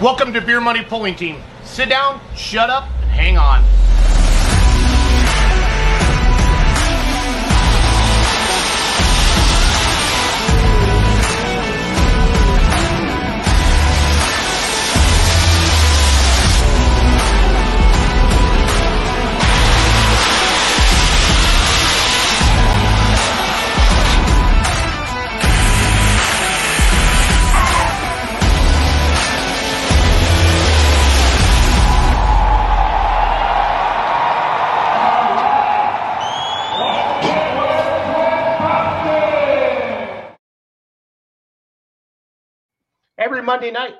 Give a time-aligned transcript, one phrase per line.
[0.00, 1.42] Welcome to Beer Money Pulling Team.
[1.62, 3.62] Sit down, shut up, and hang on.
[43.50, 43.94] Monday night,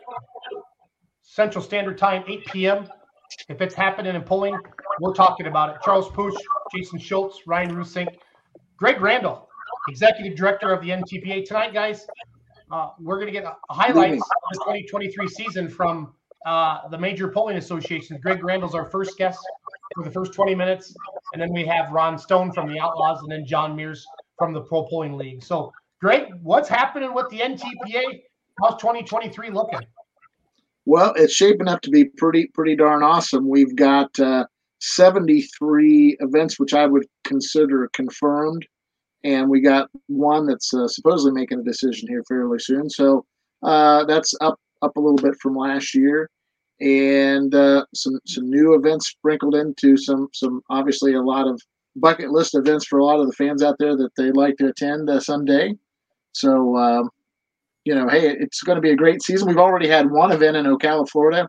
[1.23, 2.89] Central Standard Time, 8 p.m.
[3.49, 4.57] If it's happening in pulling,
[5.01, 5.83] we're talking about it.
[5.85, 6.37] Charles Poosh,
[6.73, 8.15] Jason Schultz, Ryan Rusink,
[8.77, 9.49] Greg Randall,
[9.89, 11.45] Executive Director of the NTPA.
[11.45, 12.07] Tonight, guys,
[12.71, 16.15] uh, we're going to get a highlights of the 2023 season from
[16.47, 18.21] uh, the major pulling associations.
[18.23, 19.41] Greg Randall's our first guest
[19.97, 20.95] for the first 20 minutes,
[21.33, 24.07] and then we have Ron Stone from the Outlaws, and then John Mears
[24.39, 25.43] from the Pro Pulling League.
[25.43, 28.21] So, Greg, what's happening with the NTPA?
[28.61, 29.81] How's 2023 looking?
[30.85, 33.49] Well, it's shaping up to be pretty pretty darn awesome.
[33.49, 34.47] We've got uh,
[34.81, 38.67] 73 events, which I would consider confirmed,
[39.25, 42.91] and we got one that's uh, supposedly making a decision here fairly soon.
[42.91, 43.25] So
[43.63, 46.29] uh, that's up up a little bit from last year,
[46.81, 51.61] and uh, some some new events sprinkled into some some obviously a lot of
[51.97, 54.69] bucket list events for a lot of the fans out there that they'd like to
[54.69, 55.75] attend uh, someday.
[56.33, 57.11] So um,
[57.85, 59.49] you know, hey, it's going to be a great season.
[59.49, 61.49] We've already had one event in Ocala, Florida.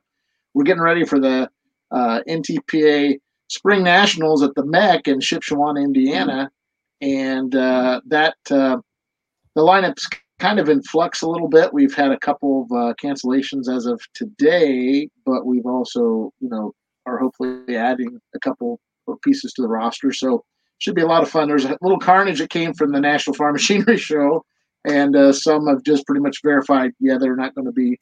[0.53, 1.49] We're getting ready for the
[1.91, 6.49] uh, NTPA Spring Nationals at the MEC in Shipshewana, Indiana,
[7.01, 8.77] and uh, that uh,
[9.55, 10.07] the lineup's
[10.39, 11.73] kind of in flux a little bit.
[11.73, 16.73] We've had a couple of uh, cancellations as of today, but we've also, you know,
[17.05, 20.11] are hopefully adding a couple of pieces to the roster.
[20.13, 20.43] So
[20.79, 21.47] should be a lot of fun.
[21.47, 24.45] There's a little carnage that came from the National Farm Machinery Show
[24.85, 27.99] and uh, some have just pretty much verified, yeah, they're not going to be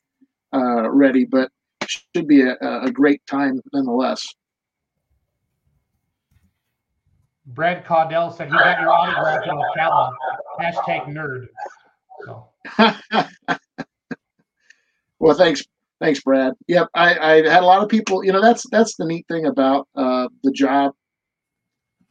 [0.53, 1.49] uh, ready, but
[1.87, 4.23] should be a, a, great time nonetheless.
[7.47, 10.11] Brad Caudell said he got your autograph in Ocala.
[10.61, 11.47] Hashtag nerd.
[12.25, 12.47] So.
[15.19, 15.63] well, thanks,
[15.99, 16.53] thanks, Brad.
[16.67, 18.23] Yep, I, I had a lot of people.
[18.23, 20.93] You know, that's that's the neat thing about uh, the job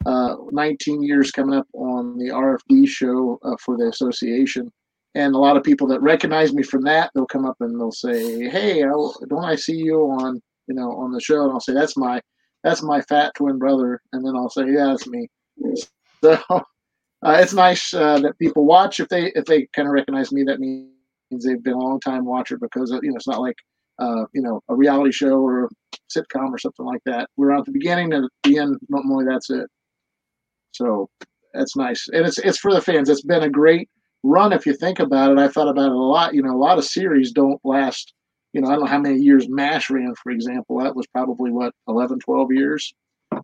[0.06, 4.72] uh, 19 years coming up on the RFD show uh, for the association.
[5.14, 7.90] And a lot of people that recognize me from that, they'll come up and they'll
[7.90, 11.72] say, "Hey, don't I see you on you know on the show?" And I'll say,
[11.72, 12.20] "That's my
[12.62, 15.28] that's my fat twin brother," and then I'll say, "Yeah, that's me."
[16.20, 16.32] So
[17.22, 20.42] uh, it's nice uh, that people watch if they if they kind of recognize me.
[20.42, 20.90] That means
[21.44, 23.56] they've been a long time watcher because you know it's not like
[24.00, 25.68] uh, you know a reality show or
[26.14, 27.28] sitcom or something like that.
[27.36, 28.78] We're at the beginning and at the end.
[28.88, 29.68] Normally, that's it.
[30.72, 31.08] So
[31.54, 33.08] that's nice, and it's it's for the fans.
[33.08, 33.88] It's been a great
[34.22, 35.38] run if you think about it.
[35.38, 36.34] I thought about it a lot.
[36.34, 38.14] You know, a lot of series don't last.
[38.52, 40.78] You know, I don't know how many years MASH ran, for example.
[40.78, 42.94] That was probably what 11, 12 years.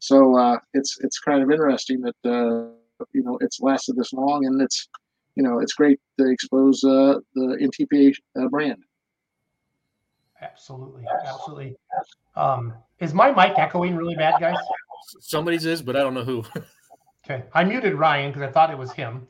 [0.01, 4.47] So uh, it's it's kind of interesting that uh, you know it's lasted this long,
[4.47, 4.89] and it's
[5.37, 8.83] you know it's great to expose uh, the NTPA uh, brand.
[10.41, 11.77] Absolutely, absolutely.
[12.37, 14.57] Um, is my mic echoing really bad, guys?
[15.21, 16.45] Somebody's is, but I don't know who.
[17.25, 17.45] Okay.
[17.53, 19.27] I muted Ryan because I thought it was him.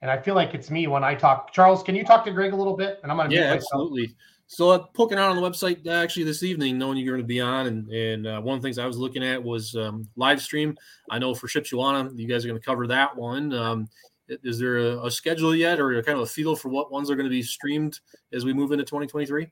[0.00, 1.52] And I feel like it's me when I talk.
[1.52, 3.00] Charles, can you talk to Greg a little bit?
[3.02, 4.14] And I'm going to Yeah, absolutely.
[4.46, 7.26] So uh, poking out on the website uh, actually this evening, knowing you're going to
[7.26, 10.08] be on, and and uh, one of the things I was looking at was um,
[10.16, 10.74] live stream.
[11.10, 13.52] I know for Shipshewana, you guys are going to cover that one.
[13.52, 13.88] Um,
[14.28, 17.14] is there a, a, schedule yet, or kind of a feel for what ones are
[17.14, 18.00] going to be streamed
[18.32, 19.48] as we move into 2023?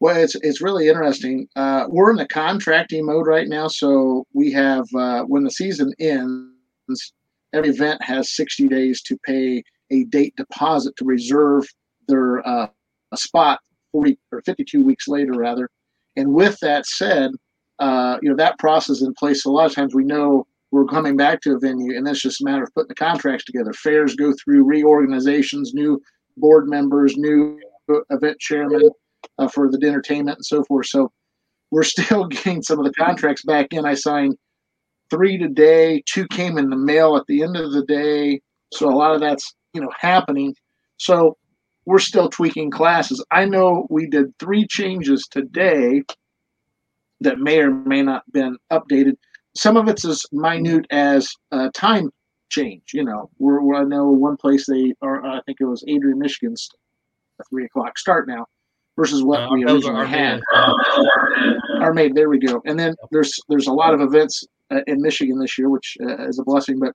[0.00, 1.48] Well, it's it's really interesting.
[1.56, 5.92] Uh, we're in the contracting mode right now, so we have uh, when the season
[5.98, 7.12] ends,
[7.52, 11.64] every event has 60 days to pay a date deposit to reserve
[12.08, 12.68] their uh,
[13.12, 13.60] a spot
[13.92, 15.68] 40 or 52 weeks later rather.
[16.16, 17.32] And with that said
[17.78, 19.44] uh, you know that process in place.
[19.44, 22.40] A lot of times we know we're coming back to a venue and it's just
[22.40, 23.72] a matter of putting the contracts together.
[23.72, 26.00] Fairs go through reorganizations new
[26.36, 27.58] board members new
[28.10, 28.90] event chairman
[29.38, 30.86] uh, for the entertainment and so forth.
[30.86, 31.10] So
[31.70, 33.84] we're still getting some of the contracts back in.
[33.84, 34.36] I signed
[35.10, 38.40] three today, two came in the mail at the end of the day.
[38.72, 40.54] So a lot of that's, you know, happening.
[40.98, 41.36] So
[41.86, 43.24] we're still tweaking classes.
[43.30, 46.02] I know we did three changes today
[47.20, 49.16] that may or may not been updated.
[49.56, 52.10] Some of it's as minute as uh, time
[52.50, 52.82] change.
[52.92, 55.24] You know, we're, we're, I know one place they are.
[55.24, 56.68] I think it was Adrian, Michigan's
[57.50, 58.46] three o'clock start now.
[58.96, 60.40] versus what Uh, we originally had.
[60.52, 62.60] main- Our made there we go.
[62.66, 64.44] And then there's there's a lot of events
[64.86, 66.78] in Michigan this year, which uh, is a blessing.
[66.78, 66.92] But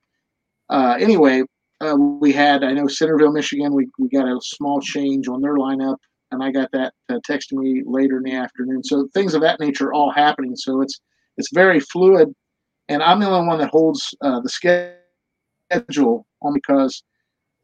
[0.70, 1.44] uh, anyway,
[1.82, 3.74] uh, we had I know Centreville, Michigan.
[3.74, 5.98] We we got a small change on their lineup,
[6.32, 8.84] and I got that uh, text me later in the afternoon.
[8.84, 10.56] So things of that nature are all happening.
[10.56, 11.00] So it's
[11.38, 12.34] it's very fluid,
[12.90, 14.50] and I'm the only one that holds uh, the
[15.70, 17.04] schedule on because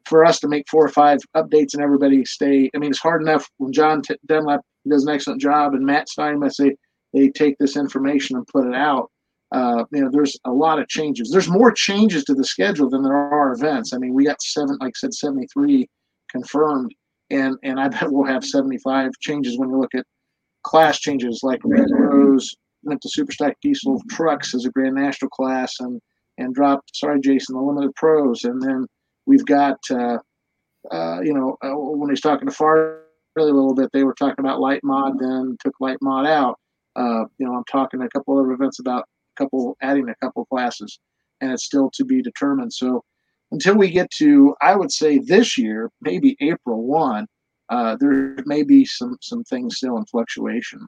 [0.05, 2.69] for us to make four or five updates and everybody stay.
[2.75, 6.09] I mean, it's hard enough when John T- Dunlap does an excellent job and Matt
[6.09, 6.75] Steinmetz they
[7.13, 9.11] they take this information and put it out.
[9.51, 11.31] Uh, you know, there's a lot of changes.
[11.31, 13.93] There's more changes to the schedule than there are events.
[13.93, 15.87] I mean, we got seven, like I said, 73
[16.29, 16.93] confirmed,
[17.31, 20.05] and and I bet we'll have 75 changes when you look at
[20.63, 21.41] class changes.
[21.41, 25.99] Like Rose went to Super Stock Diesel Trucks as a Grand National class, and
[26.37, 26.95] and dropped.
[26.95, 28.85] Sorry, Jason, the Limited Pros, and then
[29.25, 30.19] we've got uh,
[30.91, 32.99] uh, you know uh, when he's talking to Farley
[33.37, 36.59] a little bit, they were talking about light mod, then took light mod out.
[36.95, 39.05] Uh, you know, I'm talking a couple other events about
[39.39, 40.99] couple adding a couple classes,
[41.41, 42.73] and it's still to be determined.
[42.73, 43.03] So
[43.51, 47.25] until we get to, I would say this year, maybe April one,
[47.69, 50.87] uh, there may be some some things still in fluctuation.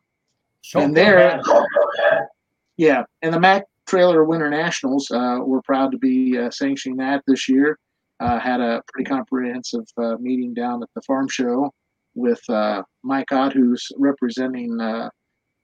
[0.73, 1.41] Don't and there,
[2.77, 7.23] yeah, and the Mac Trailer Winter Nationals, uh, we're proud to be uh, sanctioning that
[7.27, 7.77] this year.
[8.19, 11.71] Uh, had a pretty comprehensive uh, meeting down at the farm show
[12.13, 15.09] with uh, Mike Ott, who's representing uh,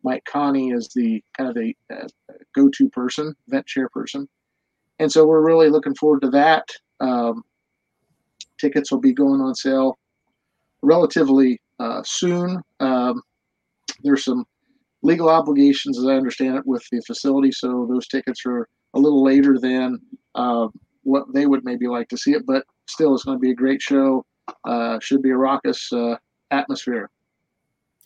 [0.08, 2.08] Mike Connie is the kind of the uh,
[2.56, 4.26] go-to person, event chairperson,
[5.00, 6.64] and so we're really looking forward to that.
[7.02, 7.44] Um,
[8.58, 9.98] tickets will be going on sale
[10.82, 12.62] relatively uh, soon.
[12.80, 13.22] Um,
[14.04, 14.46] there's some
[15.02, 17.52] legal obligations, as I understand it, with the facility.
[17.52, 20.00] So those tickets are a little later than
[20.36, 20.68] uh,
[21.04, 23.56] what they would maybe like to see it, but still, it's going to be a
[23.56, 24.24] great show.
[24.66, 26.16] Uh, should be a raucous uh,
[26.52, 27.10] atmosphere.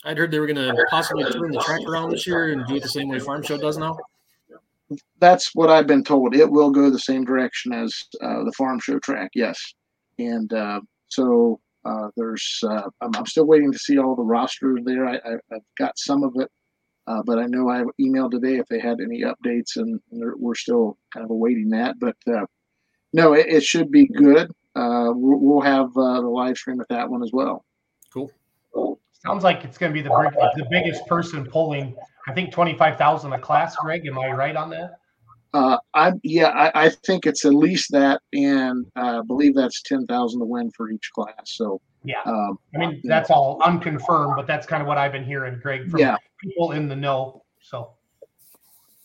[0.04, 2.76] I'd heard they were going to possibly turn the track around this year and do
[2.76, 3.98] it the same way Farm Show does now.
[5.20, 6.36] That's what I've been told.
[6.36, 9.74] It will go the same direction as uh, the farm show track, yes.
[10.20, 14.82] And uh, so uh, there's, uh, I'm, I'm still waiting to see all the rosters
[14.84, 15.08] there.
[15.08, 16.52] I, I, I've got some of it,
[17.08, 20.98] uh, but I know I emailed today if they had any updates, and we're still
[21.14, 21.98] kind of awaiting that.
[22.00, 22.46] But uh,
[23.14, 24.52] no, it, it should be good.
[24.76, 27.64] Uh, we'll, we'll have uh, the live stream at that one as well.
[28.14, 28.30] Cool.
[29.26, 31.96] Sounds like it's going to be the big, the biggest person pulling.
[32.28, 33.76] I think twenty five thousand a class.
[33.76, 34.98] Greg, am I right on that?
[35.54, 39.82] Uh, I yeah, I, I think it's at least that, and uh, I believe that's
[39.84, 41.34] ten thousand to win for each class.
[41.46, 42.22] So Yeah.
[42.26, 45.90] um, I mean, that's all unconfirmed, but that's kind of what I've been hearing, Greg,
[45.90, 47.44] from yeah, people in the know.
[47.62, 47.94] So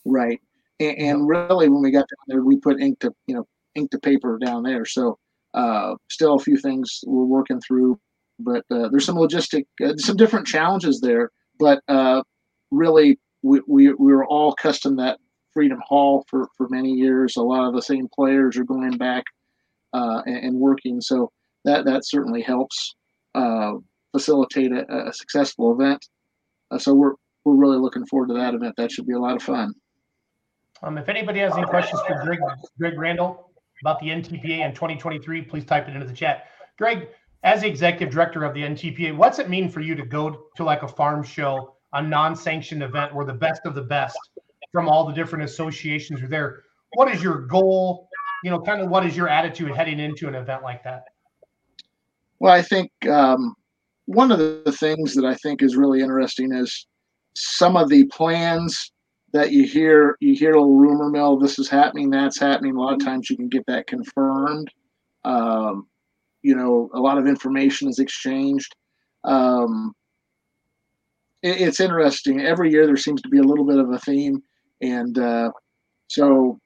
[0.04, 0.40] right.
[0.78, 3.90] And, and really, when we got down there, we put ink to you know ink
[3.90, 4.84] to paper down there.
[4.84, 5.18] So
[5.54, 7.98] uh, still a few things we're working through,
[8.38, 11.30] but uh, there's some logistic, uh, some different challenges there.
[11.58, 12.22] But uh,
[12.70, 15.18] really, we, we we were all custom that
[15.52, 17.36] Freedom Hall for for many years.
[17.36, 19.24] A lot of the same players are going back
[19.92, 21.30] uh, and, and working, so
[21.64, 22.94] that that certainly helps
[23.34, 23.72] uh,
[24.12, 26.06] facilitate a, a successful event.
[26.70, 28.74] Uh, so we're we're really looking forward to that event.
[28.76, 29.72] That should be a lot of fun.
[30.82, 32.38] Um, if anybody has any questions for Greg,
[32.78, 33.50] Greg Randall
[33.82, 36.48] about the NTPA in 2023, please type it into the chat.
[36.78, 37.08] Greg,
[37.46, 40.64] as the executive director of the NTPA, what's it mean for you to go to
[40.64, 44.18] like a farm show, a non-sanctioned event where the best of the best
[44.72, 46.64] from all the different associations are there?
[46.94, 48.08] What is your goal?
[48.42, 51.04] You know, kind of what is your attitude heading into an event like that?
[52.40, 53.54] Well, I think um,
[54.06, 56.88] one of the things that I think is really interesting is
[57.36, 58.90] some of the plans
[59.32, 60.16] that you hear.
[60.18, 61.38] You hear a little rumor mill.
[61.38, 62.10] This is happening.
[62.10, 62.74] That's happening.
[62.74, 64.68] A lot of times you can get that confirmed.
[65.24, 65.86] Um,
[66.46, 68.72] you know, a lot of information is exchanged.
[69.24, 69.92] Um,
[71.42, 72.40] it, it's interesting.
[72.40, 74.42] Every year there seems to be a little bit of a theme,
[74.80, 75.50] and uh,
[76.08, 76.58] so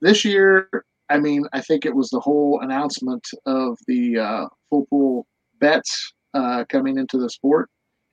[0.00, 0.68] this year
[1.10, 5.26] I mean, I think it was the whole announcement of the uh, full pull
[5.58, 7.68] bets uh, coming into the sport,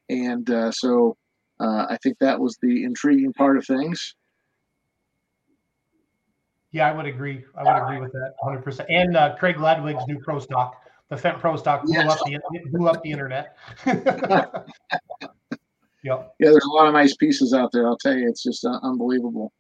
[0.10, 1.16] and uh, so
[1.60, 4.16] uh, I think that was the intriguing part of things.
[6.72, 7.46] Yeah, I would agree.
[7.56, 8.63] I would agree with that 100.
[8.63, 10.75] percent And uh, Craig Ledwig's new pro stock,
[11.10, 12.12] the Fent Pro stock, blew Yes.
[12.12, 12.40] up the
[12.72, 13.56] blew up the internet.
[13.86, 14.06] yep.
[16.04, 17.88] Yeah, there's a lot of nice pieces out there.
[17.88, 19.54] I'll tell you, it's just uh, unbelievable.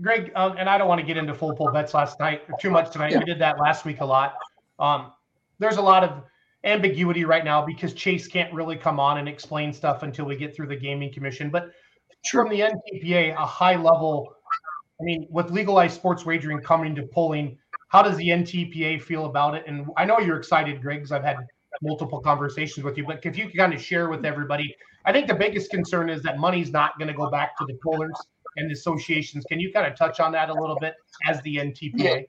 [0.00, 2.58] Greg, um, and I don't want to get into full pull bets last night or
[2.60, 3.12] too much tonight.
[3.12, 3.18] Yeah.
[3.18, 4.36] We did that last week a lot.
[4.78, 5.12] Um,
[5.58, 6.22] there's a lot of
[6.64, 10.54] ambiguity right now because Chase can't really come on and explain stuff until we get
[10.54, 11.48] through the gaming commission.
[11.48, 11.70] But
[12.30, 14.34] from the NTPA, a high level,
[15.00, 17.56] I mean, with legalized sports wagering coming to pulling,
[17.88, 19.64] how does the NTPA feel about it?
[19.66, 21.36] And I know you're excited, Greg, I've had
[21.82, 24.74] multiple conversations with you, but if you could kind of share with everybody,
[25.04, 27.74] I think the biggest concern is that money's not going to go back to the
[27.74, 28.16] pullers
[28.56, 29.44] and the associations.
[29.48, 30.94] Can you kind of touch on that a little bit
[31.28, 31.92] as the NTPA?
[31.94, 32.20] Yeah.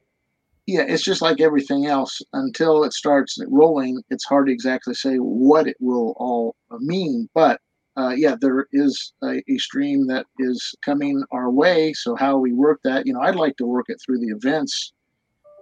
[0.70, 2.22] Yeah, it's just like everything else.
[2.34, 7.30] Until it starts rolling, it's hard to exactly say what it will all mean.
[7.34, 7.62] But
[7.96, 11.94] uh, yeah, there is a, a, stream that is coming our way.
[11.94, 14.92] So how we work that, you know, I'd like to work it through the events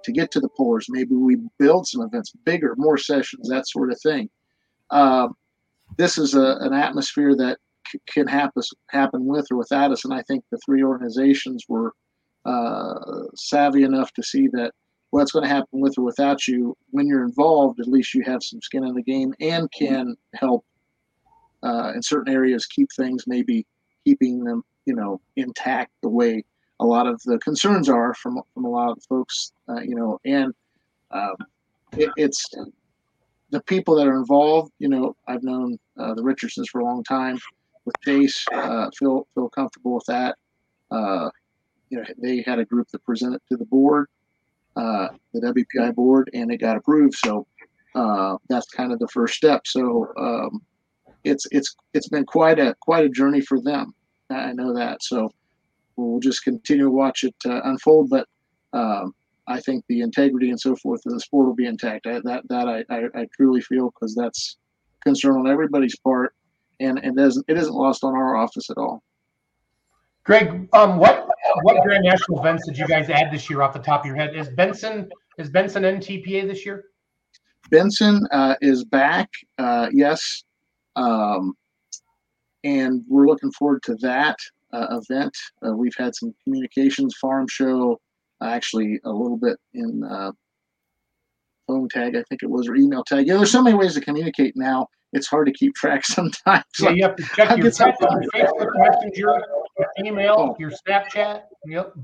[0.05, 0.87] to get to the pullers.
[0.89, 4.29] Maybe we build some events bigger, more sessions, that sort of thing.
[4.91, 5.35] Um,
[5.97, 7.57] this is a, an atmosphere that
[7.87, 11.93] c- can happen happen with or without us, and I think the three organizations were
[12.45, 14.71] uh, savvy enough to see that
[15.09, 16.75] what's going to happen with or without you.
[16.91, 20.65] When you're involved, at least you have some skin in the game and can help
[21.63, 23.65] uh, in certain areas keep things maybe
[24.05, 26.43] keeping them you know intact the way
[26.79, 30.19] a lot of the concerns are from from a lot of folks uh, you know
[30.25, 30.53] and
[31.11, 31.35] um,
[31.97, 32.49] it, it's
[33.51, 37.03] the people that are involved you know i've known uh, the richardsons for a long
[37.03, 37.37] time
[37.85, 40.35] with chase uh, feel feel comfortable with that
[40.91, 41.29] uh,
[41.89, 44.07] you know they had a group that presented to the board
[44.75, 47.15] uh, the WPI board, and it got approved.
[47.15, 47.47] So
[47.93, 49.61] uh, that's kind of the first step.
[49.65, 50.61] So um,
[51.23, 53.93] it's it's it's been quite a quite a journey for them.
[54.29, 55.03] I know that.
[55.03, 55.31] So
[55.97, 58.09] we'll just continue to watch it uh, unfold.
[58.09, 58.27] But
[58.73, 59.13] um,
[59.47, 62.07] I think the integrity and so forth of the sport will be intact.
[62.07, 64.57] I, that that I, I, I truly feel because that's
[65.03, 66.33] concern on everybody's part,
[66.79, 69.03] and and it isn't it isn't lost on our office at all.
[70.23, 71.29] Greg, um, what
[71.61, 74.15] what Grand National events did you guys add this year off the top of your
[74.15, 74.35] head?
[74.35, 76.85] Is Benson is Benson NTPA this year?
[77.69, 80.43] Benson uh, is back, uh, yes,
[80.95, 81.53] um,
[82.63, 84.37] and we're looking forward to that
[84.73, 85.35] event.
[85.65, 87.99] Uh, we've had some communications farm show,
[88.41, 90.31] actually a little bit in uh,
[91.67, 93.27] phone tag, I think it was, or email tag.
[93.27, 94.87] Yeah, there's so many ways to communicate now.
[95.13, 96.63] It's hard to keep track sometimes.
[96.79, 99.43] Yeah, you have to check your, text, your Facebook Messenger,
[99.77, 100.55] your email, oh.
[100.59, 101.43] your Snapchat.
[101.65, 101.95] Yep.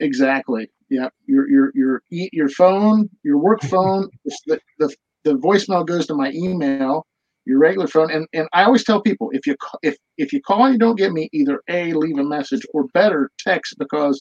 [0.00, 0.70] Exactly.
[0.88, 1.12] Yep.
[1.26, 4.08] Your your your your phone, your work phone.
[4.46, 4.94] the, the
[5.24, 7.06] the voicemail goes to my email.
[7.46, 10.64] Your regular phone, and and I always tell people if you if if you call
[10.64, 14.20] and you don't get me, either a leave a message or better text because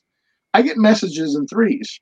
[0.54, 2.00] I get messages in threes.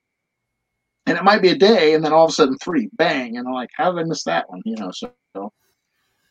[1.07, 3.47] And it might be a day and then all of a sudden three bang and
[3.47, 5.53] i'm like how did i miss that one you know so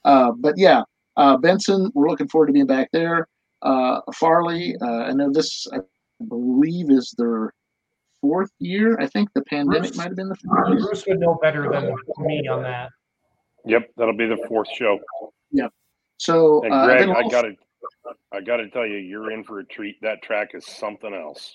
[0.05, 0.83] uh, but yeah
[1.17, 3.27] uh, benson we're looking forward to being back there.
[3.63, 5.79] Uh, farley uh, i know this i
[6.29, 7.55] believe is their
[8.21, 8.99] fourth year.
[9.01, 10.69] I think the pandemic bruce, might have been the fourth.
[10.69, 10.81] year.
[10.81, 12.91] bruce would know better than me on that
[13.67, 14.99] yep that'll be the fourth show.
[15.53, 15.73] Yep
[16.19, 17.53] so and uh, greg i gotta
[18.33, 19.97] i gotta tell you you're in for a treat.
[20.03, 21.55] That track is something else.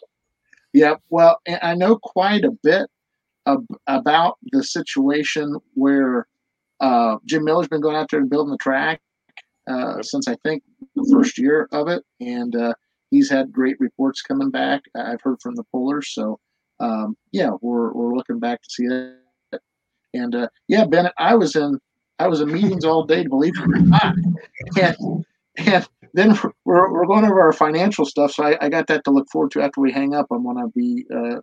[0.74, 2.90] Yeah, well, I know quite a bit
[3.46, 6.28] ab- about the situation where
[6.80, 9.02] uh, Jim Miller's been going out there and building the track
[9.68, 10.64] uh, since I think
[10.96, 12.74] the first year of it, and uh,
[13.10, 14.82] he's had great reports coming back.
[14.96, 16.40] I've heard from the pullers, so
[16.80, 19.18] um, yeah, we're we're looking back to see that.
[20.14, 21.80] And uh, yeah, Bennett, I was in
[22.22, 24.16] I was in meetings all day, believe it or not,
[24.80, 24.98] and
[25.58, 29.12] and then we're, we're going over our financial stuff, so I, I got that to
[29.12, 30.28] look forward to after we hang up.
[30.32, 31.42] I'm going to be uh,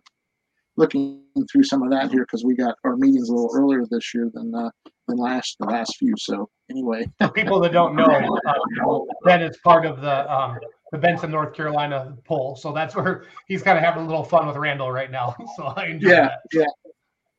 [0.77, 1.21] looking
[1.51, 4.29] through some of that here because we got our meetings a little earlier this year
[4.33, 4.69] than uh,
[5.07, 6.13] than last the last few.
[6.17, 10.59] So anyway, for people that don't know, uh, Ben is part of the um,
[10.91, 12.55] the Benson, North Carolina poll.
[12.55, 15.35] So that's where he's kind of having a little fun with Randall right now.
[15.55, 16.39] So I enjoy yeah, that.
[16.53, 16.65] Yeah,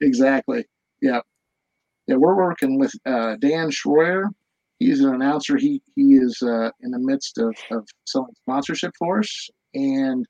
[0.01, 0.65] exactly.
[1.01, 1.21] Yeah,
[2.11, 2.17] yeah.
[2.17, 4.25] We're working with uh, Dan Schroyer.
[4.79, 5.57] He's an announcer.
[5.57, 10.27] He he is uh, in the midst of, of selling sponsorship for us, and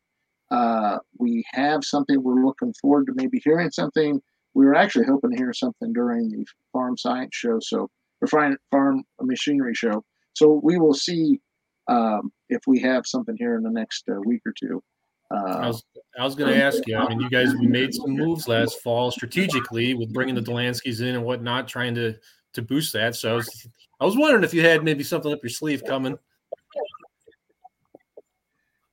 [0.51, 4.21] uh, we have something we're looking forward to maybe hearing something.
[4.55, 7.89] We were actually hoping to hear something during the farm science show, so
[8.21, 10.05] or farm, machinery show.
[10.35, 11.41] So we will see
[11.89, 14.83] um, if we have something here in the next uh, week or two.
[15.31, 15.85] Uh, I was,
[16.19, 16.97] I was going to ask you.
[16.97, 21.15] I mean, you guys made some moves last fall strategically with bringing the Delanskys in
[21.15, 22.17] and whatnot, trying to
[22.55, 23.15] to boost that.
[23.15, 23.69] So I was,
[24.01, 26.19] I was wondering if you had maybe something up your sleeve coming.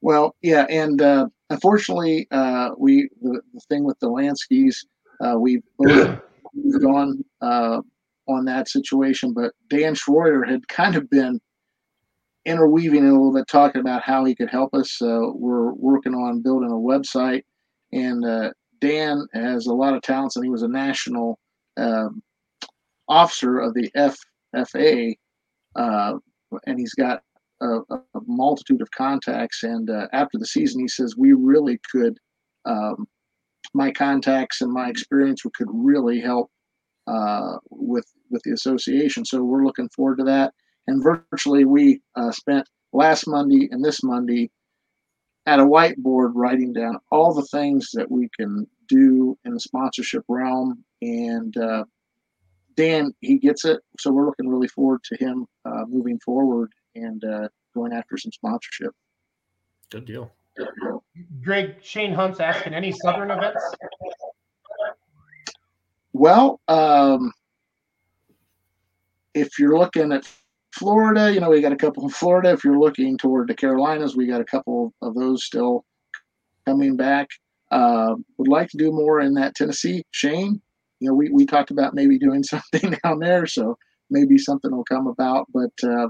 [0.02, 4.76] Well, yeah, and uh, unfortunately, uh, we the, the, thing with the Landskys,
[5.22, 6.20] uh, we've both
[6.82, 7.82] gone uh,
[8.28, 11.42] on that situation, but Dan Schroyer had kind of been
[12.48, 15.02] interweaving a little bit, talking about how he could help us.
[15.02, 17.44] Uh, we're working on building a website,
[17.92, 21.38] and uh, Dan has a lot of talents, and he was a national
[21.78, 22.24] um,
[23.10, 23.92] officer of the
[24.56, 25.14] FFA,
[25.76, 26.14] uh,
[26.66, 27.22] and he's got
[27.62, 29.64] a, a multitude of contacts.
[29.64, 32.18] And uh, after the season, he says we really could,
[32.66, 33.08] um,
[33.74, 36.50] my contacts and my experience could really help
[37.08, 39.24] uh, with with the association.
[39.26, 40.54] So we're looking forward to that.
[40.88, 44.50] And virtually, we uh, spent last Monday and this Monday
[45.46, 50.24] at a whiteboard writing down all the things that we can do in the sponsorship
[50.28, 50.84] realm.
[51.02, 51.86] And uh,
[52.76, 53.82] Dan, he gets it.
[54.00, 58.32] So we're looking really forward to him uh, moving forward and uh, going after some
[58.32, 58.94] sponsorship.
[59.90, 60.32] Good deal.
[61.44, 63.64] Greg Shane Hunt's asking any Southern events.
[66.14, 67.32] Well, um,
[69.34, 70.28] if you're looking at
[70.78, 72.52] Florida, you know, we got a couple in Florida.
[72.52, 75.84] If you're looking toward the Carolinas, we got a couple of those still
[76.68, 77.28] coming back.
[77.72, 80.04] Uh, would like to do more in that Tennessee.
[80.12, 80.62] Shane,
[81.00, 83.76] you know, we, we talked about maybe doing something down there, so
[84.12, 85.48] maybe something will come about.
[85.52, 86.10] But, uh,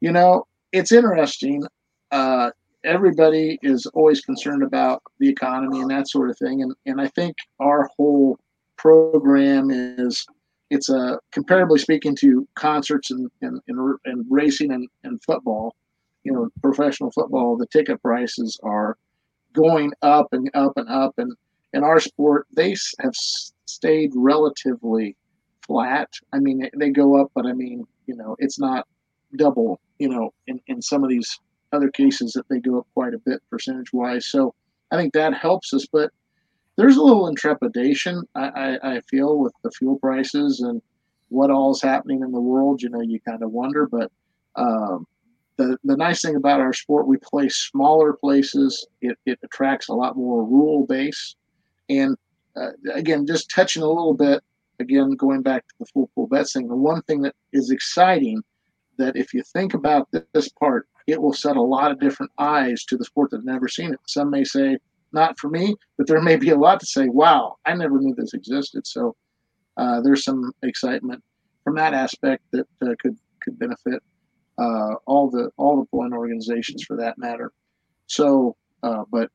[0.00, 1.62] you know, it's interesting.
[2.10, 2.50] Uh,
[2.84, 6.62] everybody is always concerned about the economy and that sort of thing.
[6.62, 8.38] And, and I think our whole
[8.78, 10.24] program is
[10.72, 15.76] it's a comparably speaking to concerts and and, and, and racing and, and football
[16.24, 18.96] you know professional football the ticket prices are
[19.52, 21.12] going up and up and up.
[21.18, 21.32] And
[21.74, 23.14] in our sport they have
[23.66, 25.14] stayed relatively
[25.66, 26.08] flat.
[26.32, 28.86] I mean they go up but i mean you know it's not
[29.36, 31.38] double you know in, in some of these
[31.72, 34.52] other cases that they go up quite a bit percentage wise so
[34.90, 36.10] i think that helps us but
[36.76, 38.48] there's a little intrepidation I,
[38.82, 40.80] I, I, feel with the fuel prices and
[41.28, 42.82] what all's happening in the world.
[42.82, 43.86] You know, you kind of wonder.
[43.86, 44.10] But
[44.56, 45.06] um,
[45.56, 48.86] the the nice thing about our sport, we play smaller places.
[49.00, 51.36] It, it attracts a lot more rural base,
[51.88, 52.16] and
[52.56, 54.42] uh, again, just touching a little bit.
[54.80, 58.42] Again, going back to the full pull bets thing, the one thing that is exciting
[58.98, 62.84] that if you think about this part, it will set a lot of different eyes
[62.84, 64.00] to the sport that have never seen it.
[64.06, 64.78] Some may say,
[65.12, 68.14] not for me, but there may be a lot to say, wow, I never knew
[68.14, 68.86] this existed.
[68.86, 69.14] So
[69.76, 71.22] uh, there's some excitement
[71.64, 74.02] from that aspect that uh, could could benefit
[74.58, 77.52] uh, all the all the pulling organizations for that matter.
[78.06, 79.30] So, uh, but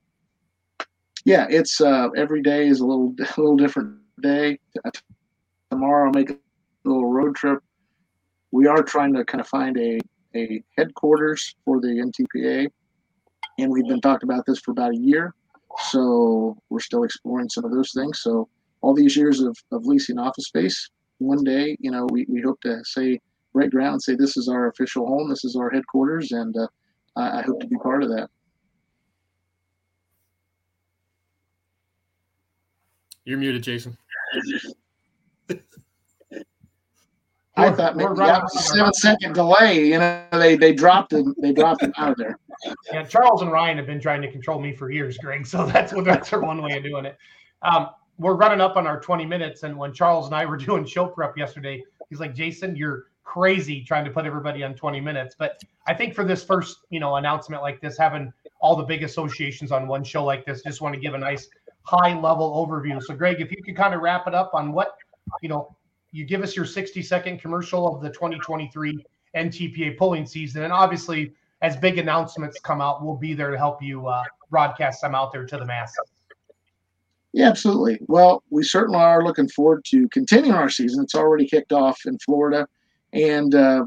[1.25, 4.59] yeah, it's uh, every day is a little a little different day.
[5.71, 6.37] Tomorrow I'll make a
[6.85, 7.59] little road trip.
[8.51, 9.99] We are trying to kind of find a
[10.35, 12.67] a headquarters for the NTPA,
[13.57, 15.33] and we've been talking about this for about a year.
[15.79, 18.21] So we're still exploring some of those things.
[18.21, 18.49] So
[18.81, 22.59] all these years of, of leasing office space, one day, you know, we, we hope
[22.61, 23.19] to say,
[23.53, 26.67] break ground and say, this is our official home, this is our headquarters, and uh,
[27.15, 28.29] I, I hope to be part of that.
[33.25, 33.97] You're muted, Jason.
[37.57, 39.87] I thought maybe that was a seven second delay.
[39.87, 41.33] You know, they they dropped him.
[41.39, 42.39] They dropped him out of there.
[42.91, 45.45] Yeah, Charles and Ryan have been trying to control me for years, Greg.
[45.45, 47.17] So that's what that's our one way of doing it.
[47.63, 47.89] Um,
[48.19, 51.07] we're running up on our 20 minutes, and when Charles and I were doing show
[51.07, 55.61] prep yesterday, he's like, "Jason, you're crazy trying to put everybody on 20 minutes." But
[55.87, 59.71] I think for this first, you know, announcement like this, having all the big associations
[59.71, 61.47] on one show like this, just want to give a nice
[61.83, 63.01] high level overview.
[63.01, 64.95] So, Greg, if you could kind of wrap it up on what
[65.41, 65.75] you know
[66.11, 69.03] you give us your 60 second commercial of the 2023
[69.35, 70.63] NTPA pulling season.
[70.63, 75.01] And obviously, as big announcements come out, we'll be there to help you uh, broadcast
[75.01, 75.97] them out there to the masses.
[77.33, 77.99] Yeah, absolutely.
[78.07, 81.03] Well, we certainly are looking forward to continuing our season.
[81.03, 82.67] It's already kicked off in Florida,
[83.13, 83.85] and uh,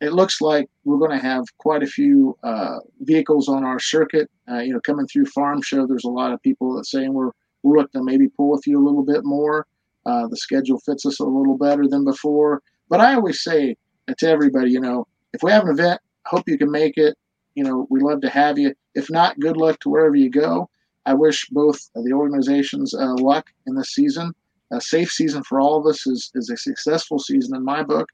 [0.00, 4.30] it looks like we're going to have quite a few uh, vehicles on our circuit.
[4.50, 7.30] Uh, you know, coming through Farm Show, there's a lot of people that saying we're
[7.62, 9.66] we're looking to maybe pull with you a little bit more.
[10.06, 12.62] Uh, the schedule fits us a little better than before.
[12.88, 13.76] But I always say
[14.18, 17.16] to everybody, you know, if we have an event, hope you can make it.
[17.54, 18.74] You know, we love to have you.
[18.94, 20.68] If not, good luck to wherever you go.
[21.06, 24.32] I wish both the organizations uh, luck in this season.
[24.72, 28.08] A safe season for all of us is, is a successful season in my book.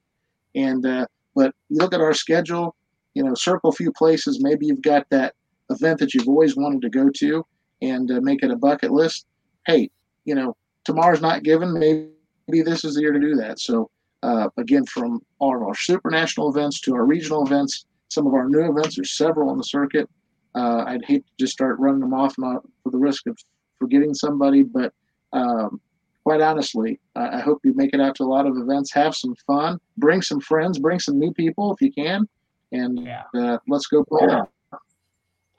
[0.55, 2.75] And uh, but you look at our schedule,
[3.14, 4.42] you know, circle a few places.
[4.42, 5.35] Maybe you've got that
[5.68, 7.44] event that you've always wanted to go to,
[7.83, 9.27] and uh, make it a bucket list.
[9.66, 9.90] Hey,
[10.25, 11.72] you know, tomorrow's not given.
[11.75, 13.59] Maybe this is the year to do that.
[13.61, 13.90] So
[14.22, 18.33] uh, again, from all of our super national events to our regional events, some of
[18.35, 20.09] our new events, there's several on the circuit.
[20.55, 23.37] Uh, I'd hate to just start running them off not for the risk of
[23.79, 24.94] forgetting somebody, but
[25.33, 25.81] um,
[26.25, 29.14] quite honestly, I, I, hope you make it out to a lot of events, have
[29.14, 32.27] some fun, bring some friends, bring some new people if you can,
[32.72, 33.25] and yeah.
[33.35, 34.40] uh, let's go play.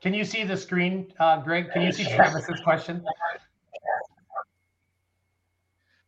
[0.02, 1.70] Can you see the screen, uh, Greg?
[1.72, 3.04] Can you see Travis's question?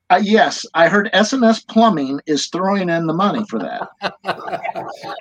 [0.10, 3.88] Uh, yes, I heard SNS Plumbing is throwing in the money for that.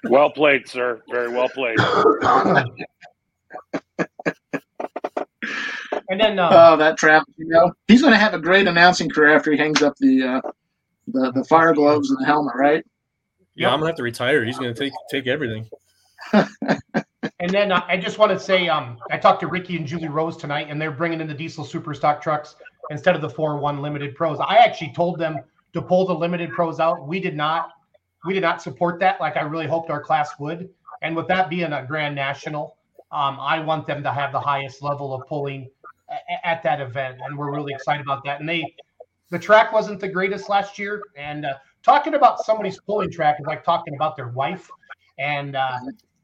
[0.05, 1.03] well played, sir.
[1.11, 1.79] Very well played.
[6.09, 9.11] and then, uh, oh, that Travis, you know, he's going to have a great announcing
[9.11, 10.40] career after he hangs up the uh,
[11.09, 12.85] the the the fire gloves and the helmet, right?
[13.55, 14.44] Yeah, I'm gonna have to retire.
[14.44, 15.68] He's gonna take take everything.
[17.40, 20.09] And then uh, I just want to say, um, I talked to Ricky and Julie
[20.09, 22.57] Rose tonight, and they're bringing in the diesel super stock trucks
[22.90, 24.38] instead of the 4-1 limited pros.
[24.40, 25.40] I actually told them
[25.72, 27.07] to pull the limited pros out.
[27.07, 27.70] We did not,
[28.24, 29.20] we did not support that.
[29.20, 30.68] Like I really hoped our class would.
[31.02, 32.76] And with that being a Grand National,
[33.11, 35.70] um, I want them to have the highest level of pulling
[36.11, 38.40] a- at that event, and we're really excited about that.
[38.40, 38.74] And they,
[39.31, 43.46] the track wasn't the greatest last year, and uh, talking about somebody's pulling track is
[43.46, 44.68] like talking about their wife.
[45.18, 45.78] And uh,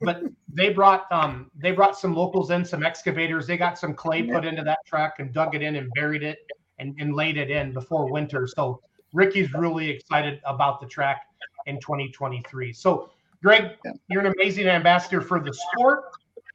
[0.05, 3.47] but they brought um they brought some locals in, some excavators.
[3.47, 6.39] They got some clay put into that track and dug it in and buried it
[6.79, 8.47] and, and laid it in before winter.
[8.47, 8.81] So
[9.13, 11.23] Ricky's really excited about the track
[11.67, 12.73] in 2023.
[12.73, 13.11] So
[13.43, 13.73] Greg,
[14.09, 16.05] you're an amazing ambassador for the sport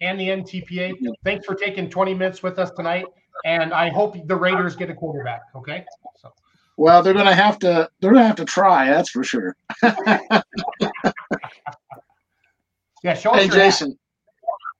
[0.01, 0.95] and the NTPA.
[1.23, 3.05] Thanks for taking 20 minutes with us tonight.
[3.45, 5.41] And I hope the Raiders get a quarterback.
[5.55, 5.85] Okay.
[6.21, 6.33] So
[6.77, 9.55] Well, they're gonna have to they're gonna have to try, that's for sure.
[13.03, 13.97] yeah, show us Hey your Jason,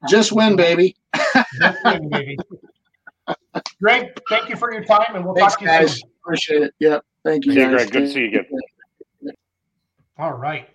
[0.10, 0.96] just win, baby.
[1.14, 1.48] hat.
[1.60, 2.38] That's good, baby.
[3.82, 5.94] Greg, thank you for your time, and we'll Thanks, talk to you guys.
[6.00, 6.10] soon.
[6.24, 6.74] Appreciate it.
[6.80, 7.04] Yep.
[7.24, 7.72] Thank you, See guys.
[7.72, 7.92] Greg.
[7.92, 8.46] Good to see you again.
[10.18, 10.70] All right.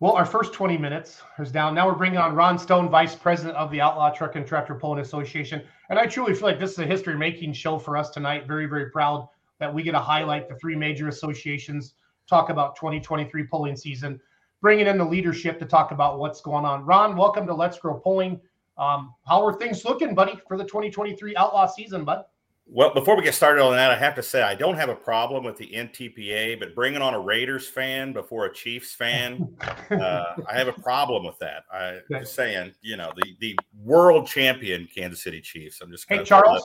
[0.00, 1.74] Well, our first 20 minutes is down.
[1.76, 4.98] Now we're bringing on Ron Stone, Vice President of the Outlaw Truck and Tractor Pulling
[4.98, 5.62] Association.
[5.90, 8.48] And I truly feel like this is a history making show for us tonight.
[8.48, 9.28] Very, very proud
[9.60, 11.94] that we get to highlight the three major associations,
[12.28, 14.20] talk about 2023 pulling season,
[14.62, 16.86] bringing in the leadership to talk about what's going on.
[16.86, 18.40] Ron, welcome to Let's Grow Pulling.
[18.78, 22.24] Um, how are things looking, buddy, for the 2023 Outlaw season, bud?
[22.64, 24.94] Well, before we get started on that, I have to say I don't have a
[24.94, 29.52] problem with the NTPA, but bringing on a Raiders fan before a Chiefs fan,
[29.90, 31.64] uh, I have a problem with that.
[31.70, 32.20] I Okay.
[32.20, 35.80] just saying, you know, the the world champion Kansas City Chiefs.
[35.82, 36.64] I'm just Hey, gonna Charles,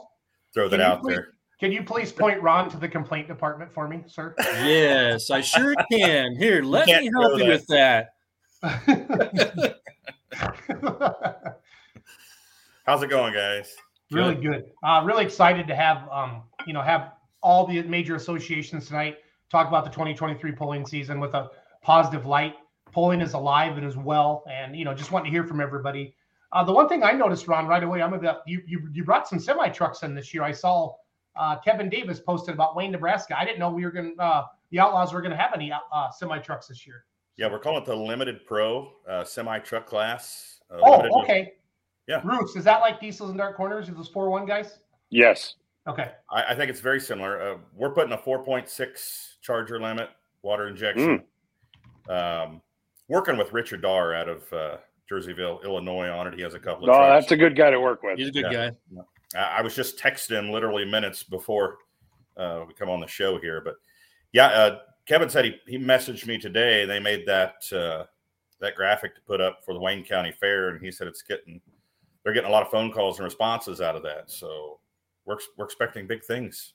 [0.54, 1.34] throw that, throw that out please- there.
[1.60, 4.36] Can you please point Ron to the complaint department for me, sir?
[4.40, 6.36] Yes, I sure can.
[6.36, 8.10] Here, let can't me help you that.
[8.62, 8.98] with
[9.42, 9.80] that.
[12.86, 13.76] How's it going, guys?
[14.12, 14.66] really good.
[14.84, 19.18] Uh, really excited to have um, you know have all the major associations tonight
[19.50, 21.50] talk about the 2023 pulling season with a
[21.82, 22.56] positive light.
[22.92, 26.16] Pulling is alive and as well, and you know just wanting to hear from everybody.
[26.52, 28.62] Uh, the one thing I noticed, Ron, right away, I'm about you.
[28.66, 30.44] You, you brought some semi trucks in this year.
[30.44, 30.94] I saw
[31.38, 33.38] uh, Kevin Davis posted about Wayne, Nebraska.
[33.40, 34.16] I didn't know we were going.
[34.16, 37.06] to uh, The Outlaws were going to have any uh, semi trucks this year.
[37.38, 40.60] Yeah, we're calling it the limited pro uh, semi truck class.
[40.72, 41.54] Uh, Oh, limited- okay.
[42.08, 42.22] Yeah.
[42.22, 43.90] Bruce, is that like Diesels and Dark Corners?
[43.90, 44.80] Are those four one guys?
[45.10, 45.56] Yes.
[45.88, 46.12] Okay.
[46.30, 47.42] I, I think it's very similar.
[47.42, 50.10] Uh, we're putting a 4.6 charger limit,
[50.42, 51.24] water injection.
[52.10, 52.62] Um,
[53.10, 54.78] working with Richard Darr out of uh,
[55.12, 56.34] Jerseyville, Illinois on it.
[56.36, 57.08] He has a couple of No, trucks.
[57.10, 58.18] Oh, that's a good guy to work with.
[58.18, 58.70] He's a good Yeah.
[58.70, 58.76] guy.
[59.00, 59.02] I,
[59.36, 61.78] I was just texting literally minutes before
[62.38, 63.62] uh, we come on the show here.
[63.62, 63.76] But
[64.32, 66.86] yeah, uh, Kevin said he, he messaged me today.
[66.86, 68.06] They made that uh,
[68.60, 71.62] that graphic to put up for the Wayne County Fair, and he said it's getting
[72.24, 74.30] they're getting a lot of phone calls and responses out of that.
[74.30, 74.80] So
[75.26, 76.74] we're we're expecting big things.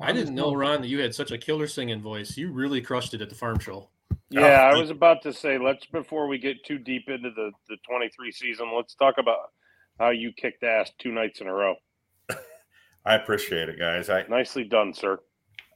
[0.00, 2.36] I didn't know, Ron, that you had such a killer singing voice.
[2.36, 3.88] You really crushed it at the farm show.
[4.30, 7.50] Yeah, I Oh, was about to say let's before we get too deep into the
[7.68, 9.38] the 23 season, let's talk about
[9.98, 11.74] how you kicked ass two nights in a row.
[13.04, 14.08] I appreciate it, guys.
[14.08, 15.18] I Nicely done, sir.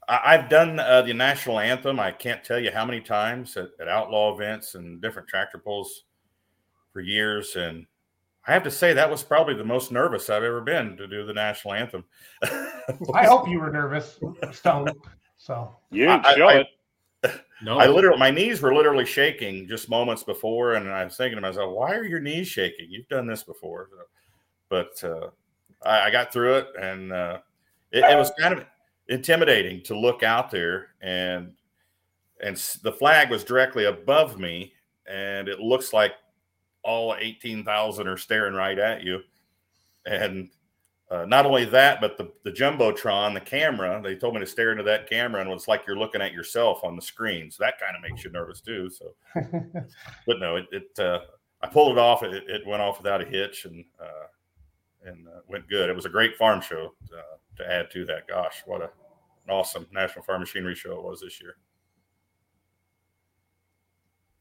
[0.09, 1.99] I- I've done uh, the national anthem.
[2.01, 6.05] I can't tell you how many times at, at outlaw events and different tractor pulls
[6.92, 7.87] for years, and
[8.46, 11.27] I have to say that was probably the most nervous I've ever been to do
[11.27, 12.05] the national anthem.
[12.42, 14.18] I hope you were nervous,
[14.53, 14.88] Stone.
[15.37, 16.66] So You didn't I- show I- it.
[17.62, 21.36] No, I literally, my knees were literally shaking just moments before, and I was thinking
[21.36, 22.90] to myself, "Why are your knees shaking?
[22.90, 23.88] You've done this before."
[24.68, 25.30] But uh,
[25.82, 27.38] I, I got through it, and uh,
[27.92, 28.66] it, it was kind of
[29.08, 31.52] intimidating to look out there, and
[32.42, 34.74] and the flag was directly above me,
[35.08, 36.12] and it looks like
[36.82, 39.20] all eighteen thousand are staring right at you,
[40.04, 40.50] and
[41.08, 44.72] uh, not only that, but the, the jumbotron, the camera, they told me to stare
[44.72, 47.50] into that camera, and it's like you're looking at yourself on the screen.
[47.50, 48.90] So that kind of makes you nervous too.
[48.90, 49.14] So,
[50.26, 51.20] but no, it, it uh,
[51.62, 52.24] I pulled it off.
[52.24, 55.88] It, it went off without a hitch, and uh, and uh, went good.
[55.88, 58.26] It was a great farm show uh, to add to that.
[58.26, 61.56] Gosh, what a, an awesome National Farm Machinery show it was this year.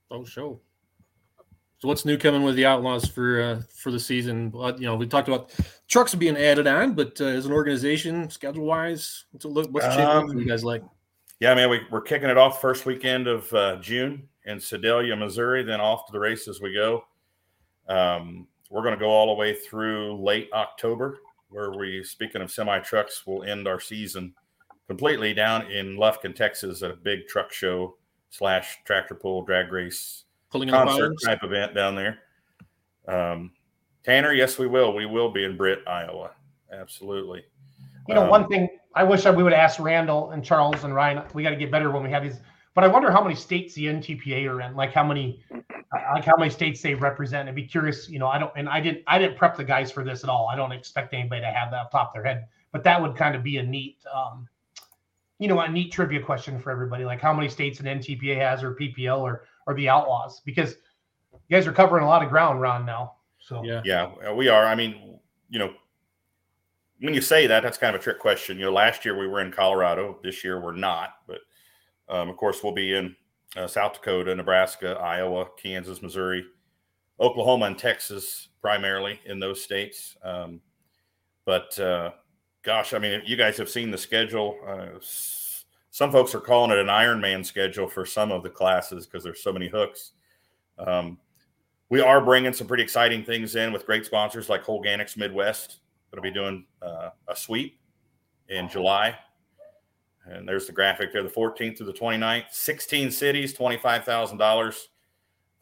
[0.10, 0.60] Oh, show.
[1.80, 4.52] So what's new coming with the Outlaws for uh, for the season?
[4.52, 5.52] Well, you know, we talked about
[5.88, 9.68] trucks being added on, but uh, as an organization, schedule wise, what's it look?
[9.72, 10.84] What's for you guys like?
[11.40, 15.64] Yeah, man, we, we're kicking it off first weekend of uh, June in Sedalia, Missouri.
[15.64, 17.04] Then off to the races we go.
[17.90, 22.52] Um, we're going to go all the way through late October, where we, speaking of
[22.52, 24.34] semi trucks, will end our season
[24.88, 27.96] completely down in Lufkin, Texas, at a big truck show
[28.30, 30.25] slash tractor pull drag race
[30.56, 31.24] Pulling in concert pines.
[31.24, 32.20] type event down there.
[33.08, 33.52] Um,
[34.04, 34.94] Tanner, yes, we will.
[34.94, 36.32] We will be in Britt, Iowa.
[36.72, 37.44] Absolutely.
[38.08, 40.94] You know, Um, one thing I wish I, we would ask Randall and Charles and
[40.94, 41.24] Ryan.
[41.34, 42.39] We got to get better when we have these.
[42.74, 44.76] But I wonder how many states the NTPA are in.
[44.76, 45.44] Like how many,
[46.13, 47.50] like how many states they represent.
[47.50, 48.10] I'd be curious.
[48.10, 50.30] You know, I don't, and I didn't, I didn't prep the guys for this at
[50.30, 50.48] all.
[50.48, 52.48] I don't expect anybody to have that off top of their head.
[52.72, 54.48] But that would kind of be a neat, um,
[55.39, 57.06] you know, a neat trivia question for everybody.
[57.06, 60.75] Like how many states an NTPA has, or PPL, or or the Outlaws, because
[61.32, 62.86] you guys are covering a lot of ground, Ron.
[62.86, 63.82] Now, so Yeah.
[63.86, 64.65] Yeah, uh, we are.
[64.65, 65.73] I mean, you know,
[66.99, 68.58] when you say that, that's kind of a trick question.
[68.58, 70.17] You know, last year we were in Colorado.
[70.23, 71.15] This year we're not.
[71.28, 71.39] But
[72.10, 73.15] um, of course, we'll be in
[73.56, 76.45] uh, South Dakota, Nebraska, Iowa, Kansas, Missouri,
[77.19, 80.15] Oklahoma, and Texas, primarily in those states.
[80.23, 80.62] Um,
[81.45, 82.12] but uh,
[82.63, 84.58] gosh, I mean, you guys have seen the schedule.
[84.67, 85.45] Uh, s-
[85.96, 89.42] some folks are calling it an Ironman schedule for some of the classes because there's
[89.42, 90.12] so many hooks.
[90.78, 91.18] Um,
[91.88, 95.78] we are bringing some pretty exciting things in with great sponsors like Holganix Midwest.
[96.12, 97.80] Going to be doing uh, a sweep
[98.50, 99.18] in July.
[100.26, 102.52] And there's the graphic there, the 14th through the 29th.
[102.52, 104.88] 16 cities, $25,000.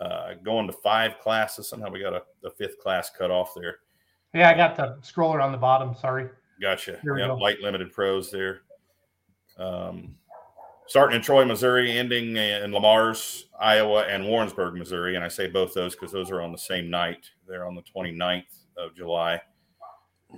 [0.02, 1.70] Uh, going to five classes.
[1.70, 3.82] Somehow we got a, the fifth class cut off there.
[4.34, 5.94] yeah, I got the scroller on the bottom.
[5.94, 6.28] Sorry.
[6.60, 6.94] Gotcha.
[7.04, 7.36] Yep, go.
[7.36, 8.62] light limited pros there.
[9.58, 10.16] Um,
[10.88, 15.16] starting in Troy, Missouri, ending in Le Mars, Iowa, and Warrensburg, Missouri.
[15.16, 17.30] And I say both those because those are on the same night.
[17.48, 18.44] They're on the 29th
[18.78, 19.42] of July.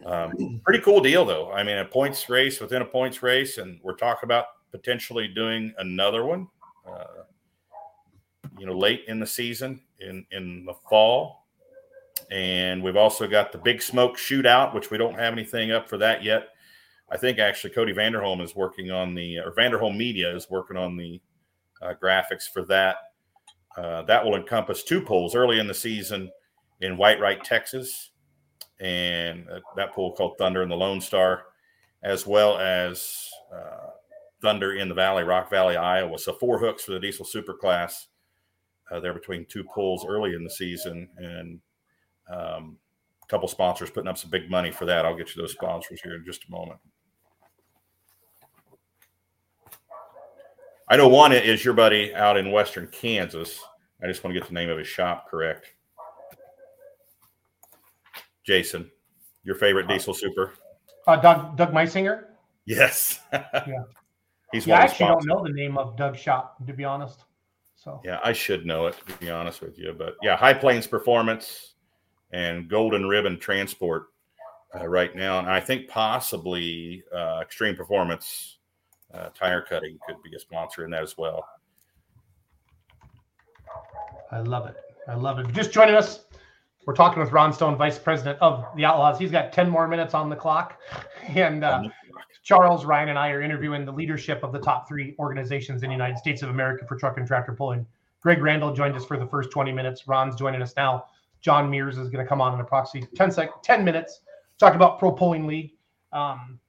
[0.06, 1.52] Um, pretty cool deal, though.
[1.52, 5.74] I mean, a points race within a points race, and we're talking about potentially doing
[5.78, 6.48] another one.
[6.88, 7.24] Uh,
[8.58, 11.46] you know, late in the season, in in the fall,
[12.32, 15.98] and we've also got the Big Smoke Shootout, which we don't have anything up for
[15.98, 16.50] that yet.
[17.10, 20.98] I think actually Cody Vanderholm is working on the, or Vanderholm Media is working on
[20.98, 21.22] the
[21.82, 22.98] uh, graphics for that.
[23.78, 26.32] Uh, that will encompass two pools early in the season
[26.82, 28.12] in Whitewright, Texas,
[28.80, 31.44] and uh, that pool called Thunder and the Lone Star,
[32.04, 33.90] as well as uh,
[34.42, 36.18] Thunder in the Valley, Rock Valley, Iowa.
[36.18, 38.08] So four hooks for the Diesel Super Class.
[38.92, 41.60] Uh, they're between two pools early in the season, and
[42.30, 42.78] um,
[43.24, 45.06] a couple sponsors putting up some big money for that.
[45.06, 46.80] I'll get you those sponsors here in just a moment.
[50.88, 53.60] I know one is your buddy out in Western Kansas.
[54.04, 55.74] I just want to get the name of his shop correct.
[58.46, 58.92] Jason,
[59.44, 60.54] your favorite diesel super?
[61.08, 62.26] Uh, Doug Doug Meisinger.
[62.66, 63.20] Yes.
[63.34, 63.84] Yeah.
[64.52, 67.24] He's Yeah, I actually don't know the name of Doug's shop to be honest.
[67.76, 70.86] So Yeah, I should know it to be honest with you, but yeah, High Plains
[70.86, 71.74] Performance
[72.32, 74.08] and Golden Ribbon Transport
[74.80, 78.55] uh, right now, and I think possibly uh, Extreme Performance
[79.14, 81.48] uh, Tire Cutting could be a sponsor in that as well.
[84.32, 84.76] I love it.
[85.08, 85.52] I love it.
[85.54, 86.26] Just joining us,
[86.86, 89.20] we're talking with Ron Stone, Vice President of the Outlaws.
[89.20, 90.80] He's got 10 more minutes on the clock.
[91.28, 91.84] And uh,
[92.44, 95.94] Charles, Ryan, and I are interviewing the leadership of the top three organizations in the
[95.94, 97.86] United States of America for truck and tractor pulling.
[98.22, 100.08] Greg Randall joined us for the first 20 minutes.
[100.08, 101.06] Ron's joining us now.
[101.42, 104.22] John Mears is going to come on in approximately 10 sec- 10 minutes,
[104.58, 105.74] talk about Pro Pulling League.
[106.12, 106.60] Um,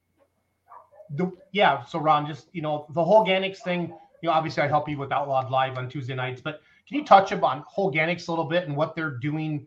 [1.14, 3.92] the, yeah, so Ron, just you know, the whole Organics thing.
[4.22, 7.04] You know, obviously, I help you with Outlawed Live on Tuesday nights, but can you
[7.04, 9.66] touch upon Organics a little bit and what they're doing?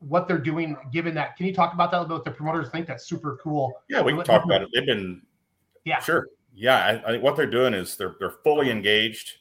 [0.00, 2.24] What they're doing, given that, can you talk about that a little bit?
[2.26, 3.72] The promoters think that's super cool.
[3.88, 4.68] Yeah, we can talk about it.
[4.74, 5.22] They've been
[5.84, 6.00] Yeah.
[6.00, 6.28] sure.
[6.54, 9.38] Yeah, I, I think what they're doing is they're they're fully engaged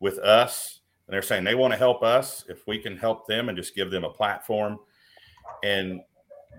[0.00, 3.48] with us, and they're saying they want to help us if we can help them
[3.48, 4.78] and just give them a platform.
[5.62, 6.00] And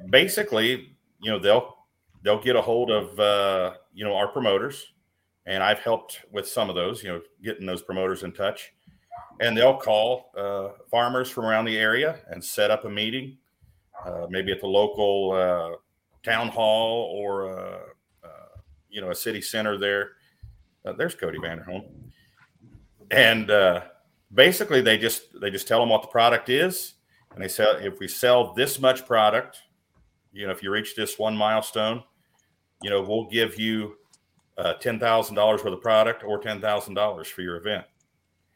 [0.10, 1.77] basically, you know, they'll
[2.22, 4.94] they'll get a hold of uh, you know our promoters,
[5.46, 8.74] and I've helped with some of those, you know, getting those promoters in touch,
[9.40, 13.38] and they'll call uh, farmers from around the area and set up a meeting,
[14.06, 15.78] uh, maybe at the local uh,
[16.24, 17.80] town hall or uh,
[18.24, 18.58] uh,
[18.90, 20.12] you know a city center there.
[20.98, 21.84] There's Cody Vanderholm,
[23.12, 23.52] and
[24.34, 26.94] basically they just they just tell them what the product is,
[27.34, 29.64] and they say if we sell this much product,
[30.38, 32.04] you know if you reach this one milestone,
[32.84, 33.98] you know we'll give you
[34.58, 37.86] uh, ten thousand dollars worth of product or ten thousand dollars for your event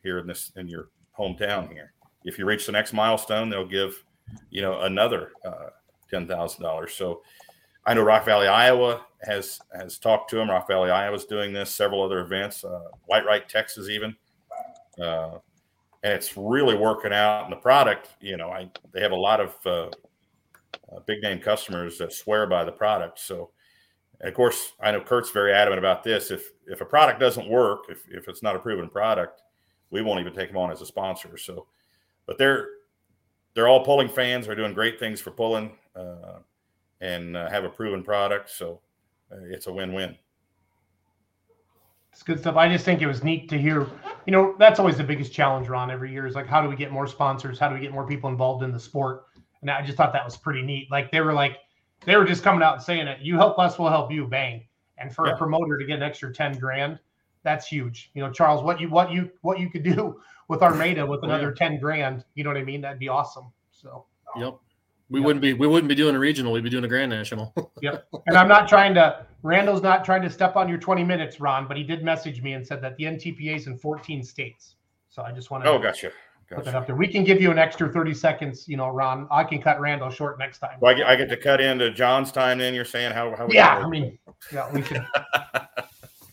[0.03, 1.93] here in this in your hometown here.
[2.23, 4.03] If you reach the next milestone, they'll give
[4.51, 5.69] you know another uh,
[6.09, 6.93] ten thousand dollars.
[6.93, 7.21] So
[7.85, 10.49] I know Rock Valley, Iowa has has talked to them.
[10.49, 11.71] Rock Valley, Iowa's doing this.
[11.71, 12.63] Several other events.
[12.63, 14.15] Uh, Whitewright, Texas, even.
[15.01, 15.39] Uh,
[16.03, 17.43] and it's really working out.
[17.43, 19.55] And the product, you know, I they have a lot of
[20.91, 23.19] uh, big name customers that swear by the product.
[23.19, 23.51] So
[24.23, 26.31] of course, I know Kurt's very adamant about this.
[26.31, 29.41] If if a product doesn't work, if if it's not a proven product,
[29.89, 31.37] we won't even take them on as a sponsor.
[31.37, 31.65] So,
[32.27, 32.67] but they're
[33.53, 34.45] they're all pulling fans.
[34.45, 36.39] They're doing great things for pulling uh,
[37.01, 38.49] and uh, have a proven product.
[38.49, 38.79] So
[39.31, 40.15] uh, it's a win-win.
[42.13, 42.55] It's good stuff.
[42.55, 43.87] I just think it was neat to hear.
[44.25, 46.75] You know, that's always the biggest challenge, Ron, every year is like, how do we
[46.75, 47.57] get more sponsors?
[47.57, 49.25] How do we get more people involved in the sport?
[49.61, 50.89] And I just thought that was pretty neat.
[50.91, 51.57] Like they were like,
[52.05, 53.19] they were just coming out and saying it.
[53.21, 54.25] You help us, we'll help you.
[54.27, 54.65] Bang.
[54.97, 55.33] And for Yeah.
[55.33, 56.99] a promoter to get an extra ten grand,
[57.43, 58.11] that's huge.
[58.13, 61.27] You know, Charles, what you what you what you could do with Armada with Oh,
[61.27, 62.81] another ten grand, you know what I mean?
[62.81, 63.45] That'd be awesome.
[63.71, 64.05] So.
[64.35, 64.57] Yep.
[65.09, 65.25] We Yep.
[65.25, 66.53] wouldn't be we wouldn't be doing a regional.
[66.53, 67.53] We'd be doing a grand national.
[67.81, 68.07] Yep.
[68.27, 71.67] And I'm not trying to, Randall's not trying to step on your 20 minutes, Ron,
[71.67, 74.75] but he did message me and said that the NTPA is in 14 states.
[75.09, 76.11] So I just want to Oh, gotcha.
[76.55, 76.95] Put that up there.
[76.95, 79.27] We can give you an extra 30 seconds, you know, Ron.
[79.31, 80.77] I can cut Randall short next time.
[80.79, 82.57] Well, I get, I get to cut into John's time.
[82.59, 84.17] Then you're saying how how we Yeah, I mean,
[84.51, 85.05] yeah, we could,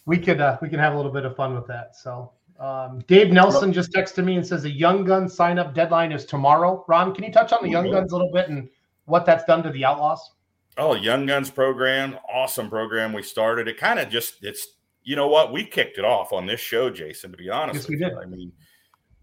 [0.06, 1.96] we could, uh, we can have a little bit of fun with that.
[1.96, 6.12] So, um, Dave Nelson just texted me and says the Young Guns sign up deadline
[6.12, 6.84] is tomorrow.
[6.88, 8.68] Ron, can you touch on the Young Guns a little bit and
[9.04, 10.32] what that's done to the Outlaws?
[10.76, 13.12] Oh, Young Guns program, awesome program.
[13.12, 14.68] We started it kind of just it's
[15.02, 17.30] you know what we kicked it off on this show, Jason.
[17.30, 18.04] To be honest, Yes, we you.
[18.04, 18.14] did.
[18.14, 18.52] I mean,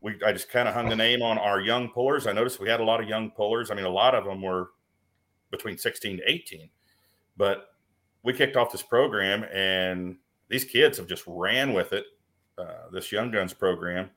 [0.06, 2.28] we I just kind of hung the name on our young pullers.
[2.28, 3.72] I noticed we had a lot of young pullers.
[3.72, 4.70] I mean, a lot of them were
[5.50, 6.70] between 16 to 18,
[7.36, 7.70] but
[8.22, 12.06] we kicked off this program and these kids have just ran with it.
[12.56, 14.12] Uh, this Young Guns program.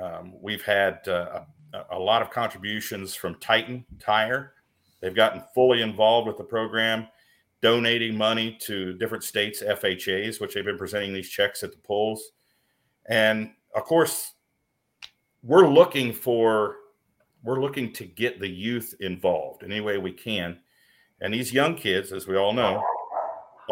[0.00, 1.42] Um, we've had uh,
[1.74, 4.52] a, a lot of contributions from Titan Tire.
[5.00, 7.08] They've gotten fully involved with the program,
[7.60, 12.30] donating money to different states' FFAs, which they've been presenting these checks at the pulls.
[13.10, 14.35] And of course,
[15.46, 16.76] we're looking for
[17.42, 20.58] we're looking to get the youth involved in any way we can.
[21.20, 22.82] And these young kids, as we all know,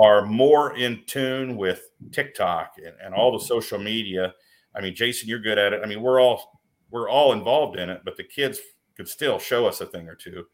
[0.00, 4.32] are more in tune with TikTok and, and all the social media.
[4.76, 5.80] I mean, Jason, you're good at it.
[5.82, 6.60] I mean, we're all
[6.90, 8.60] we're all involved in it, but the kids
[8.96, 10.44] could still show us a thing or two.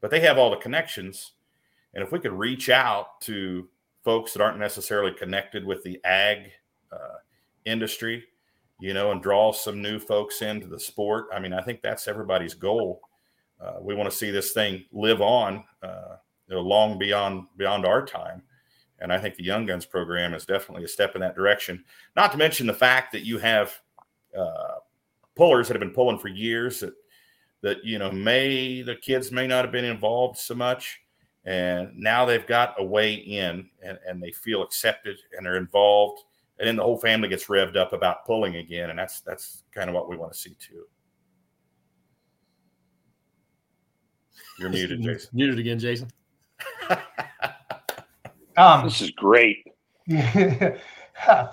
[0.00, 1.32] But they have all the connections.
[1.92, 3.68] And if we could reach out to
[4.02, 6.52] folks that aren't necessarily connected with the ag
[6.90, 7.18] uh,
[7.66, 8.24] industry,
[8.80, 12.08] you know, and draw some new folks into the sport, I mean, I think that's
[12.08, 13.02] everybody's goal.
[13.60, 16.16] Uh, we want to see this thing live on, uh,
[16.48, 18.42] you know, long beyond beyond our time.
[18.98, 21.84] And I think the Young Guns program is definitely a step in that direction.
[22.16, 23.72] Not to mention the fact that you have
[24.36, 24.76] uh,
[25.36, 26.94] pullers that have been pulling for years that
[27.62, 31.00] that you know may the kids may not have been involved so much
[31.44, 36.22] and now they've got a way in and, and they feel accepted and are involved
[36.60, 39.88] and then the whole family gets revved up about pulling again and that's that's kind
[39.88, 40.84] of what we want to see too
[44.58, 46.08] you're muted jason Muted again, Jason.
[48.56, 49.64] Um, This is great.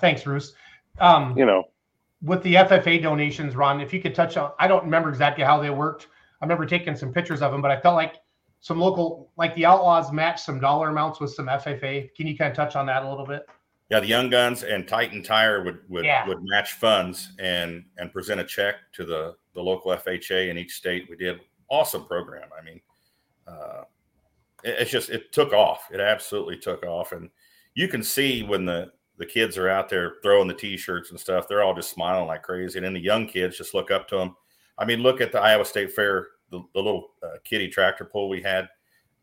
[0.00, 0.52] thanks, Bruce.
[0.98, 1.64] Um, You know,
[2.22, 5.58] with the FFA donations, Ron, if you could touch on, I don't remember exactly how
[5.58, 6.08] they worked.
[6.40, 8.16] I remember taking some pictures of them, but I felt like
[8.60, 12.12] some local, like the Outlaws matched some dollar amounts with some FFA.
[12.14, 13.46] Can you kind of touch on that a little bit?
[13.90, 16.26] Yeah the young guns and titan tire would would, Yeah.
[16.26, 20.74] would match funds and and present a check to the the local ffa in each
[20.74, 21.06] state.
[21.08, 22.48] We did awesome program.
[22.58, 22.80] I mean
[23.46, 23.84] uh
[24.64, 25.88] it- it's just it took off.
[25.92, 27.12] It absolutely took off.
[27.12, 27.30] And
[27.74, 31.48] you can see when the the kids are out there throwing the t-shirts and stuff
[31.48, 32.78] they're all just smiling like crazy.
[32.78, 34.36] And then the young kids just look up to them
[34.78, 38.28] i mean look at the iowa state fair the, the little uh, kitty tractor pull
[38.28, 38.68] we had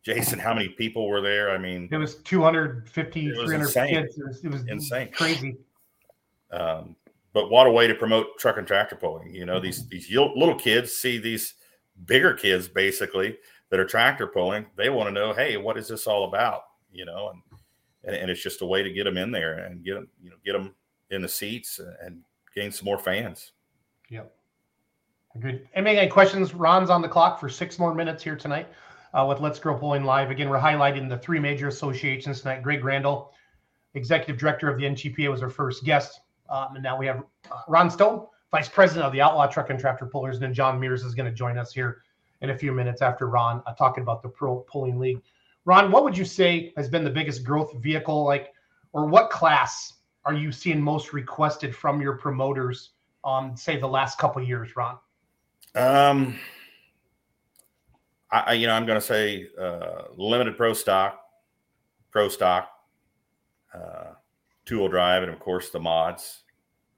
[0.06, 3.89] jason how many people were there i mean It was 250, It was 300 insane.
[3.89, 4.18] kids.
[4.18, 5.12] It was, it was Insane.
[5.12, 5.58] crazy.
[6.52, 6.96] Um,
[7.34, 9.34] but what a way to promote truck and tractor pulling.
[9.34, 11.56] You know, these these little kids see these
[12.06, 13.38] bigger kids basically
[13.70, 14.65] that are tractor pulling.
[14.78, 16.62] They want to know, hey, what is this all about?
[16.94, 17.41] You know, and
[18.06, 20.30] and, and it's just a way to get them in there and get them, you
[20.30, 20.76] know, get them
[21.10, 22.22] in the seats and
[22.56, 23.52] gain some more fans.
[24.10, 24.34] Yep.
[25.41, 25.68] Good.
[25.74, 26.54] Any any questions?
[26.54, 28.68] Ron's on the clock for six more minutes here tonight
[29.15, 30.30] uh, with Let's Grow Pulling Live.
[30.30, 32.62] Again, we're highlighting the three major associations tonight.
[32.62, 33.32] Greg Randall,
[33.93, 36.20] Executive Director of the NTPA, was our first guest.
[36.49, 39.80] Um, and now we have uh, Ron Stone, Vice President of the Outlaw Truck and
[39.80, 40.36] Tractor Pullers.
[40.36, 42.03] And then John Mears is going to join us here
[42.41, 45.22] in a few minutes after Ron uh, talking about the Pro Pulling League.
[45.63, 48.53] Ron, what would you say has been the biggest growth vehicle, like,
[48.91, 49.93] or what class
[50.26, 52.91] are you seeing most requested from your promoters?
[53.24, 54.97] Um, say the last couple years, Ron.
[55.74, 56.38] Um,
[58.47, 61.19] I, you know I'm going to say uh, limited pro stock,
[62.11, 62.69] pro stock,
[63.73, 64.13] uh,
[64.65, 66.43] two wheel drive, and of course the mods.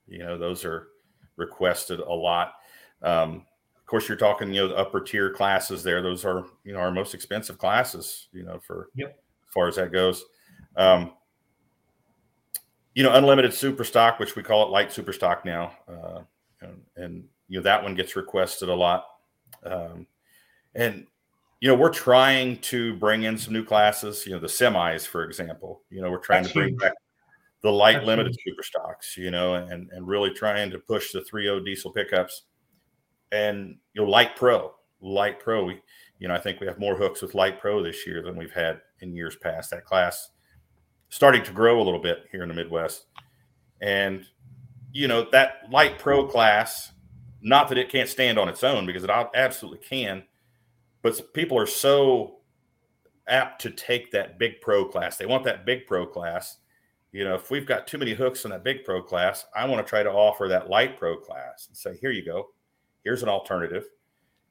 [0.07, 0.87] You know those are
[1.35, 2.53] requested a lot.
[3.01, 6.01] Um, of course, you're talking you know the upper tier classes there.
[6.01, 8.27] Those are you know our most expensive classes.
[8.31, 9.09] You know for Yep.
[9.09, 10.25] as far as that goes.
[10.75, 11.13] Um,
[12.95, 16.21] you know, unlimited super stock, which we call it light super stock now, uh,
[16.61, 19.05] and, and, you know that one gets requested a lot.
[19.63, 20.07] Um,
[20.73, 21.05] and
[21.59, 24.25] you know, we're trying to bring in some new classes.
[24.25, 25.81] You know, the semis, for example.
[25.89, 26.79] You know, we're trying That's to bring huge.
[26.79, 26.93] back
[27.63, 28.55] the light That's limited huge.
[28.55, 29.17] super stocks.
[29.17, 32.43] You know, and and really trying to push the 3.0 diesel pickups
[33.31, 35.65] and you know, light pro, light pro.
[35.65, 35.81] We,
[36.19, 38.53] you know, I think we have more hooks with light pro this year than we've
[38.53, 39.71] had in years past.
[39.71, 40.29] That class
[41.09, 43.05] starting to grow a little bit here in the Midwest,
[43.81, 44.25] and
[44.93, 46.91] you know that light pro class.
[47.39, 50.23] Not that it can't stand on its own because it absolutely can,
[51.07, 52.39] but people are so
[53.29, 55.15] apt to take that big pro class.
[55.15, 56.57] They want that big pro class.
[57.13, 59.85] You know, if we've got too many hooks in that big pro class, I want
[59.85, 62.47] to try to offer that light pro class and say, here you go.
[63.05, 63.85] Here's an alternative.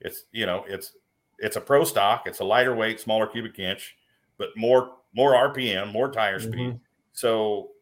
[0.01, 0.93] It's, you know, it's
[1.39, 3.95] it's a pro stock, it's a lighter weight, smaller cubic inch,
[4.39, 6.81] but more more RPM, more tire speed.
[7.13, 7.73] So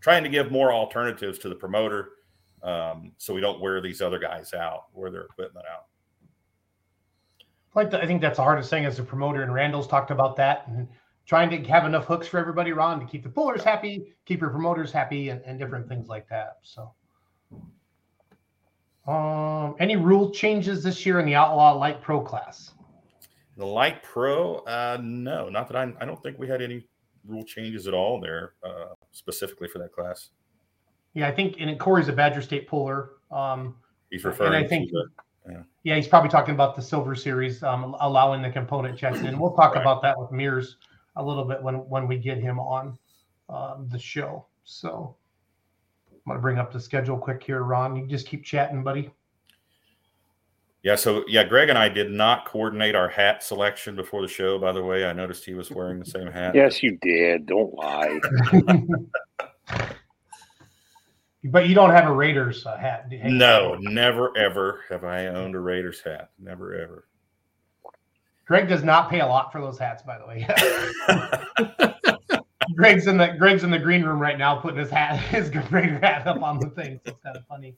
[0.00, 2.10] trying to give more alternatives to the promoter
[2.64, 5.86] um, so we don't wear these other guys out, wear their equipment out.
[7.74, 10.36] Like the, I think that's the hardest thing as a promoter, and Randall's talked about
[10.36, 10.88] that and
[11.26, 14.50] trying to have enough hooks for everybody, Ron, to keep the pullers happy, keep your
[14.50, 16.58] promoters happy, and, and different things like that.
[16.62, 16.92] So,
[19.06, 22.72] um, any rule changes this year in the Outlaw Light Pro class?
[23.56, 26.86] The light pro, uh, no, not that I, I don't think we had any
[27.26, 30.30] rule changes at all there uh, specifically for that class.
[31.14, 33.10] Yeah, I think, and Corey's a Badger State puller.
[33.30, 33.76] Um,
[34.10, 34.54] He's referring.
[34.54, 37.96] And I think- to the, yeah, yeah, he's probably talking about the Silver Series, um,
[38.00, 39.80] allowing the component checks, and we'll talk Right.
[39.80, 40.76] about that with Mears
[41.16, 42.96] a little bit when when we get him on
[43.48, 44.46] um, the show.
[44.64, 45.16] So,
[46.12, 47.96] I'm gonna bring up the schedule quick here, Ron.
[47.96, 49.10] You just keep chatting, buddy.
[50.84, 50.94] yeah.
[50.94, 54.58] So yeah, Greg and I did not coordinate our hat selection before the show.
[54.58, 56.54] By the way, I noticed he was wearing the same hat.
[56.54, 57.46] Yes, you did.
[57.46, 58.20] Don't lie.
[61.44, 63.10] but you don't have a Raiders uh, hat.
[63.10, 66.30] No, never ever have I owned a Raiders hat.
[66.38, 67.08] Never ever.
[68.44, 70.46] Greg does not pay a lot for those hats, by the way.
[72.76, 75.98] Greg's in the Greg's in the green room right now, putting his hat his Raider
[75.98, 77.00] hat up on the thing.
[77.04, 77.76] So it's kind of funny.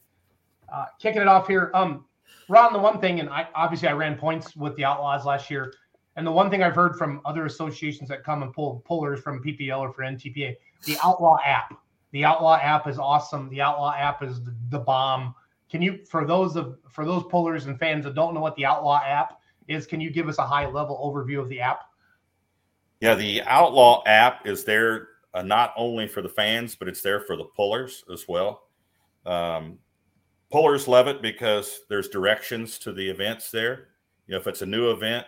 [0.73, 2.05] Uh, kicking it off here, um,
[2.49, 2.73] Ron.
[2.73, 5.73] The one thing, and I obviously I ran points with the Outlaws last year,
[6.17, 9.43] and the one thing I've heard from other associations that come and pull pullers from
[9.43, 11.75] PPL or for NTPA, the Outlaw app.
[12.15, 13.49] The Outlaw app is awesome.
[13.51, 15.35] The Outlaw app is the, the bomb.
[15.69, 18.65] Can you, for those of for those pullers and fans that don't know what the
[18.65, 21.81] Outlaw app is, can you give us a high level overview of the app?
[23.01, 27.19] Yeah, the Outlaw app is there uh, not only for the fans, but it's there
[27.19, 28.69] for the pullers as well.
[29.27, 29.81] Um,
[30.53, 33.89] pullers love it because there's directions to the events there.
[34.29, 35.27] You know, if it's a new event,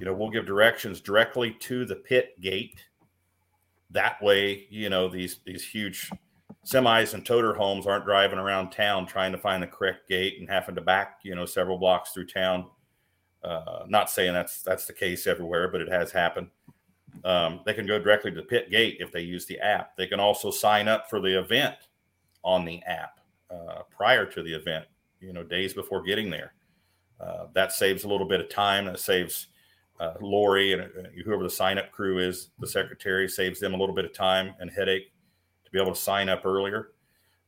[0.00, 2.84] you know, we'll give directions directly to the pit gate.
[3.90, 6.10] That way, you know, these these huge
[6.66, 10.48] semis and toter homes aren't driving around town trying to find the correct gate and
[10.48, 12.66] having to back, you know, several blocks through town.
[13.42, 16.48] Uh, not saying that's that's the case everywhere, but it has happened.
[17.24, 19.96] Um, they can go directly to the pit gate if they use the app.
[19.96, 21.76] They can also sign up for the event
[22.44, 23.20] on the app
[23.50, 24.84] uh, prior to the event,
[25.20, 26.52] you know, days before getting there.
[27.20, 28.84] Uh, that saves a little bit of time.
[28.86, 29.48] That saves
[30.00, 33.94] uh, Lori and whoever the sign up crew is, the secretary, saves them a little
[33.94, 35.12] bit of time and headache
[35.64, 36.92] to be able to sign up earlier.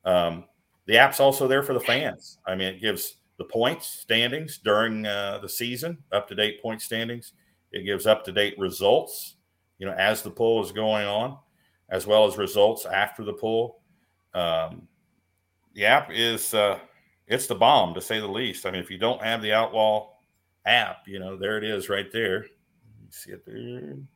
[0.04, 0.44] Um,
[0.86, 2.38] the app's also there for the fans.
[2.46, 6.82] I mean, it gives the points standings during uh, the season, up to date point
[6.82, 7.32] standings.
[7.72, 9.36] It gives up to date results,
[9.78, 11.38] you know, as the pull is going on,
[11.88, 13.78] as well as results after the pull.
[14.34, 14.88] Um,
[15.74, 16.80] the app is uh,
[17.28, 18.66] it's the bomb to say the least.
[18.66, 20.10] I mean, if you don't have the Outlaw
[20.66, 22.44] app, you know, there it is right there.
[22.44, 23.56] You see it there.
[23.56, 24.06] You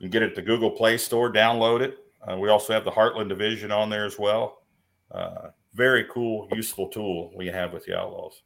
[0.00, 1.98] can get it at the Google Play Store, download it.
[2.26, 4.62] Uh, we also have the Heartland division on there as well.
[5.10, 8.42] Uh, very cool, useful tool we have with the Outlaws.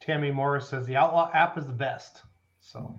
[0.00, 2.22] Tammy Morris says the Outlaw app is the best.
[2.60, 2.94] So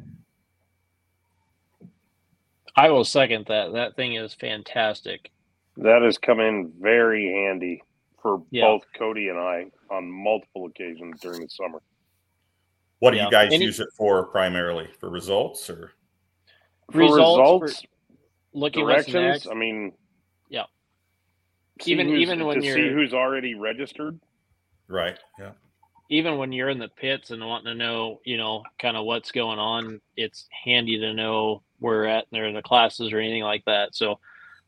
[2.75, 3.73] I will second that.
[3.73, 5.31] That thing is fantastic.
[5.77, 7.83] That has come in very handy
[8.25, 8.63] for Yeah.
[8.63, 11.79] both Cody and I on multiple occasions during the summer.
[12.97, 13.25] What do Yeah.
[13.25, 14.87] you guys Any- use it for primarily?
[14.99, 15.91] For results or?
[16.91, 17.87] For Results, results, for
[18.53, 19.47] looking what's directions.
[19.47, 19.93] I mean,
[20.49, 20.65] Yeah.
[21.85, 24.19] Even- even when to you're- see who's already registered.
[24.87, 25.19] Right.
[25.39, 25.51] Yeah.
[26.09, 29.31] even when you're in the pits and wanting to know, you know, kind of what's
[29.31, 33.17] going on, it's handy to know where we're at and there in the classes or
[33.19, 33.95] anything like that.
[33.95, 34.19] So,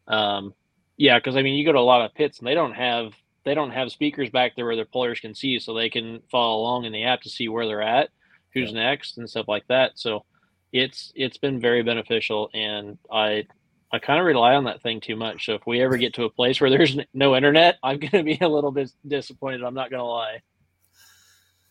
[0.07, 0.55] um,
[0.97, 3.13] yeah, because I mean, you go to a lot of pits and they don't have
[3.47, 6.59] they don't have speakers back there where their players can see, so they can follow
[6.59, 8.09] along in the app to see where they're at,
[8.53, 9.93] who's next, and stuff like that.
[9.95, 10.25] So,
[10.73, 13.47] it's it's been very beneficial, and I
[13.91, 15.45] I kind of rely on that thing too much.
[15.45, 18.23] So if we ever get to a place where there's no internet, I'm going to
[18.23, 19.63] be a little bit disappointed.
[19.63, 20.41] I'm not going to lie.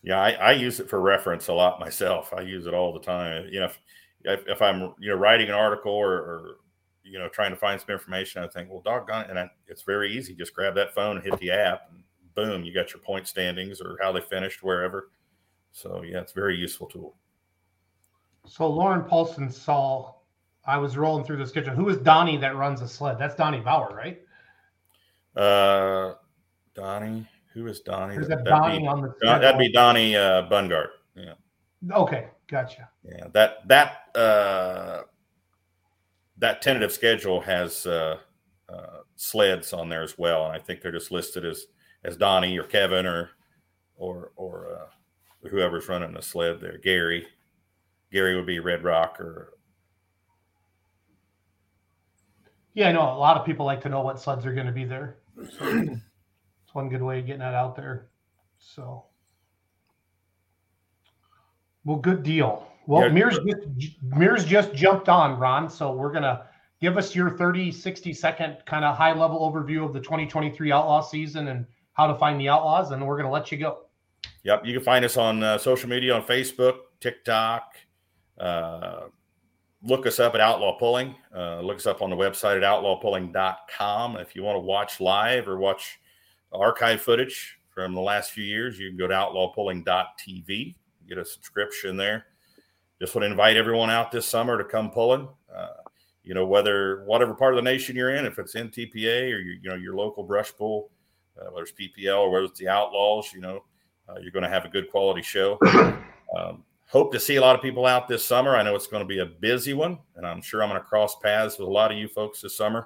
[0.01, 2.33] Yeah, I, I, use it for reference a lot myself.
[2.33, 3.47] I use it all the time.
[3.51, 3.69] You know,
[4.23, 6.57] if, if I'm you know writing an article or, or,
[7.09, 9.83] you know trying to find some information, I think, well, doggone it, and I, it's
[9.83, 10.35] very easy.
[10.35, 12.03] Just grab that phone and hit the app, and
[12.35, 15.09] boom, you got your point standings or how they finished wherever.
[15.71, 17.15] So yeah, it's a very useful tool.
[18.45, 20.13] So Lauren Paulson saw
[20.67, 21.73] I was rolling through the schedule.
[21.73, 23.17] Who is Donnie that runs a sled?
[23.17, 24.21] That's Donnie Bauer, right?
[25.35, 26.15] Uh,
[26.75, 27.27] Donnie.
[27.53, 28.15] Who is Donnie?
[28.15, 29.15] There's that, Donnie be, on the.
[29.21, 30.89] Don, that'd be Donnie uh, Bungard.
[31.15, 31.33] Yeah.
[31.91, 32.89] Okay, gotcha.
[33.03, 35.03] Yeah, that that uh,
[36.39, 38.17] that tentative schedule has uh,
[38.69, 41.65] uh, sleds on there as well, and I think they're just listed as
[42.03, 43.31] as Donnie or Kevin or
[43.95, 46.77] or or uh, whoever's running the sled there.
[46.77, 47.27] Gary,
[48.11, 49.53] Gary would be Red Rock or.
[52.73, 54.71] Yeah, I know a lot of people like to know what sleds are going to
[54.71, 55.17] be there.
[55.39, 55.59] It's
[56.73, 58.09] one good way of getting that out there.
[58.59, 59.05] So,
[61.85, 62.66] well, good deal.
[62.87, 63.09] Well, yeah.
[63.09, 65.69] Mears just, Mears just jumped on, Ron.
[65.69, 66.45] So we're gonna
[66.81, 71.01] give us your 30, 60 second kind of high level overview of the 2023 Outlaw
[71.01, 73.79] season and how to find the Outlaws, and we're gonna let you go.
[74.43, 77.75] Yep, you can find us on uh, social media on Facebook, TikTok.
[78.39, 79.01] Uh,
[79.83, 81.15] look us up at Outlaw Pulling.
[81.35, 84.15] Uh, look us up on the website at outlawpulling.com.
[84.15, 85.99] If you want to watch live or watch
[86.53, 90.75] archive footage from the last few years, you can go to outlawpulling.tv,
[91.09, 92.25] get a subscription there.
[92.99, 95.27] Just want to invite everyone out this summer to come pulling.
[95.53, 95.67] Uh,
[96.23, 99.59] you know, whether whatever part of the nation you're in, if it's NTPA or you,
[99.61, 100.89] you know your local brush pull,
[101.39, 103.63] uh, whether it's PPL or whether it's the Outlaws, you know,
[104.09, 105.57] uh, you're going to have a good quality show.
[106.37, 108.57] Um, hope to see a lot of people out this summer.
[108.57, 110.85] I know it's going to be a busy one, and I'm sure I'm going to
[110.85, 112.85] cross paths with a lot of you folks this summer.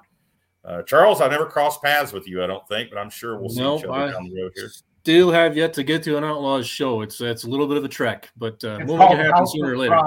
[0.64, 3.48] Uh, Charles, I've never crossed paths with you, I don't think, but I'm sure we'll
[3.48, 4.70] see nope, each other I down the road here.
[5.02, 7.02] Still have yet to get to an Outlaws show.
[7.02, 9.72] It's it's a little bit of a trek, but uh, we'll make it happen sooner
[9.72, 10.00] or later.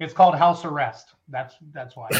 [0.00, 1.14] It's called house arrest.
[1.28, 2.08] That's that's why.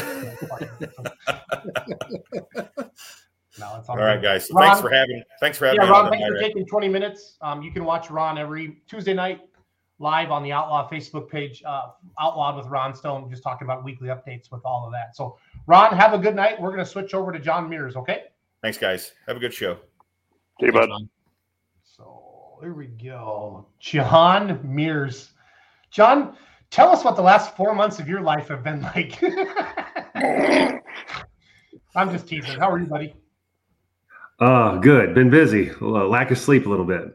[3.59, 4.47] No, it's all, all right, guys.
[4.47, 7.37] So Ron, thanks for having thanks for having yeah, Ron, thanks for taking 20 minutes.
[7.39, 9.41] Um, you can watch Ron every Tuesday night
[9.99, 14.09] live on the Outlaw Facebook page, uh, Outlawed with Ron Stone, just talking about weekly
[14.09, 15.15] updates with all of that.
[15.15, 16.59] So, Ron, have a good night.
[16.59, 18.23] We're going to switch over to John Mears, okay?
[18.61, 19.11] Thanks, guys.
[19.27, 19.75] Have a good show.
[20.59, 20.89] See you, bud.
[22.63, 23.67] Here we go.
[23.77, 25.31] John Mears.
[25.91, 26.37] John,
[26.69, 29.21] tell us what the last four months of your life have been like.
[31.93, 32.57] I'm just teasing.
[32.57, 33.15] How are you, buddy?
[34.39, 35.13] Uh, good.
[35.13, 35.71] Been busy.
[35.81, 37.13] lack of sleep a little bit.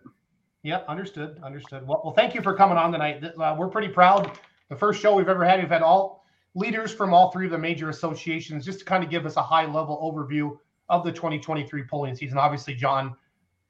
[0.64, 1.40] Yep, understood.
[1.42, 1.88] Understood.
[1.88, 3.24] Well, well, thank you for coming on tonight.
[3.24, 4.38] Uh, we're pretty proud.
[4.68, 6.26] The first show we've ever had, we've had all
[6.56, 9.42] leaders from all three of the major associations just to kind of give us a
[9.42, 10.58] high level overview
[10.90, 12.36] of the 2023 pulling season.
[12.36, 13.16] Obviously, John,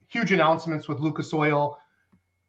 [0.09, 1.79] huge announcements with Lucas Oil.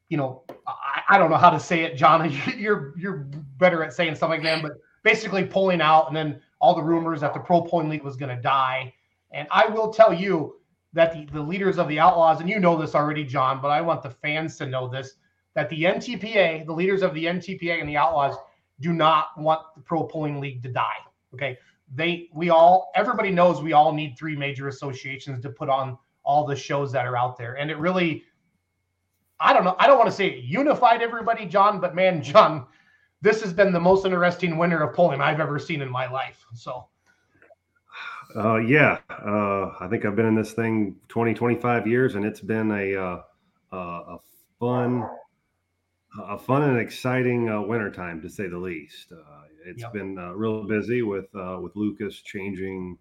[0.10, 2.32] You know, I, I don't know how to say it, John.
[2.58, 6.82] You're you're better at saying something that, but basically pulling out, and then all the
[6.82, 8.94] rumors that the Pro Pulling League was going to die.
[9.32, 10.60] And I will tell you,
[10.94, 13.82] that the, the leaders of the Outlaws, and you know this already, John, but I
[13.82, 15.14] want the fans to know this
[15.56, 18.36] that the NTPA, the leaders of the NTPA and the Outlaws,
[18.80, 20.98] do not want the Pro Pulling League to die.
[21.34, 21.58] Okay.
[21.96, 25.98] They, we all, everybody knows we all need three major associations to put on
[26.30, 27.56] all the shows that are out there.
[27.56, 28.24] And it really,
[29.40, 32.68] I don't know, I don't want to say unified everybody, John, but man, John,
[33.22, 36.46] this has been the most interesting winter of pulling I've ever seen in my life.
[36.54, 36.86] So,
[38.36, 42.42] uh, yeah, uh, I think I've been in this thing 20, 25 years, and it's
[42.42, 43.22] been a uh,
[43.72, 44.18] a
[44.60, 45.04] fun,
[46.28, 49.12] a fun and exciting uh, winter time to say the least.
[49.12, 49.94] Uh, it's yep.
[49.94, 52.98] been uh, real busy with uh, with Lucas changing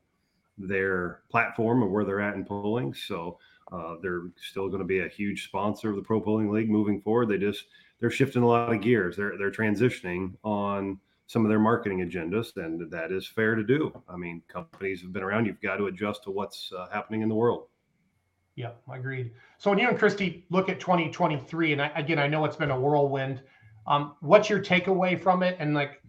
[0.58, 2.94] their platform of where they're at in pulling.
[2.94, 3.38] So
[3.72, 7.00] uh, they're still going to be a huge sponsor of the Pro Pulling League moving
[7.00, 7.28] forward.
[7.28, 7.64] They just
[8.00, 9.16] they're shifting a lot of gears.
[9.16, 13.92] They're they're transitioning on some of their marketing agendas, and that is fair to do.
[14.08, 15.44] I mean, companies have been around.
[15.44, 17.66] You've got to adjust to what's uh, happening in the world.
[18.56, 19.32] Yeah, I agreed.
[19.58, 22.70] So when you and Christy look at 2023, and I, again, I know it's been
[22.70, 23.42] a whirlwind.
[23.86, 25.56] Um, what's your takeaway from it?
[25.60, 26.02] And like,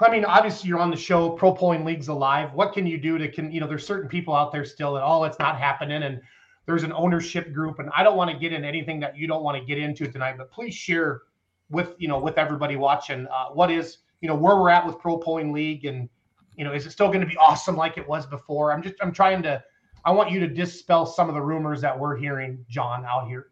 [0.00, 1.30] I mean, obviously you're on the show.
[1.30, 2.52] Pro Pulling League's alive.
[2.52, 3.66] What can you do to can you know?
[3.66, 6.20] There's certain people out there still that oh, it's not happening, and
[6.66, 9.42] there's an ownership group, and I don't want to get in anything that you don't
[9.42, 10.36] want to get into tonight.
[10.36, 11.22] But please share
[11.70, 14.98] with you know with everybody watching uh, what is you know where we're at with
[14.98, 16.08] pro pulling league and
[16.56, 18.94] you know is it still going to be awesome like it was before i'm just
[19.00, 19.62] i'm trying to
[20.04, 23.48] i want you to dispel some of the rumors that we're hearing john out here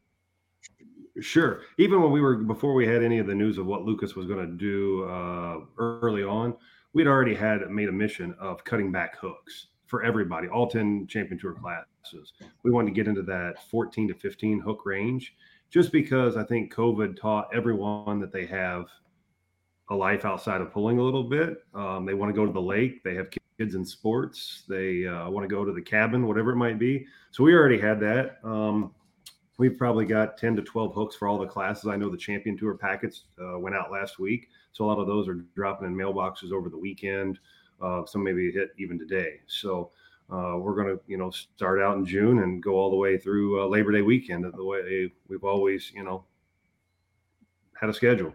[1.21, 4.17] sure even when we were before we had any of the news of what lucas
[4.17, 6.55] was going to do uh, early on
[6.93, 11.39] we'd already had made a mission of cutting back hooks for everybody, all 10 champion
[11.39, 12.33] tour classes.
[12.63, 15.35] We wanted to get into that 14 to 15 hook range
[15.71, 18.87] just because I think COVID taught everyone that they have
[19.91, 21.59] a life outside of pulling a little bit.
[21.75, 23.03] Um, they want to go to the lake.
[23.05, 24.63] They have kids in sports.
[24.69, 27.07] They uh, want to go to the cabin, whatever it might be.
[27.33, 28.39] So we already had that.
[28.43, 28.95] Um,
[29.59, 31.87] we've probably got 10 to 12 hooks for all the classes.
[31.87, 34.49] I know the champion tour packets uh, went out last week.
[34.73, 37.39] So a lot of those are dropping in mailboxes over the weekend.
[37.81, 39.41] Uh, some maybe hit even today.
[39.47, 39.91] So
[40.31, 43.19] uh, we're going to, you know, start out in June and go all the way
[43.19, 46.25] through uh, Labor Day weekend the way we've always, you know,
[47.75, 48.35] had a schedule.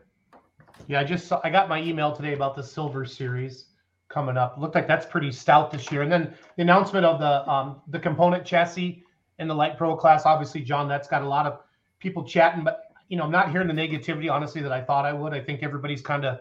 [0.88, 3.65] Yeah, I just saw, I got my email today about the Silver Series
[4.07, 4.57] coming up.
[4.57, 6.03] Looked like that's pretty stout this year.
[6.03, 9.03] And then the announcement of the um, the component chassis
[9.40, 10.26] in the light pro class.
[10.26, 11.60] Obviously, John, that's got a lot of
[12.00, 15.14] people chatting, but you know, I'm not hearing the negativity, honestly, that I thought I
[15.14, 15.34] would.
[15.34, 16.40] I think everybody's kind of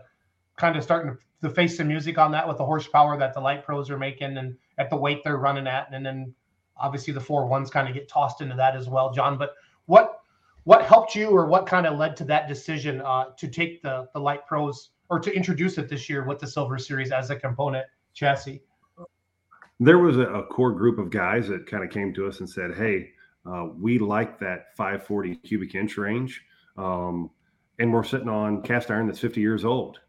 [0.56, 3.64] kind of starting to face some music on that with the horsepower that the light
[3.64, 5.88] pros are making and at the weight they're running at.
[5.92, 6.34] And then
[6.76, 9.38] obviously the four ones kind of get tossed into that as well, John.
[9.38, 9.54] But
[9.86, 10.20] what
[10.64, 14.08] what helped you or what kind of led to that decision uh, to take the
[14.12, 17.36] the light pros or to introduce it this year with the silver series as a
[17.36, 18.62] component chassis?
[19.80, 22.48] There was a, a core group of guys that kind of came to us and
[22.48, 23.10] said, "Hey,
[23.46, 26.42] uh, we like that 540 cubic inch range."
[26.76, 27.30] Um,
[27.78, 30.00] and we're sitting on cast iron that's 50 years old.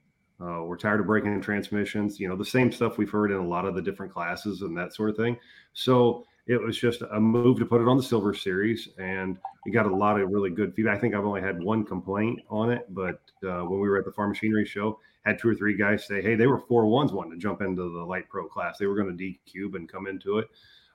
[0.41, 3.37] Uh, we're tired of breaking in transmissions, you know, the same stuff we've heard in
[3.37, 5.37] a lot of the different classes and that sort of thing.
[5.73, 9.71] So it was just a move to put it on the silver series, and we
[9.71, 10.97] got a lot of really good feedback.
[10.97, 14.05] I think I've only had one complaint on it, but uh, when we were at
[14.05, 17.11] the farm machinery show, had two or three guys say, "Hey, they were four ones
[17.11, 18.77] wanting to jump into the light pro class.
[18.77, 20.47] They were going to D cube and come into it."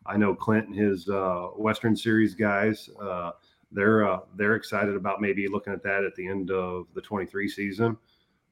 [0.06, 3.32] I know Clint and his uh, Western Series guys uh,
[3.74, 7.48] they're uh, they're excited about maybe looking at that at the end of the 23
[7.48, 7.96] season.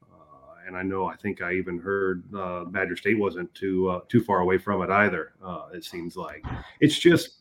[0.02, 4.00] Uh, and I know I think I even heard uh, Badger State wasn't too uh,
[4.08, 5.32] too far away from it either.
[5.72, 6.44] It seems like
[6.80, 7.36] it's just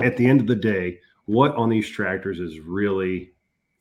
[0.00, 3.32] at the end of the day, what on these tractors is really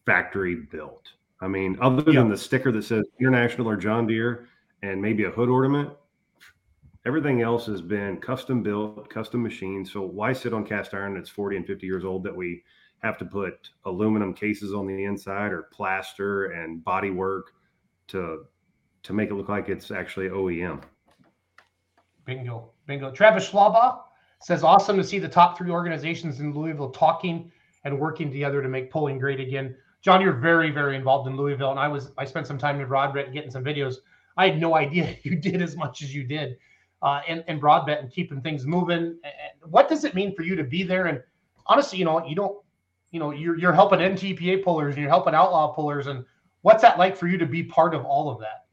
[0.06, 1.14] factory built.
[1.42, 4.48] I mean, other than the sticker that says International or John Deere
[4.84, 5.90] and maybe a hood ornament,
[7.06, 9.88] everything else has been custom built, custom machined.
[9.88, 12.64] So why sit on cast iron that's 40 and 50 years old that we
[13.00, 17.54] have to put aluminum cases on the inside or plaster and body work
[18.08, 18.46] to
[19.04, 20.80] to make it look like it's actually OEM.
[22.24, 23.10] Bingo, bingo.
[23.12, 24.02] Travis Schlaba
[24.44, 27.52] says, "Awesome to see the top three organizations in Louisville talking
[27.84, 31.72] and working together to make pulling great again." John, you're very, very involved in Louisville,
[31.72, 33.98] and I was I spent some time with Broadbent getting some videos.
[34.38, 36.58] I had no idea you did as much as you did,
[37.02, 39.20] uh, and and Broadbent and keeping things moving.
[39.24, 41.06] And what does it mean for you to be there?
[41.06, 41.22] And
[41.68, 42.58] honestly, you know, you don't
[43.12, 46.26] you know you're you're helping NTPA pullers and you're helping outlaw pullers, and
[46.62, 48.66] what's that like for you to be part of all of that?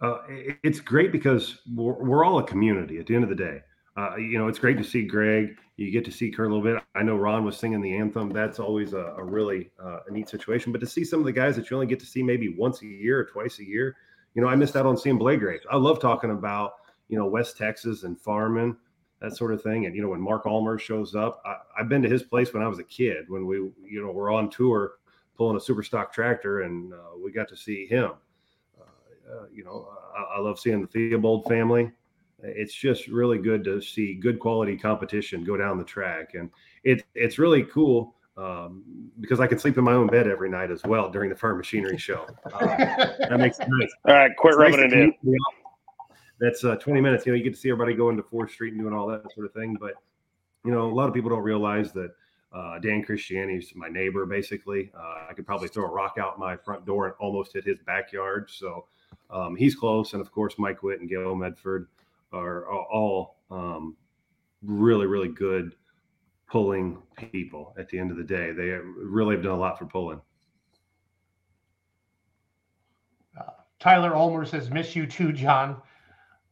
[0.00, 0.18] Uh,
[0.64, 3.62] it's great because we're, we're all a community at the end of the day.
[3.96, 5.56] Uh, you know, it's great to see Greg.
[5.76, 6.82] You get to see Kurt a little bit.
[6.94, 8.30] I know Ron was singing the anthem.
[8.30, 10.72] That's always a, a really uh, a neat situation.
[10.72, 12.82] But to see some of the guys that you only get to see maybe once
[12.82, 13.96] a year or twice a year,
[14.34, 15.66] you know, I missed out on seeing Blade Graves.
[15.70, 16.74] I love talking about,
[17.08, 18.76] you know, West Texas and farming
[19.22, 19.86] that sort of thing.
[19.86, 22.62] And you know, when Mark Almer shows up, I, have been to his place when
[22.62, 24.94] I was a kid when we, you know, were on tour
[25.36, 28.12] pulling a super stock tractor, and uh, we got to see him.
[28.78, 31.90] Uh, uh you know, I, I, love seeing the Theobald family.
[32.42, 36.50] It's just really good to see good quality competition go down the track, and
[36.84, 38.82] it it's really cool um,
[39.20, 41.58] because I can sleep in my own bed every night as well during the farm
[41.58, 42.26] machinery show.
[42.52, 43.92] Uh, that makes it nice.
[44.06, 45.36] All right, quit it's rubbing nice it in
[46.42, 47.24] that's uh, 20 minutes.
[47.24, 49.32] You know, you get to see everybody going to Fourth Street and doing all that
[49.32, 49.76] sort of thing.
[49.80, 49.94] But
[50.64, 52.10] you know, a lot of people don't realize that
[52.52, 54.26] uh, Dan Christiani is my neighbor.
[54.26, 57.64] Basically, uh, I could probably throw a rock out my front door and almost hit
[57.64, 58.50] his backyard.
[58.50, 58.86] So
[59.30, 61.86] um, he's close, and of course, Mike Witt and Gail Medford
[62.32, 63.96] are, are all um,
[64.62, 65.74] really, really good
[66.50, 67.74] pulling people.
[67.78, 70.20] At the end of the day, they really have done a lot for pulling.
[73.38, 75.80] Uh, Tyler Ulmer says, "Miss you too, John."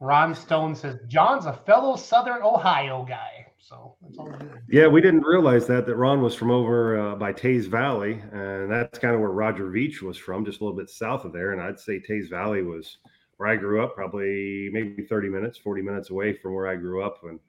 [0.01, 4.59] Ron Stone says John's a fellow Southern Ohio guy, so that's all good.
[4.67, 8.71] Yeah, we didn't realize that that Ron was from over uh, by Teays Valley, and
[8.71, 11.51] that's kind of where Roger Veach was from, just a little bit south of there.
[11.51, 12.97] And I'd say Teays Valley was
[13.41, 17.03] where I grew up, probably maybe thirty minutes, forty minutes away from where I grew
[17.03, 17.23] up.
[17.23, 17.39] And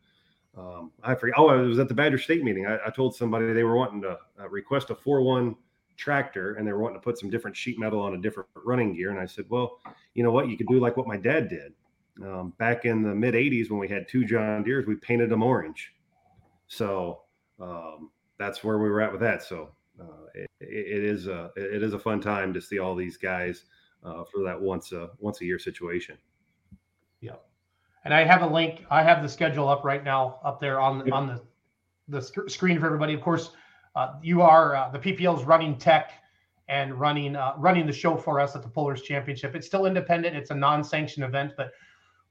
[0.56, 1.34] um, I forget.
[1.38, 2.66] Oh, I was at the Badger State meeting.
[2.66, 5.54] I, I told somebody they were wanting to uh, request a four one
[5.98, 8.94] tractor and they were wanting to put some different sheet metal on a different running
[8.94, 9.10] gear.
[9.10, 9.80] And I said, well,
[10.14, 10.48] you know what?
[10.48, 11.74] You could do like what my dad did
[12.24, 15.42] um, back in the mid 80s when we had two John Deeres, we painted them
[15.42, 15.92] orange.
[16.68, 17.20] So
[17.60, 19.42] um, that's where we were at with that.
[19.42, 19.68] So
[20.00, 23.64] uh, it, it is a it is a fun time to see all these guys
[24.04, 26.16] uh, for that once a once a year situation.
[27.20, 27.36] Yeah.
[28.04, 28.84] And I have a link.
[28.90, 31.42] I have the schedule up right now up there on on the
[32.08, 33.14] the sc- screen for everybody.
[33.14, 33.50] Of course,
[33.94, 36.12] uh, you are uh, the PPL is running tech
[36.68, 39.54] and running uh, running the show for us at the Pullers Championship.
[39.54, 40.36] It's still independent.
[40.36, 41.72] It's a non-sanctioned event, but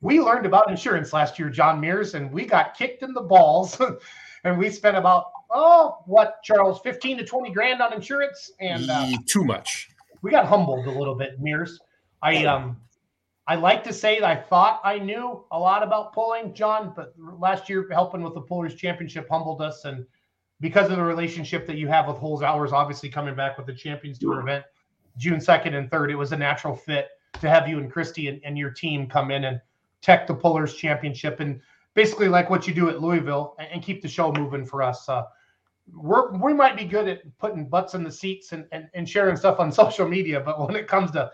[0.02, 3.80] we learned about insurance last year, John Mears, and we got kicked in the balls,
[4.44, 9.08] and we spent about oh what Charles, fifteen to twenty grand on insurance, and uh,
[9.26, 9.91] too much.
[10.22, 11.80] We got humbled a little bit, Mears.
[12.22, 12.78] I um
[13.48, 17.14] I like to say that I thought I knew a lot about pulling, John, but
[17.18, 20.06] last year helping with the Pullers Championship humbled us, and
[20.60, 23.74] because of the relationship that you have with Holes Hours, obviously coming back with the
[23.74, 24.64] Champions Tour event,
[25.18, 27.10] June second and third, it was a natural fit
[27.40, 29.60] to have you and Christy and, and your team come in and
[30.02, 31.60] tech the Pullers Championship and
[31.96, 35.10] basically like what you do at Louisville and, and keep the show moving for us.
[35.10, 35.24] Uh,
[35.94, 39.36] we're, we might be good at putting butts in the seats and, and, and sharing
[39.36, 41.32] stuff on social media, but when it comes to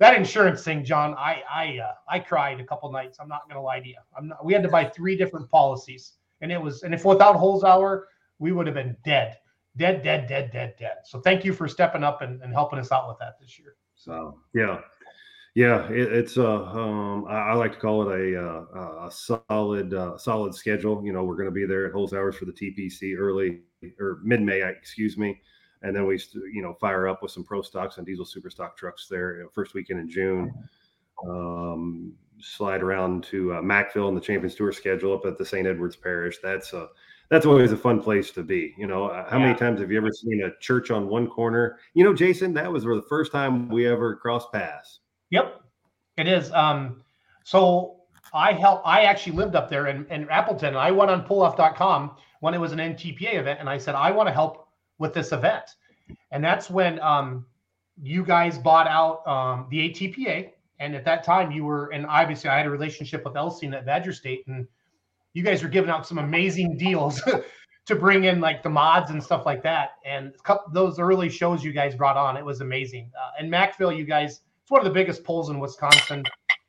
[0.00, 3.18] that insurance thing, John, I I uh, I cried a couple nights.
[3.20, 3.98] I'm not gonna lie to you.
[4.16, 4.44] I'm not.
[4.44, 8.08] We had to buy three different policies, and it was and if without Holes Hour,
[8.38, 9.36] we would have been dead,
[9.76, 10.96] dead, dead, dead, dead, dead.
[11.04, 13.76] So thank you for stepping up and, and helping us out with that this year.
[13.94, 14.80] So yeah,
[15.54, 19.94] yeah, it, it's uh, um, I, I like to call it a uh, a solid
[19.94, 21.02] uh, solid schedule.
[21.04, 23.60] You know, we're going to be there at Holes Hours for the TPC early
[23.98, 25.40] or mid May, excuse me,
[25.82, 26.20] and then we
[26.52, 29.74] you know fire up with some pro stocks and diesel super stock trucks there first
[29.74, 30.52] weekend in June.
[31.28, 35.66] Um, slide around to uh, Mackville and the Champions Tour schedule up at the St.
[35.66, 36.38] Edwards Parish.
[36.42, 36.88] That's a
[37.28, 38.74] that's always a fun place to be.
[38.78, 39.46] You know, uh, how Yeah.
[39.46, 41.78] many times have you ever seen a church on one corner?
[41.94, 45.00] You know, Jason, that was the first time we ever crossed paths.
[45.30, 45.60] Yep,
[46.16, 46.50] it is.
[46.52, 47.02] Um,
[47.44, 47.96] so
[48.32, 48.82] I help.
[48.84, 50.76] I actually lived up there in, in Appleton.
[50.76, 54.28] I went on pulloff.com when it was an NTPA event, and I said I want
[54.28, 54.68] to help
[54.98, 55.64] with this event,
[56.30, 57.46] and that's when um,
[58.02, 60.50] you guys bought out um, the ATPA.
[60.78, 63.84] And at that time, you were, and obviously, I had a relationship with Elsing at
[63.84, 64.66] Badger State, and
[65.34, 67.20] you guys were giving out some amazing deals
[67.86, 69.90] to bring in like the mods and stuff like that.
[70.06, 73.10] And couple, those early shows you guys brought on, it was amazing.
[73.14, 74.40] Uh, and Mackville, you guys,
[74.70, 76.22] it's one of the biggest pulls in Wisconsin.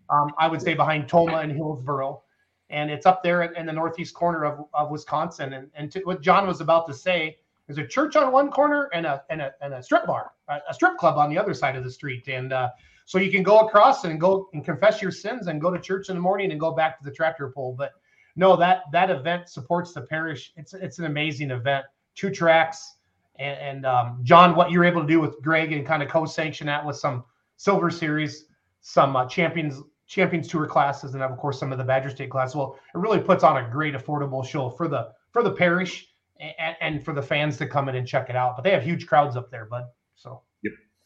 [0.10, 2.24] Um, I would say behind Tomah and Hillsboro,
[2.72, 5.54] and it's up there in, the northeast corner of, of Wisconsin.
[5.54, 7.38] And and to, what John was about to say,
[7.68, 10.58] there's a church on one corner and a and a, and a strip bar, a,
[10.68, 12.28] a strip club on the other side of the street.
[12.28, 12.70] And uh,
[13.06, 16.10] so you can go across and go and confess your sins and go to church
[16.10, 17.74] in the morning and go back to the tractor pull.
[17.74, 17.92] But
[18.36, 20.54] no, that that event supports the parish.
[20.58, 21.86] It's it's an amazing event.
[22.16, 22.96] Two tracks,
[23.38, 26.66] and, and um, John, what you're able to do with Greg and kind of co-sanction
[26.66, 27.26] that with some
[27.62, 28.46] Silver Series,
[28.82, 29.76] some uh, champions
[30.08, 32.56] champions tour classes, and of course some of the Badger State classes.
[32.56, 36.08] Well, it really puts on a great affordable show for the for the parish
[36.40, 38.56] and, and for the fans to come in and check it out.
[38.56, 39.86] But they have huge crowds up there, bud.
[40.16, 40.42] So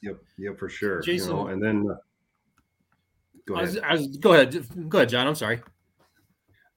[0.01, 1.01] Yep, yep, for sure.
[1.01, 1.95] Jason- you know, and then uh,
[3.47, 3.75] go I ahead.
[3.75, 4.89] was, I was, go ahead.
[4.89, 5.25] Go ahead, John.
[5.27, 5.61] I'm sorry.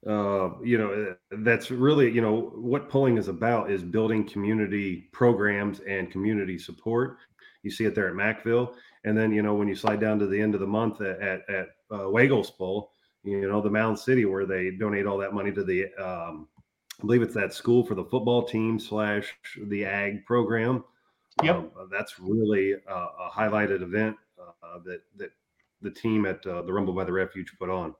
[0.07, 0.91] uh, you know,
[1.31, 6.57] uh, that's really, you know, what pulling is about is building community programs and community
[6.57, 7.17] support.
[7.63, 8.73] You see it there at Mackville.
[9.05, 11.21] And then, you know, when you slide down to the end of the month at,
[11.21, 12.91] at, at uh, Waggles Pull,
[13.23, 16.47] you know, the Mound City where they donate all that money to the, um,
[17.01, 19.33] I believe it's that school for the football team slash
[19.67, 20.83] the ag program.
[21.43, 21.55] Yep.
[21.55, 25.31] Um, that's really a, a highlighted event uh, that, that
[25.81, 27.95] the team at uh, the Rumble by the Refuge put on.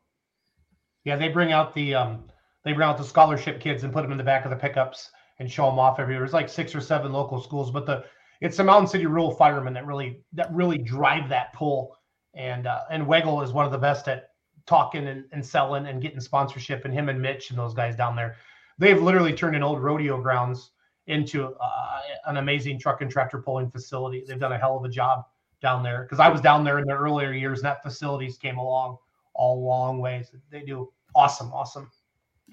[1.06, 2.26] yeah, they bring out the um,
[2.64, 5.12] they bring out the scholarship kids and put them in the back of the pickups
[5.40, 6.22] and show them off every year.
[6.22, 8.04] There's like six or seven local schools, but the
[8.42, 11.96] it's the Mound City rural firemen that really that really drive that pull.
[12.34, 14.30] And uh, and Wegel is one of the best at
[14.66, 16.86] talking and, and selling and getting sponsorship.
[16.86, 18.38] And him and Mitch and those guys down there,
[18.78, 20.72] they've literally turned an old rodeo grounds
[21.08, 24.24] into uh, an amazing truck and tractor pulling facility.
[24.28, 25.26] They've done a hell of a job
[25.62, 28.58] down there because I was down there in the earlier years and that facilities came
[28.58, 28.98] along
[29.36, 30.32] a long ways.
[30.52, 31.90] They do awesome, awesome.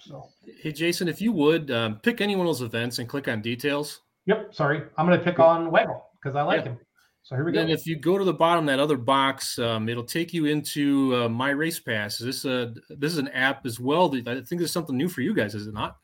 [0.01, 0.29] So,
[0.61, 3.41] Hey, Jason, if you would um, pick any one of those events and click on
[3.41, 4.01] details.
[4.27, 4.55] Yep.
[4.55, 6.73] Sorry, I'm going to pick on Wegel because I like Yeah.
[6.73, 6.79] him.
[7.23, 7.73] So here we Then, go.
[7.73, 11.13] if you go to the bottom of that other box, um, it'll take you into
[11.17, 12.21] uh, My Race Pass.
[12.21, 14.09] Is this a this is an app as well?
[14.11, 15.97] that- I think there's something new for you guys, is it not?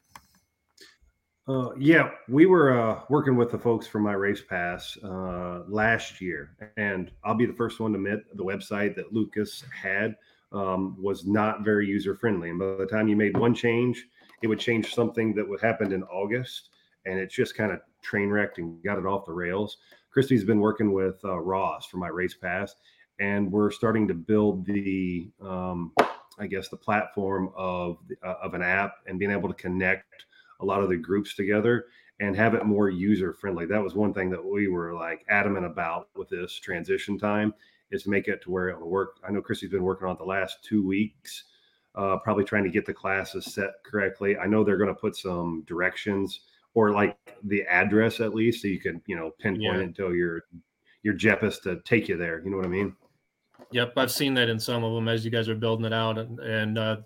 [1.48, 6.20] Uh, yeah, we were uh, working with the folks from my race pass uh, last
[6.20, 10.14] year, and I'll be the first one to admit the website that Lucas had
[10.52, 12.50] um, was not very user friendly.
[12.50, 14.06] And by the time you made one change,
[14.42, 16.70] it would change something that would happened in August,
[17.06, 19.78] and it's just kind of train wrecked and got it off the rails.
[20.10, 22.74] Christy's been working with uh, Ross for my race pass,
[23.18, 25.92] and we're starting to build the, um,
[26.38, 30.26] I guess, the platform of uh, of an app and being able to connect
[30.60, 31.86] a lot of the groups together
[32.20, 33.66] and have it more user friendly.
[33.66, 37.54] That was one thing that we were like adamant about with this transition time
[37.90, 39.16] is to make it to where it will work.
[39.26, 41.44] I know Chrissy's been working on it the last two weeks
[41.94, 44.36] uh, probably trying to get the classes set correctly.
[44.36, 46.40] I know they're going to put some directions
[46.74, 49.76] or like the address at least, so you can you know pinpoint Yeah.
[49.78, 50.44] it until your
[51.02, 52.42] your GPS to take you there.
[52.44, 52.94] You know what I mean?
[53.72, 56.18] Yep, I've seen that in some of them as you guys are building it out,
[56.18, 56.96] and and uh,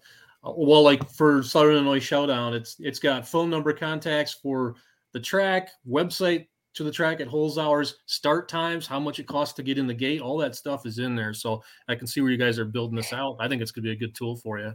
[0.42, 4.74] well, like for Southern Illinois Showdown, it's it's got phone number contacts for
[5.12, 9.54] the track, website to the track at holes hours, start times, how much it costs
[9.54, 11.32] to get in the gate, all that stuff is in there.
[11.32, 13.36] So I can see where you guys are building this out.
[13.40, 14.74] I think it's gonna be a good tool for you.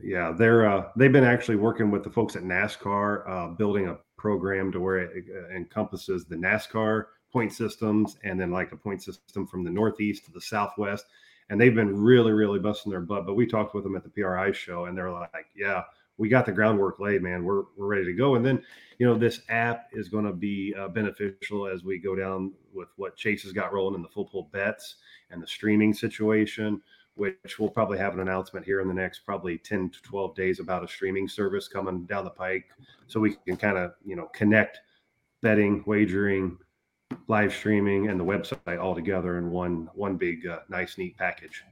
[0.00, 3.98] Yeah, they're uh, they've been actually working with the folks at NASCAR, uh, building a
[4.18, 9.02] program to where it uh, encompasses the NASCAR point systems and then like a point
[9.02, 11.06] system from the northeast to the southwest.
[11.48, 13.24] And they've been really, really busting their butt.
[13.24, 15.84] But we talked with them at the PRI show, and they're like, "Yeah,
[16.18, 17.44] we got the groundwork laid, man.
[17.44, 18.62] We're we're ready to go." And then,
[18.98, 22.88] you know, this app is going to be uh, beneficial as we go down with
[22.96, 24.96] what Chase has got rolling in the full pull bets
[25.30, 26.82] and the streaming situation
[27.16, 30.60] which we'll probably have an announcement here in the next probably 10 to 12 days
[30.60, 32.68] about a streaming service coming down the pike
[33.06, 34.80] so we can kind of you know connect
[35.42, 36.56] betting wagering
[37.28, 41.64] live streaming and the website all together in one one big uh, nice neat package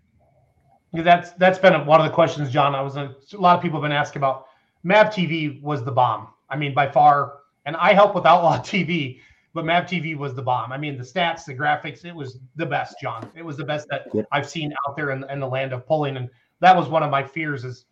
[0.92, 2.74] Yeah, That's that's been one of the questions, John.
[2.74, 4.46] I was a, a lot of people have been asking about.
[4.84, 6.28] Mav TV was the bomb.
[6.50, 7.38] I mean, by far.
[7.66, 9.20] And I help with Outlaw TV,
[9.54, 10.72] but Mav TV was the bomb.
[10.72, 13.30] I mean, the stats, the graphics, it was the best, John.
[13.36, 14.26] It was the best that Yep.
[14.32, 16.28] I've seen out there in, in the land of pulling, and
[16.60, 17.86] that was one of my fears is,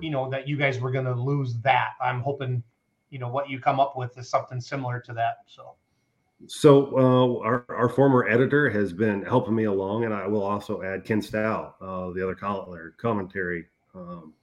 [0.00, 1.92] you know, that you guys were going to lose that.
[2.02, 2.62] I'm hoping,
[3.08, 5.38] you know, what you come up with is something similar to that.
[5.46, 5.74] So.
[6.46, 10.82] so uh, our, our former editor has been helping me along and i will also
[10.82, 13.64] add ken stow uh, the other color commentary
[13.94, 14.34] um,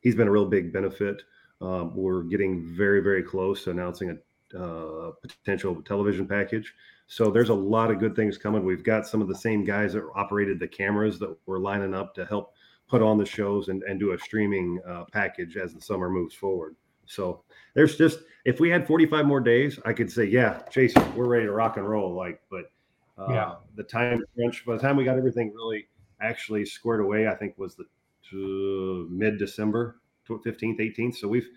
[0.00, 1.22] he's been a real big benefit
[1.60, 4.16] um, we're getting very very close to announcing a
[4.58, 6.74] uh, potential television package
[7.06, 9.92] so there's a lot of good things coming we've got some of the same guys
[9.92, 12.54] that operated the cameras that we're lining up to help
[12.88, 16.34] put on the shows and, and do a streaming uh, package as the summer moves
[16.34, 16.76] forward
[17.06, 17.44] so
[17.74, 21.46] there's just if we had 45 more days, I could say, yeah, Jason, we're ready
[21.46, 22.14] to rock and roll.
[22.14, 22.70] Like, but
[23.18, 23.54] uh, Yeah.
[23.74, 25.88] the time crunch by the time we got everything really
[26.20, 27.84] actually squared away, I think was the
[28.32, 31.16] uh, mid December, 15th, 18th.
[31.16, 31.48] So we've,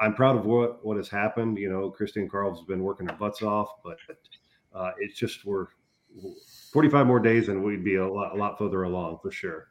[0.00, 1.58] I'm proud of what what has happened.
[1.58, 3.98] You know, Christy and Carl's been working their butts off, but
[4.74, 5.68] uh, it's just we're
[6.72, 9.68] 45 more days and we'd be a lot, a lot further along for sure.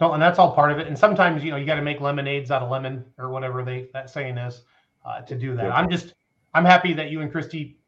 [0.00, 0.86] No, and that's all part of it.
[0.86, 3.88] And sometimes, you know, you got to make lemonades out of lemon or whatever they
[3.92, 4.62] that saying is
[5.04, 5.66] uh, to do that.
[5.66, 5.74] Yeah.
[5.74, 6.14] I'm just,
[6.54, 7.78] I'm happy that you and Christy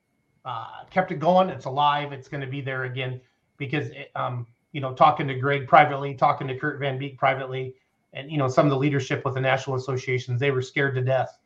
[0.45, 1.49] uh, kept it going.
[1.51, 2.13] It's alive.
[2.13, 3.21] It's going to be there again
[3.59, 7.75] because, it, um, you know, talking to Greg privately, talking to Kurt Van Beek privately,
[8.13, 11.03] and you know, some of the leadership with the national associations, they were scared to
[11.03, 11.39] death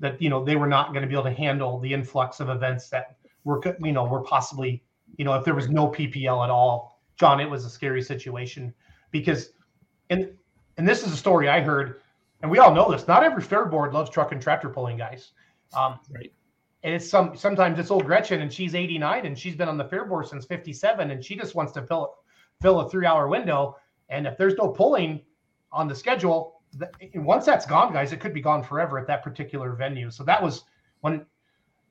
[0.00, 2.48] that you know they were not going to be able to handle the influx of
[2.48, 4.82] events that were, you know, were possibly,
[5.16, 7.00] you know, if there was no PPL at all.
[7.16, 8.72] John, it was a scary situation
[9.10, 9.50] because
[10.10, 10.30] and
[10.76, 12.00] and this is a story I heard,
[12.42, 13.08] and we all know this.
[13.08, 15.32] Not every fair board loves truck and tractor pulling guys.
[15.76, 16.32] Um, Right.
[16.84, 19.84] And it's some sometimes it's old Gretchen, and she's 89, and she's been on the
[19.84, 22.14] fair board since 57, and she just wants to fill
[22.62, 23.76] fill a three hour window.
[24.10, 25.22] And if there's no pulling
[25.72, 26.60] on the schedule,
[27.14, 30.10] once that's gone, guys, it could be gone forever at that particular venue.
[30.10, 30.64] So that was
[31.00, 31.24] when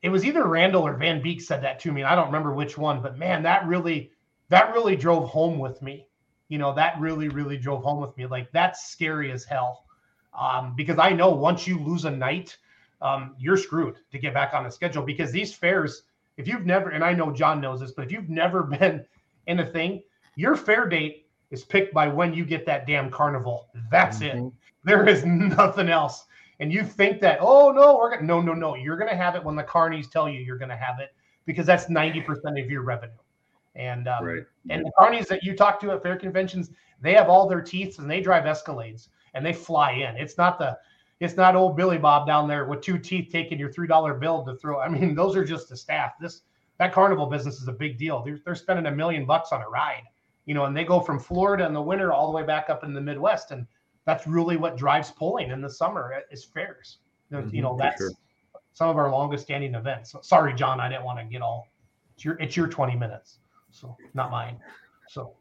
[0.04, 2.04] it was either Randall or Van Beek said that to me.
[2.04, 4.12] I don't remember which one, but man, that really
[4.50, 6.08] that really drove home with me
[6.50, 9.86] you know that really really drove home with me like that's scary as hell
[10.38, 12.58] um, because i know once you lose a night
[13.02, 16.04] um, you're screwed to get back on the schedule because these fairs
[16.38, 19.06] if you've never and i know john knows this but if you've never been
[19.48, 20.02] in a thing
[20.36, 24.38] your fair date is picked by when you get that damn carnival that's it
[24.84, 26.26] there is nothing else
[26.60, 29.44] and you think that oh no we're gonna no no no you're gonna have it
[29.44, 31.14] when the carnies tell you you're gonna have it
[31.46, 32.26] because that's 90%
[32.62, 33.14] of your revenue
[33.78, 34.44] and um, Right.
[34.70, 38.00] and the carnies that you talk to at fair conventions, they have all their teeth
[38.00, 40.18] and they drive Escalades and they fly in.
[40.18, 40.78] It's not the,
[41.20, 44.44] it's not old Billy Bob down there with two teeth taking your three dollar bill
[44.46, 44.80] to throw.
[44.80, 46.14] I mean, those are just the staff.
[46.20, 46.42] This
[46.80, 48.24] that carnival business is a big deal.
[48.24, 50.04] They're, they're spending a million bucks on a ride,
[50.48, 52.84] you know, and they go from Florida in the winter all the way back up
[52.84, 53.68] in the Midwest, and
[54.06, 57.00] that's really what drives pulling in the summer is fairs.
[57.30, 58.12] You know, You know, that's sure.
[58.74, 60.14] some of our longest standing events.
[60.14, 61.68] So, sorry, John, I didn't want to get all.
[62.16, 63.40] It's your it's your twenty minutes,
[63.70, 64.58] so not mine.
[65.10, 65.36] So.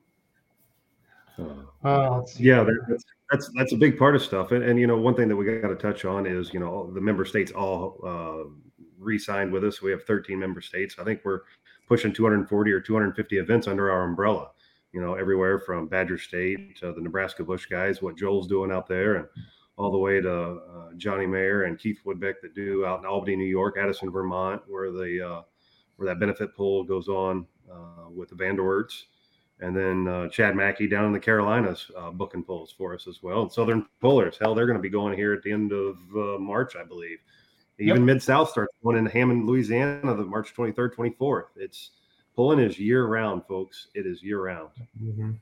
[1.39, 1.45] Uh,
[1.85, 2.23] Uh.
[2.39, 5.29] Yeah, that's that's that's a big part of stuff, and, and you know one thing
[5.29, 8.51] that we got to touch on is you know the member states all uh,
[8.99, 9.81] re-signed with us.
[9.81, 10.97] We have 13 member states.
[10.99, 11.43] I think we're
[11.87, 14.51] pushing 240 or 250 events under our umbrella.
[14.93, 18.87] You know, everywhere from Badger State to the Nebraska Bush guys, what Joel's doing out
[18.87, 19.29] there, and
[19.77, 23.37] all the way to uh, Johnny Mayer and Keith Woodbeck that do out in Albany,
[23.37, 25.43] New York, Addison, Vermont, where the uh,
[25.97, 29.05] where that benefit pool goes on uh, with the Vanderwerts.
[29.61, 33.23] And then uh, Chad Mackey down in the Carolinas uh, booking pulls for us as
[33.23, 33.43] well.
[33.43, 36.39] And Southern Pullers, hell, they're going to be going here at the end of uh,
[36.39, 37.19] March, I believe.
[37.79, 41.49] Even Mid South starts going in Hammond, Louisiana, the March 23rd, 24th.
[41.57, 41.93] It's
[42.37, 43.89] pulling is year round, folks.
[43.95, 44.69] It is year round.
[45.03, 45.33] Mm-hmm.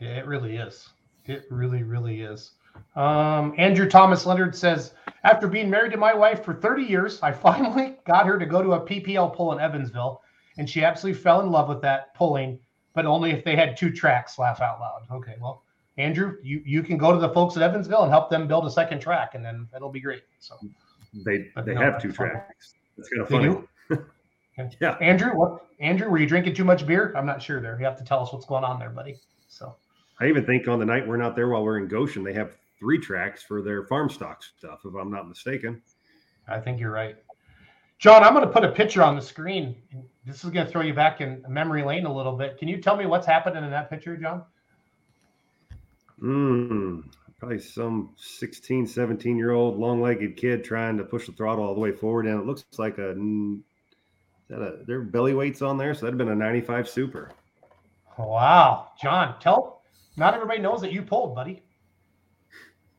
[0.00, 0.88] Yeah, it really is.
[1.26, 2.52] It really, really is.
[2.94, 4.94] Um, Andrew Thomas Leonard says,
[5.24, 8.62] after being married to my wife for 30 years, I finally got her to go
[8.62, 10.22] to a PPL pull in Evansville,
[10.56, 12.58] and she absolutely fell in love with that pulling,
[12.94, 14.38] but only if they had two tracks.
[14.38, 15.02] Laugh out loud.
[15.10, 15.64] Okay, well,
[15.98, 18.70] Andrew, you you can go to the folks at Evansville and help them build a
[18.70, 20.22] second track, and then it'll be great.
[20.38, 20.56] So
[21.24, 22.74] they but they no, have two tracks.
[22.96, 24.02] That's kind of funny.
[24.58, 24.76] okay.
[24.80, 27.12] Yeah, Andrew, what Andrew, were you drinking too much beer?
[27.16, 27.60] I'm not sure.
[27.60, 29.16] There, you have to tell us what's going on there, buddy.
[29.48, 29.76] So
[30.20, 32.56] I even think on the night we're not there while we're in Goshen, they have
[32.78, 35.82] three tracks for their farm stock stuff, if I'm not mistaken.
[36.48, 37.16] I think you're right.
[37.98, 39.74] John, I'm going to put a picture on the screen.
[40.26, 42.58] This is going to throw you back in memory lane a little bit.
[42.58, 44.44] Can you tell me what's happening in that picture, John?
[46.20, 47.00] Hmm,
[47.38, 51.74] probably some 16, 17 year old long legged kid trying to push the throttle all
[51.74, 52.26] the way forward.
[52.26, 53.14] And it looks like a,
[54.48, 55.94] that a their belly weights on there.
[55.94, 57.30] So that'd have been a 95 super.
[58.18, 58.88] Wow.
[59.00, 59.82] John, tell,
[60.16, 61.62] not everybody knows that you pulled, buddy.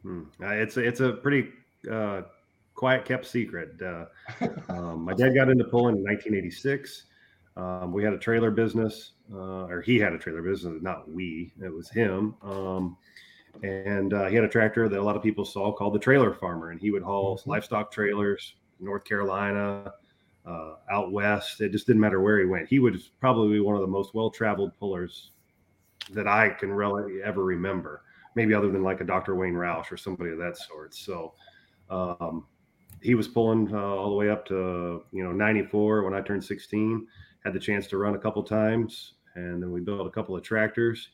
[0.04, 0.24] Hmm.
[0.42, 1.50] Uh, it's a, it's a pretty
[1.92, 2.22] uh,
[2.76, 3.82] quiet kept secret.
[3.82, 4.06] Uh,
[4.70, 7.04] um, my dad got into pulling in 1986.
[7.56, 11.52] Um, we had a trailer business, uh, or he had a trailer business, not we.
[11.60, 12.36] It was him.
[12.44, 12.98] Um,
[13.64, 16.34] and uh, he had a tractor that a lot of people saw called the Trailer
[16.36, 17.50] Farmer, and he would haul mm-hmm.
[17.50, 19.92] livestock trailers, North Carolina,
[20.48, 21.62] uh, out west.
[21.62, 22.70] It just didn't matter where he went.
[22.70, 25.32] He would probably be one of the most well-traveled pullers
[26.12, 28.04] that I can really ever remember
[28.38, 29.36] maybe other than like a Dr.
[29.36, 30.94] Wayne Roush or somebody of that sort.
[30.94, 31.34] So
[31.90, 32.46] um,
[33.02, 36.46] he was pulling uh, all the way up to you know 94 when I turned
[36.46, 37.08] 16.
[37.44, 40.44] Had the chance to run a couple times, and then we built a couple of
[40.44, 41.10] tractors.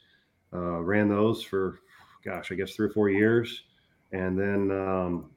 [0.54, 1.80] Uh, ran those for
[2.26, 3.64] gosh, I guess three or four years,
[4.12, 5.32] and then um,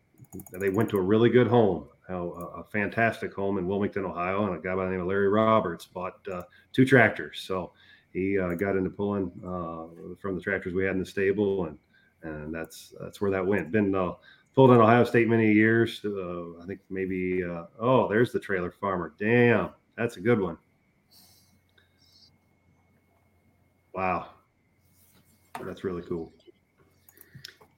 [0.53, 1.87] they went to a really good home.
[2.09, 5.29] A, a, fantastic home in Wilmington, Ohio, and a guy by the name of Larry
[5.29, 6.43] Roberts bought uh,
[6.73, 7.41] two tractors.
[7.41, 7.73] So
[8.13, 11.79] he uh, got into pulling uh, from the tractors we had in the stable, and
[12.23, 13.73] and that's that's where that went.
[13.73, 14.13] Been uh,
[14.55, 16.01] pulled in Ohio State many years.
[16.05, 17.43] Uh, I think maybe
[17.81, 19.15] oh, there's the trailer farmer.
[19.19, 20.59] Damn, that's a good one.
[23.93, 24.29] Wow,
[25.61, 26.33] that's really cool.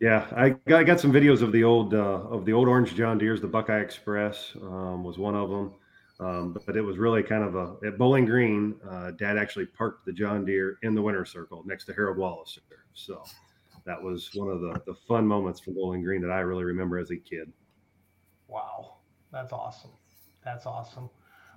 [0.00, 1.98] Yeah, I got, I got some videos of the old uh,
[2.30, 3.40] of the old orange John Deere's.
[3.40, 5.74] The Buckeye Express um, was one of them.
[6.20, 8.74] Um, but, but, it was really kind of a at Bowling Green.
[8.88, 12.58] Uh, Dad actually parked the John Deere in the winter circle next to Harold Wallace.
[12.94, 13.22] So
[13.86, 16.98] that was one of the, the fun moments from Bowling Green that I really remember
[16.98, 17.52] as a kid.
[18.48, 18.96] Wow,
[19.32, 19.92] that's awesome.
[20.44, 21.08] That's awesome.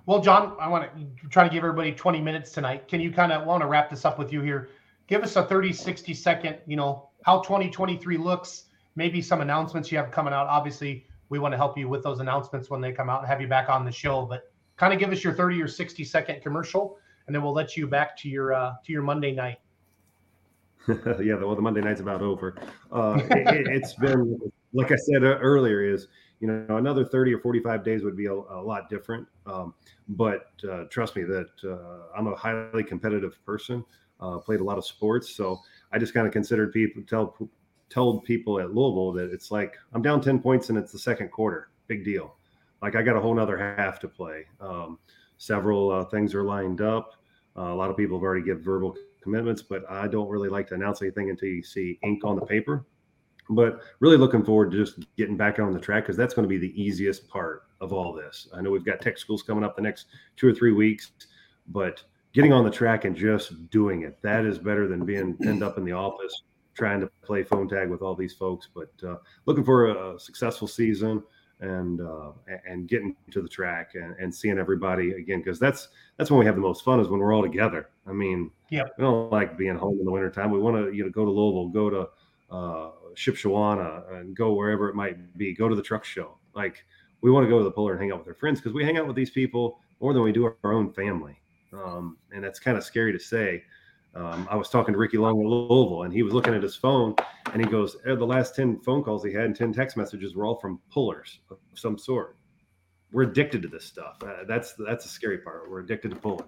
[0.06, 2.88] Well, John, I want to try to give everybody 20 minutes tonight.
[2.88, 4.68] Can you kind of want to wrap this up with you here?
[5.06, 8.64] Give us a 30, 60 second, you know, how 2023 looks,
[8.96, 10.46] maybe some announcements you have coming out.
[10.46, 13.40] Obviously, we want to help you with those announcements when they come out and have
[13.40, 14.26] you back on the show.
[14.26, 17.76] But kind of give us your 30 or 60 second commercial, and then we'll let
[17.76, 19.58] you back to your uh, to your Monday night.
[20.88, 22.56] yeah, well, the Monday night's about over.
[22.90, 24.38] Uh, it, has been,
[24.72, 26.08] like I said uh, earlier, is
[26.40, 29.26] you know another 30 or 45 days would be a, a lot different.
[29.46, 29.74] Um,
[30.08, 33.84] but uh, trust me that uh, I'm a highly competitive person.
[34.20, 35.58] Uh, played a lot of sports, so
[35.92, 37.36] I just kind of considered people tell
[37.88, 41.30] told people at Louisville that it's like I'm down 10 points and it's the second
[41.30, 41.68] quarter.
[41.88, 42.36] Big deal
[42.82, 44.44] like I got a whole nother half to play.
[44.60, 44.98] Um,
[45.38, 47.14] several uh, things are lined up.
[47.56, 50.66] Uh, a lot of people have already given verbal commitments, but I don't really like
[50.68, 52.84] to announce anything until you see ink on the paper.
[53.48, 56.48] But really looking forward to just getting back on the track because that's going to
[56.48, 58.48] be the easiest part of all this.
[58.54, 61.12] I know we've got tech schools coming up the next two or three weeks,
[61.68, 62.02] but
[62.32, 65.78] getting on the track and just doing it that is better than being pinned up
[65.78, 66.42] in the office
[66.74, 68.68] trying to play phone tag with all these folks.
[68.74, 69.16] But uh,
[69.46, 71.22] looking for a, successful season
[71.60, 72.32] and uh,
[72.66, 76.46] and getting to the track and, and seeing everybody again because that's that's when we
[76.46, 77.90] have the most fun is when we're all together.
[78.06, 80.50] I mean, yeah, we don't like being home in the wintertime.
[80.50, 82.08] We want to you know go to Louisville, go to
[82.50, 85.54] uh, Shipshewana, and go wherever it might be.
[85.54, 86.36] Go to the truck show.
[86.54, 86.84] Like
[87.20, 88.84] we want to go to the polar and hang out with our friends because we
[88.84, 91.38] hang out with these people more than we do our own family.
[91.72, 93.64] Um, and that's kind of scary to say
[94.14, 96.76] um, I was talking to Ricky Long in Louisville, and he was looking at his
[96.76, 97.14] phone,
[97.52, 100.34] and he goes, eh, "The last ten phone calls he had and ten text messages
[100.34, 102.36] were all from pullers of some sort.
[103.10, 104.18] We're addicted to this stuff.
[104.22, 105.70] Uh, that's that's the scary part.
[105.70, 106.44] We're addicted to pulling.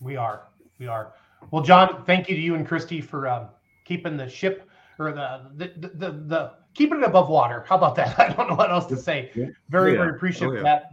[0.00, 0.48] We are.
[0.78, 1.14] We are.
[1.50, 3.48] Well, John, thank you to you and Christy for um,
[3.84, 4.68] keeping the ship
[5.00, 7.64] or the the, the the, the keeping it above water.
[7.68, 8.18] How about that?
[8.20, 9.32] I don't know what else to say.
[9.68, 9.98] Very yeah.
[9.98, 10.62] very appreciative oh, yeah.
[10.62, 10.90] that.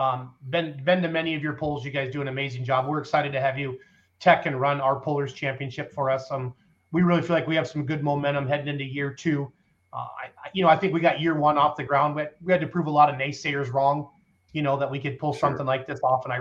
[0.00, 1.84] Um, been been to many of your pulls.
[1.84, 2.86] You guys do an amazing job.
[2.86, 3.78] We're excited to have you
[4.18, 6.30] tech and run our Pullers Championship for us.
[6.30, 6.54] Um,
[6.90, 9.52] we really feel like we have some good momentum heading into year two.
[9.92, 12.50] Uh, I, you know, I think we got year one off the ground, but we
[12.50, 14.08] had to prove a lot of naysayers wrong.
[14.52, 15.40] You know that we could pull Sure.
[15.40, 16.38] something like this off, and I,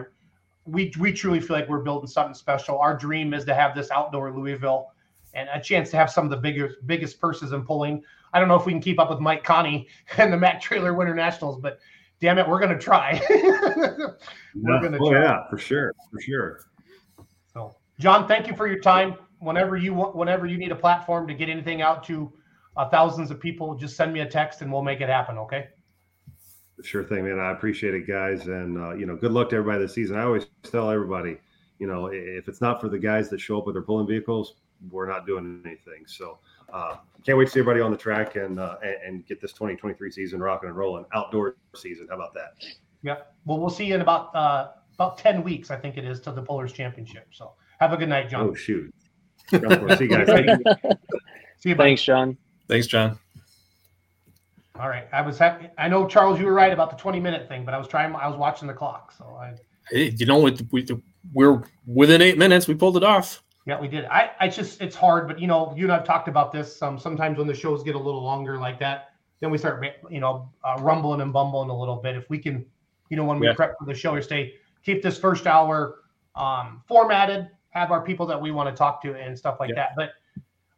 [0.65, 2.79] we we truly feel like we're building something special.
[2.79, 4.93] Our dream is to have this outdoor Louisville,
[5.33, 8.03] and a chance to have some of the biggest biggest purses in pulling.
[8.31, 10.93] I don't know if we can keep up with Mike Conny and the Mac Trailer
[10.93, 11.79] Winter Nationals, but
[12.21, 13.21] damn it, we're gonna try.
[13.29, 14.15] we're
[14.55, 14.81] Yeah.
[14.81, 15.21] gonna Oh try.
[15.21, 16.59] yeah, for sure, for sure.
[17.53, 19.15] So, John, thank you for your time.
[19.39, 22.31] Whenever you want, whenever you need a platform to get anything out to
[22.75, 25.37] uh, thousands of people, just send me a text and we'll make it happen.
[25.37, 25.67] Okay.
[26.81, 27.39] Sure thing, man.
[27.39, 30.17] I appreciate it, guys, and uh, you know, good luck to everybody this season.
[30.17, 31.37] I always tell everybody,
[31.77, 34.55] you know, if it's not for the guys that show up with their pulling vehicles,
[34.89, 36.05] we're not doing anything.
[36.05, 36.39] So,
[36.73, 39.51] uh, can't wait to see everybody on the track and uh, and, and get this
[39.51, 41.05] 2023 season rocking and rolling.
[41.13, 42.53] Outdoor season, how about that?
[43.01, 43.17] Yeah.
[43.45, 46.31] Well, we'll see you in about uh, about ten weeks, I think it is, to
[46.31, 47.27] the Pullers Championship.
[47.31, 48.49] So, have a good night, John.
[48.49, 48.93] Oh shoot!
[49.49, 49.97] See you guys.
[51.59, 51.75] See you.
[51.75, 51.83] Bye.
[51.83, 52.37] Thanks, John.
[52.67, 53.19] Thanks, John.
[54.79, 55.07] All right.
[55.11, 55.67] I was happy.
[55.77, 58.15] I know Charles, you were right about the twenty minute thing, but I was trying.
[58.15, 59.53] I was watching the clock, so I.
[59.89, 60.85] Hey, you know, it, we,
[61.33, 62.67] we're within eight minutes.
[62.67, 63.43] We pulled it off.
[63.69, 64.05] Yeah, we did.
[64.05, 66.81] I, I just, it's hard, but you know, you and I've talked about this.
[66.81, 69.11] Um, sometimes when the shows get a little longer like that,
[69.41, 72.15] then we start, you know, uh, rumbling and bumbling a little bit.
[72.15, 72.65] If we can,
[73.11, 73.53] you know, when we Yeah.
[73.53, 75.99] prep for the show or stay, keep this first hour
[76.33, 79.75] um, formatted, have our people that we want to talk to and stuff like Yeah.
[79.75, 79.91] that.
[79.95, 80.13] But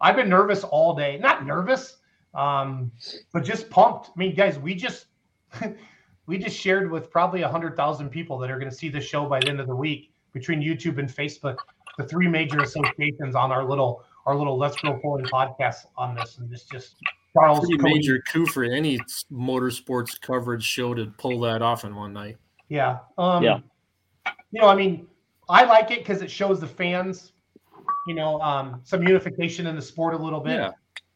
[0.02, 1.18] I've been nervous all day.
[1.18, 2.00] Not nervous,
[2.34, 2.92] um,
[3.32, 4.10] but just pumped.
[4.10, 5.06] I mean, guys, we just
[6.26, 9.00] we just shared with probably a hundred thousand people that are going to see the
[9.00, 11.58] show by the end of the week between YouTube and Facebook
[11.98, 16.38] the three major associations on our little our little Let's Grow Pulling podcast on this,
[16.38, 16.96] and this just
[17.34, 19.00] Charles Pretty Cody- major coup for any
[19.32, 22.38] motorsports coverage show to pull that off in one night.
[22.70, 23.00] Yeah.
[23.18, 23.60] Um, Yeah.
[24.52, 25.08] You know, I mean,
[25.50, 27.34] I like it because it shows the fans,
[28.06, 30.60] you know, um, some unification in the sport a little bit.
[30.60, 30.72] Yeah.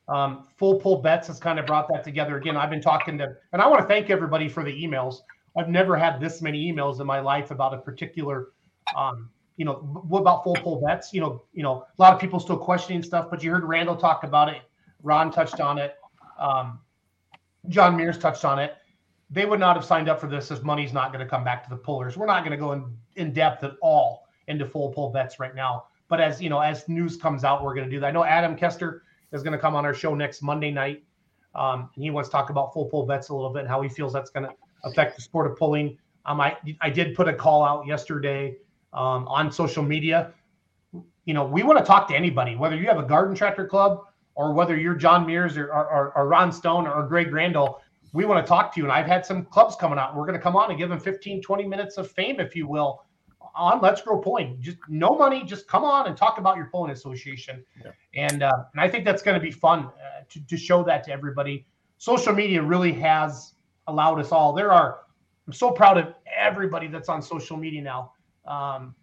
[0.07, 2.38] Um, Full Pull Bets has kind of brought that together.
[2.38, 5.17] Again, I've been talking to, and I want to thank everybody for the emails.
[5.57, 8.49] I've never had this many emails in my life about a particular,
[8.95, 11.14] um, you know, what about full pull bets?
[11.14, 13.95] You know, you know, a lot of people still questioning stuff, but you heard Randall
[13.95, 14.62] talk about it.
[15.01, 15.95] Ron touched on it.
[16.38, 16.80] Um,
[17.70, 18.76] John Mears touched on it.
[19.30, 21.64] They would not have signed up for this if money's not going to come back
[21.64, 22.18] to the pullers.
[22.18, 22.86] We're not going to go in,
[23.16, 25.86] in depth at all into full pull bets right now.
[26.08, 28.08] But as you know, as news comes out, we're going to do that.
[28.08, 31.03] I know Adam Kester is going to come on our show next Monday night.
[31.56, 33.82] Um, and he wants to talk about full pull bets a little bit and how
[33.82, 34.53] he feels that's going to
[34.84, 35.97] affect the sport of pulling.
[36.26, 38.58] Um, I, I did put a call out yesterday
[38.96, 40.34] um, on social media.
[41.26, 44.06] You know, we want to talk to anybody, whether you have a garden tractor club
[44.36, 47.82] or whether you're John Mears or, or, or, or Ron Stone or Greg Randall.
[48.14, 48.86] We want to talk to you.
[48.86, 50.16] And I've had some clubs coming out.
[50.16, 52.68] We're going to come on and give them 15, 20 minutes of fame, if you
[52.68, 53.04] will,
[53.56, 54.58] on Let's Grow Pulling.
[54.62, 55.43] Just no money.
[55.43, 57.64] Just come on and talk about your pulling association.
[57.84, 57.91] Yeah.
[58.14, 61.04] And, uh, and I think that's going to be fun uh, to, to show that
[61.06, 61.66] to everybody.
[61.98, 63.54] Social media really has
[63.88, 64.54] allowed us all.
[64.54, 65.00] There are,
[65.48, 68.14] I'm so proud of everybody that's on social media now,
[68.48, 68.96] um,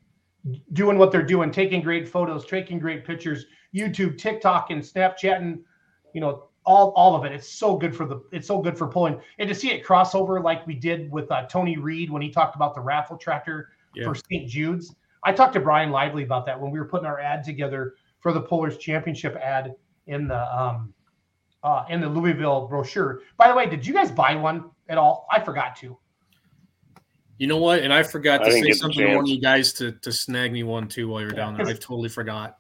[0.73, 5.61] doing what they're doing, taking great photos, taking great pictures, YouTube, TikTok, and Snapchat, and
[6.15, 7.33] you know all all of it.
[7.33, 10.43] It's so good for the it's so good for pulling, and to see it crossover
[10.43, 14.05] like we did with uh, Tony Reed when he talked about the raffle tractor Yeah.
[14.05, 14.49] for St.
[14.49, 14.95] Jude's.
[15.25, 18.33] I talked to Brian Lively about that when we were putting our ad together for
[18.33, 19.75] the Pullers Championship ad
[20.07, 20.93] in the um,
[21.63, 23.21] uh, in the Louisville brochure.
[23.37, 25.27] By the way, did you guys buy one at all?
[25.31, 25.97] I forgot to.
[27.43, 27.81] You know what?
[27.81, 30.53] And I forgot to didn't say something to one of you guys to, to snag
[30.53, 31.67] me one too while you're down there.
[31.67, 32.59] I because- totally forgot.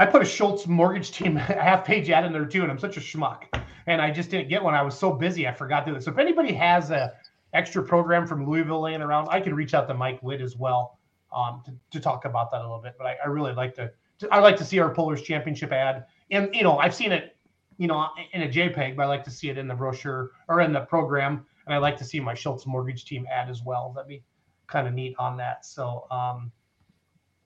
[0.00, 2.96] I put a Schultz mortgage team half page ad in there too, and I'm such
[2.96, 3.44] a schmuck.
[3.86, 4.74] And I just didn't get one.
[4.74, 6.02] I was so busy, I forgot to do it.
[6.02, 7.12] So if anybody has a
[7.52, 10.98] extra program from Louisville laying around, I can reach out to Mike Witt as well
[11.32, 12.96] um, to, to talk about that a little bit.
[12.98, 16.04] But I, I really like to, to I like to see our Pullers Championship ad,
[16.32, 17.36] and you know I've seen it,
[17.78, 20.62] you know, in a JPEG, but I like to see it in the brochure or
[20.62, 23.92] in the program, and I like to see my Schultz mortgage team ad as well.
[23.94, 24.22] That'd be
[24.66, 25.64] kind of neat on that.
[25.66, 26.06] So.
[26.10, 26.52] Um,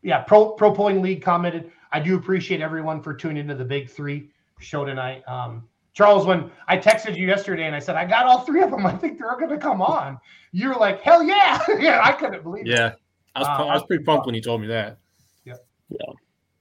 [0.02, 1.70] yeah, Pro Pro Pulling League commented.
[1.92, 5.22] I do appreciate everyone for tuning into the Big Three show tonight.
[5.28, 8.70] Um, Charles, when I texted you yesterday and I said I got all three of
[8.70, 10.18] them, I think they're going to come on.
[10.52, 12.70] You were like, "Hell yeah!" yeah, I couldn't believe it.
[12.70, 12.94] Yeah.
[13.34, 14.98] I was, Uh, I was pretty pumped when you told me that.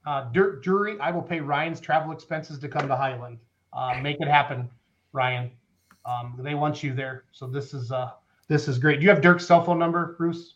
[0.05, 3.37] Uh, Dirt Jury, I will pay Ryan's travel expenses to come to Highland.
[3.73, 4.69] Uh, make it happen,
[5.13, 5.51] Ryan.
[6.05, 8.11] Um, they want you there, so this is uh,
[8.47, 8.99] this is great.
[8.99, 10.55] Do you have Dirk's cell phone number, Bruce?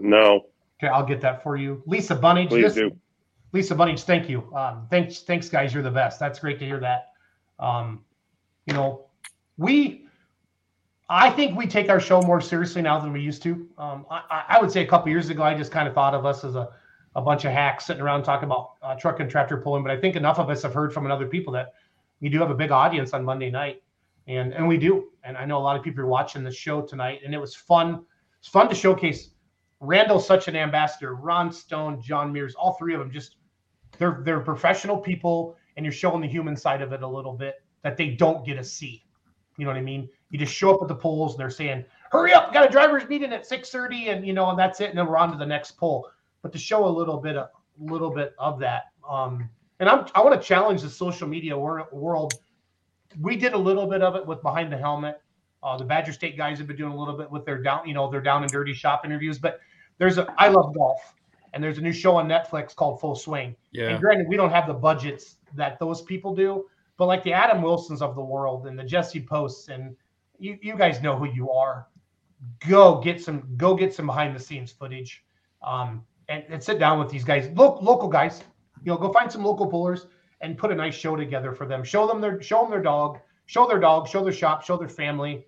[0.00, 0.46] No,
[0.82, 1.82] Okay, I'll get that for you.
[1.86, 2.92] Lisa Bunnage, please this- do.
[3.52, 4.52] Lisa Bunnage, thank you.
[4.54, 5.72] Um, thanks, thanks, guys.
[5.74, 6.18] You're the best.
[6.18, 7.10] That's great to hear that.
[7.58, 8.02] Um,
[8.66, 9.04] you know,
[9.58, 10.06] we,
[11.08, 13.68] I think we take our show more seriously now than we used to.
[13.78, 16.24] Um, I, I- would say a couple years ago, I just kind of thought of
[16.26, 16.70] us as a,
[17.14, 19.98] a bunch of hacks sitting around talking about uh, truck and tractor pulling, but I
[20.00, 21.74] think enough of us have heard from other people that
[22.20, 23.82] we do have a big audience on Monday night,
[24.26, 25.10] and and we do.
[25.24, 27.54] And I know a lot of people are watching the show tonight, and it was
[27.54, 28.04] fun.
[28.38, 29.30] It's fun to showcase.
[29.80, 31.14] Randall, such an ambassador.
[31.14, 33.36] Ron Stone, John Mears, all three of them just
[33.98, 37.62] they're they're professional people, and you're showing the human side of it a little bit
[37.82, 39.04] that they don't get to see.
[39.58, 40.08] You know what I mean?
[40.30, 42.52] You just show up at the pulls, and they're saying, "Hurry up!
[42.52, 44.90] Got a drivers meeting at 6:30," and you know, and that's it.
[44.90, 46.08] And then we're on to the next pull.
[46.42, 50.22] But to show a little bit of little bit of that, um, and I'm I
[50.22, 52.34] want to challenge the social media wor- world.
[53.20, 55.20] We did a little bit of it with behind the helmet.
[55.62, 57.94] Uh, the Badger State guys have been doing a little bit with their down, you
[57.94, 59.38] know, their down and dirty shop interviews.
[59.38, 59.60] But
[59.98, 61.14] there's a I love golf,
[61.52, 63.54] and there's a new show on Netflix called Full Swing.
[63.70, 63.90] Yeah.
[63.90, 66.64] And granted, we don't have the budgets that those people do,
[66.96, 69.94] but like the Adam Wilsons of the world and the Jesse Posts, and
[70.38, 71.86] you, you guys know who you are.
[72.68, 75.24] Go get some go get some behind the scenes footage,
[75.62, 78.42] um, and, and sit down with these guys, lo- local guys.
[78.84, 80.06] You know, go find some local pullers
[80.42, 81.82] and put a nice show together for them.
[81.84, 84.88] Show them their show them their dog, show their dog, show their shop, show their
[84.88, 85.46] family,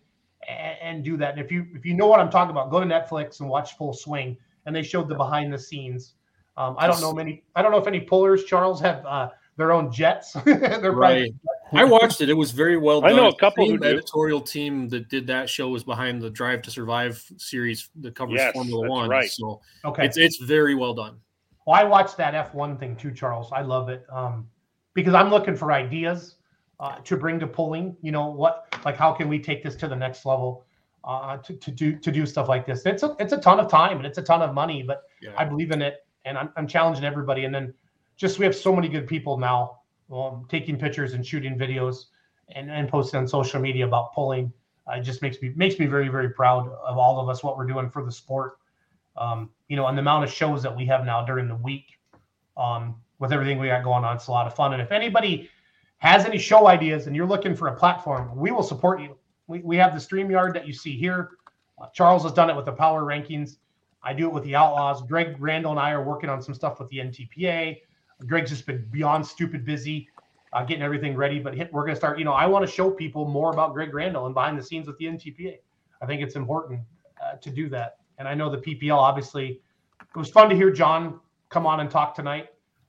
[0.48, 1.32] and, and do that.
[1.36, 3.76] And if you if you know what I'm talking about, go to Netflix and watch
[3.76, 4.36] Full Swing.
[4.66, 6.14] And they showed the behind the scenes.
[6.56, 7.44] Um, I don't know many.
[7.54, 10.32] I don't know if any pullers, Charles, have uh, their own jets.
[10.44, 11.30] They're Right.
[11.72, 12.30] I watched it.
[12.30, 13.10] It was very well done.
[13.12, 13.88] I know a couple who same do.
[13.88, 18.36] editorial team that did that show was behind the Drive to Survive series that covers
[18.38, 19.10] Yes, Formula that's One.
[19.10, 19.28] right.
[19.28, 20.06] So Okay.
[20.06, 21.16] it's it's very well done.
[21.66, 23.50] Well, I watched that F1 thing too, Charles.
[23.52, 24.48] I love it um,
[24.94, 26.36] because I'm looking for ideas
[26.80, 27.96] uh, to bring to pulling.
[28.02, 28.74] You know what?
[28.84, 30.64] Like, how can we take this to the next level
[31.04, 32.86] uh, to, to do to do stuff like this?
[32.86, 35.34] It's a it's a ton of time and it's a ton of money, but Yeah.
[35.36, 37.44] I believe in it, and I'm, I'm challenging everybody.
[37.44, 37.74] And then
[38.16, 39.80] just we have so many good people now
[40.12, 42.06] um, taking pictures and shooting videos
[42.54, 44.52] and, and posting on social media about pulling.
[44.86, 47.56] Uh, it just makes me makes me very very proud of all of us what
[47.56, 48.58] we're doing for the sport.
[49.16, 51.86] Um, you know, and the amount of shows that we have now during the week
[52.56, 54.72] um, with everything we got going on, it's a lot of fun.
[54.72, 55.50] And if anybody
[55.98, 59.16] has any show ideas and you're looking for a platform, we will support you.
[59.46, 61.30] We, we have the StreamYard that you see here.
[61.80, 63.56] Uh, Charles has done it with the power rankings.
[64.02, 65.02] I do it with the Outlaws.
[65.02, 67.78] Greg Randall and I are working on some stuff with the NTPA.
[68.26, 70.08] Greg's just been beyond stupid busy
[70.54, 71.40] uh, getting everything ready.
[71.40, 72.18] But hit, we're going to start.
[72.18, 74.86] You know, I want to show people more about Greg Randall and behind the scenes
[74.86, 75.58] with the NTPA.
[76.00, 76.80] I think it's important
[77.22, 77.98] uh, to do that.
[78.18, 79.60] And I know the PPL obviously.
[80.00, 81.18] It was fun to hear John
[81.48, 82.48] come on and talk tonight.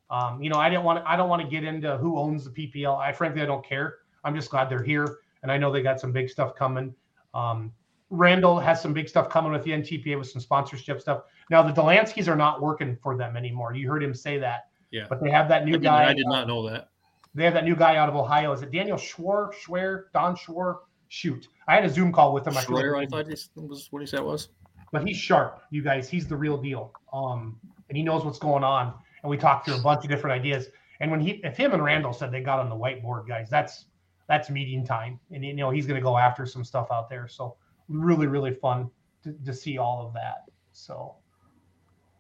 [0.10, 2.46] Um, you know, I didn't want to, I don't want to get into who owns
[2.46, 2.98] the PPL.
[3.00, 3.96] I frankly I don't care.
[4.24, 6.94] I'm just glad they're here, and I know they got some big stuff coming.
[7.34, 7.72] Um,
[8.10, 11.24] Randall has some big stuff coming with the NTPA with some sponsorship stuff.
[11.50, 13.74] Now the Delanskys are not working for them anymore.
[13.74, 14.68] You heard him say that.
[14.92, 15.06] Yeah.
[15.10, 16.10] But they have that new did, guy.
[16.10, 16.90] I did not know that.
[17.34, 18.54] They have that new guy out of Ohio.
[18.54, 19.52] Is it Daniel Schwer?
[19.54, 20.04] Schwer?
[20.14, 20.78] Don Schwer?
[21.08, 22.58] Shoot, I had a Zoom call with him.
[22.58, 24.50] I feel I thought this was what he said was.
[24.92, 26.10] but he's sharp, you guys.
[26.10, 26.92] He's the real deal.
[27.14, 27.60] Um,
[27.90, 28.94] and he knows what's going on.
[29.26, 30.68] And we talked through a bunch of different ideas.
[31.00, 33.86] And when he, if him and Randall said they got on the whiteboard, guys, that's
[34.28, 35.20] that's meeting time.
[35.32, 37.28] And you know he's going to go after some stuff out there.
[37.28, 37.58] So
[37.90, 38.92] really, really fun
[39.24, 40.46] to, to see all of that.
[40.74, 41.16] So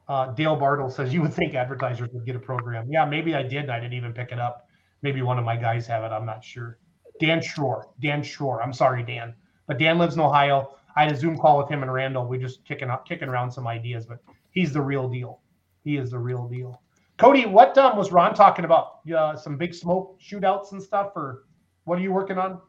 [0.08, 2.88] uh, Dale Bartle says you would think advertisers would get a program.
[2.90, 3.70] Yeah, maybe I did.
[3.70, 4.68] I didn't even pick it up.
[5.04, 6.08] Maybe one of my guys have it.
[6.08, 6.80] I'm not sure.
[7.20, 7.90] Dan Shore.
[8.02, 8.64] Dan Shore.
[8.64, 9.36] I'm sorry, Dan.
[9.68, 10.76] But Dan lives in Ohio.
[10.96, 12.26] I had a Zoom call with him and Randall.
[12.26, 14.20] We just kicking out, kicking around some ideas, but
[14.50, 15.42] he's the real deal.
[15.84, 16.82] He is the real deal.
[17.18, 19.00] Cody, what um, was Ron talking about?
[19.12, 21.44] Uh, some big smoke shootouts and stuff, or
[21.86, 22.60] what are you working on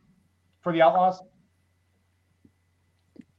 [0.63, 1.21] for the Outlaws?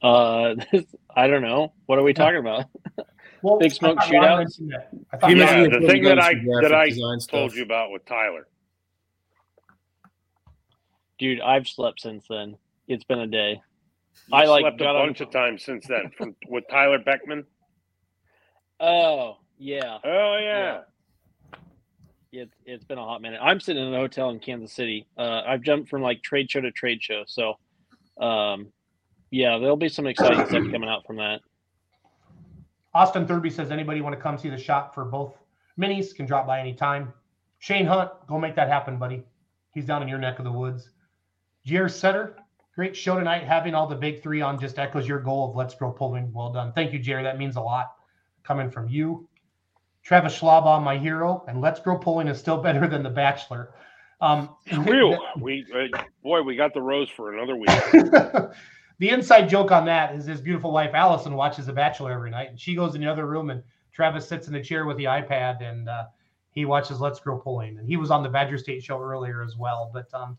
[0.02, 0.54] Uh,
[1.16, 1.72] I don't know.
[1.86, 2.64] What are we talking about?
[3.40, 4.36] Well, Big smoke I shootouts?
[4.38, 4.74] mentioned.
[5.12, 7.54] I thought He Yeah, mentioned the thing that I that I told stuff.
[7.56, 8.48] you about with Tyler.
[11.20, 12.56] Dude, I've slept since then.
[12.88, 13.62] It's been a day.
[14.26, 16.98] You I, like, slept a got on- bunch of times since then from with Tyler
[16.98, 17.44] Beckman.
[18.80, 19.98] Oh, yeah.
[20.04, 20.80] Oh yeah.
[22.32, 23.40] It's it's been a hot minute.
[23.42, 25.06] I'm sitting in a hotel in Kansas City.
[25.16, 27.22] Uh, I've jumped from like trade show to trade show.
[27.26, 27.54] So,
[28.22, 28.68] um,
[29.30, 31.40] yeah, there'll be some exciting stuff coming out from that.
[32.94, 35.38] Austin Thurby says anybody want to come see the shop for both
[35.78, 37.12] minis can drop by anytime.
[37.60, 39.22] Shane Hunt, go make that happen, buddy.
[39.72, 40.90] He's down in your neck of the woods.
[41.64, 42.36] Jer Setter,
[42.74, 43.44] great show tonight.
[43.44, 46.32] Having all the big three on just echoes your goal of let's grow pulling.
[46.32, 46.72] Well done.
[46.72, 47.22] Thank you, Jerry.
[47.22, 47.92] That means a lot
[48.42, 49.27] coming from you.
[50.02, 53.74] Travis Schlaba, my hero, and let's grow pulling is still better than The Bachelor.
[54.20, 55.16] Um, Whew.
[55.40, 57.68] We uh, boy, we got the rose for another week.
[58.98, 62.48] the inside joke on that is his beautiful wife Allison watches The Bachelor every night,
[62.50, 63.62] and she goes in the other room, and
[63.92, 66.04] Travis sits in the chair with the iPad, and uh,
[66.50, 69.56] he watches Let's Grow Pulling, and he was on the Badger State show earlier as
[69.56, 69.90] well.
[69.92, 70.38] But um,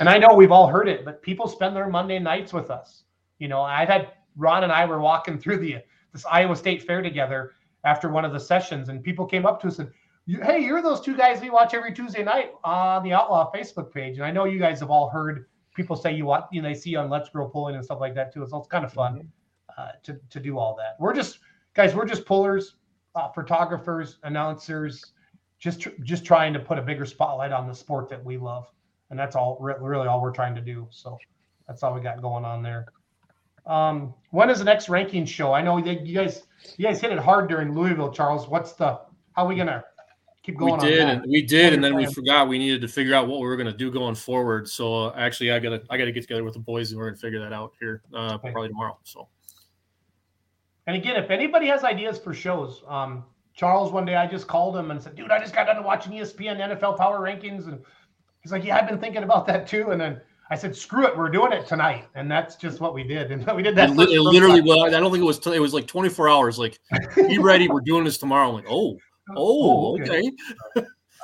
[0.00, 3.04] and I know we've all heard it, but people spend their Monday nights with us.
[3.38, 5.78] You know, I've had Ron and I were walking through the
[6.12, 7.52] this Iowa State Fair together,
[7.84, 9.90] after one of the sessions, and people came up to us and,
[10.26, 13.92] "You- "Hey, you're those two guys we watch every Tuesday night on the Outlaw Facebook
[13.92, 16.68] page." And I know you guys have all heard people say you watch, you know,
[16.68, 18.46] they see you on Let's Grow Pulling and stuff like that too.
[18.48, 19.28] So it's kind of fun
[19.76, 20.96] uh, to to do all that.
[21.00, 21.40] We're just
[21.74, 22.76] guys, we're just pullers,
[23.16, 25.12] uh, photographers, announcers,
[25.58, 28.70] just tr- just trying to put a bigger spotlight on the sport that we love,
[29.10, 30.86] and that's all re- really all we're trying to do.
[30.90, 31.18] So
[31.66, 32.86] that's all we got going on there.
[33.66, 35.52] Um, when is the next ranking show?
[35.52, 36.44] I know that you guys
[36.76, 38.48] you guys hit it hard during Louisville, Charles.
[38.48, 39.00] What's the
[39.32, 39.84] how are we gonna
[40.42, 42.88] keep We going on did, we did, and then are we forgot we needed to
[42.88, 44.68] figure out what we were to do going forward.
[44.68, 47.16] So uh, actually, I gotta I gotta get together with the boys and we're to
[47.16, 48.50] figure that out here uh, Okay.
[48.52, 48.98] probably tomorrow.
[49.04, 49.28] So
[50.86, 53.24] And again, if anybody has ideas for shows, um,
[53.54, 56.12] Charles, one day I just called him and said, dude, I just got done watching
[56.12, 57.68] ESPN NFL Power Rankings.
[57.68, 57.82] And
[58.42, 59.90] he's like, yeah, I've been thinking about that too.
[59.92, 60.20] And then
[60.50, 62.04] I said, screw it, we're doing it tonight.
[62.14, 63.32] And that's just what we did.
[63.32, 63.90] And we did that.
[63.90, 64.92] it, it literally was.
[64.92, 65.38] I don't think it was.
[65.38, 66.58] T- it was like 24 hours.
[66.58, 66.78] Like,
[67.16, 67.68] be ready.
[67.68, 68.48] We're doing this tomorrow.
[68.48, 68.98] I'm like, oh,
[69.36, 70.30] oh, okay.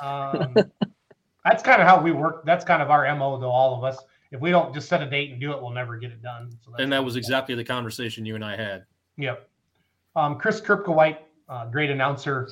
[0.01, 0.55] Um,
[1.45, 2.45] that's kind of how we work.
[2.45, 4.03] That's kind of our MO to all of us.
[4.31, 6.51] If we don't just set a date and do it, we'll never get it done.
[6.63, 8.85] So that's And that was exactly the conversation you and I had.
[9.17, 9.47] Yep.
[10.15, 11.17] Um, Chris Kirkowhite,
[11.49, 12.49] uh, great announcer,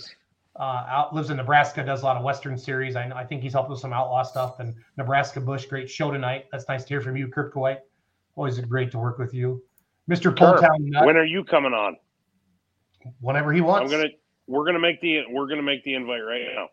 [0.60, 2.96] uh, out lives in Nebraska, does a lot of Western series.
[2.96, 4.60] I, I think he's helped with some outlaw stuff.
[4.60, 6.46] And Nebraska Bush, great show tonight.
[6.52, 7.80] That's nice to hear from you, Kirkowhite.
[8.36, 9.64] Always great to work with you,
[10.10, 10.36] Mr.
[10.38, 10.62] Kirk,
[11.06, 11.96] When are you coming on?
[13.22, 13.92] whenever he wants.
[13.92, 14.14] I'm wants.
[14.14, 16.68] gonna we're gonna make the we're gonna make the invite right now.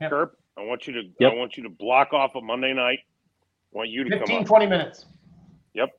[0.00, 0.10] Yep.
[0.10, 1.32] Kirk, I want you to Yep.
[1.32, 2.98] I want you to block off a Monday night.
[3.74, 4.44] I want you to 15, come on.
[4.44, 5.06] 20 minutes.
[5.74, 5.90] Yep.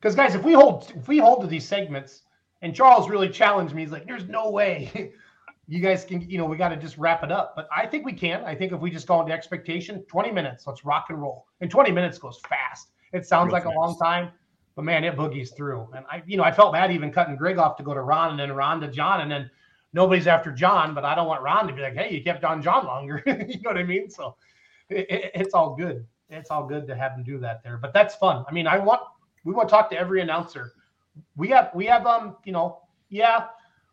[0.00, 2.22] Because guys, if we hold if we hold to these segments,
[2.62, 5.12] and Charles really challenged me, he's like, "There's no way."
[5.72, 7.56] You guys can, you know, we got to just wrap it up.
[7.56, 8.44] But I think we can.
[8.44, 11.46] I think if we just go into expectation, 20 minutes, let's rock and roll.
[11.62, 12.88] And 20 minutes goes fast.
[13.14, 14.32] It sounds Real like a long time,
[14.76, 15.88] but man, it boogies through.
[15.96, 18.32] And I, you know, I felt bad even cutting Greg off to go to Ron
[18.32, 19.22] and then Ron to John.
[19.22, 19.50] And then
[19.94, 22.60] nobody's after John, but I don't want Ron to be like, hey, you kept on
[22.60, 23.22] John longer.
[23.26, 24.10] you know what I mean?
[24.10, 24.36] So
[24.90, 26.06] it, it- it's all good.
[26.28, 27.78] It's all good to have him do that there.
[27.78, 28.44] But that's fun.
[28.46, 29.00] I mean, I want
[29.44, 30.72] we want to talk to every announcer.
[31.36, 33.46] We have we have um, you know, yeah.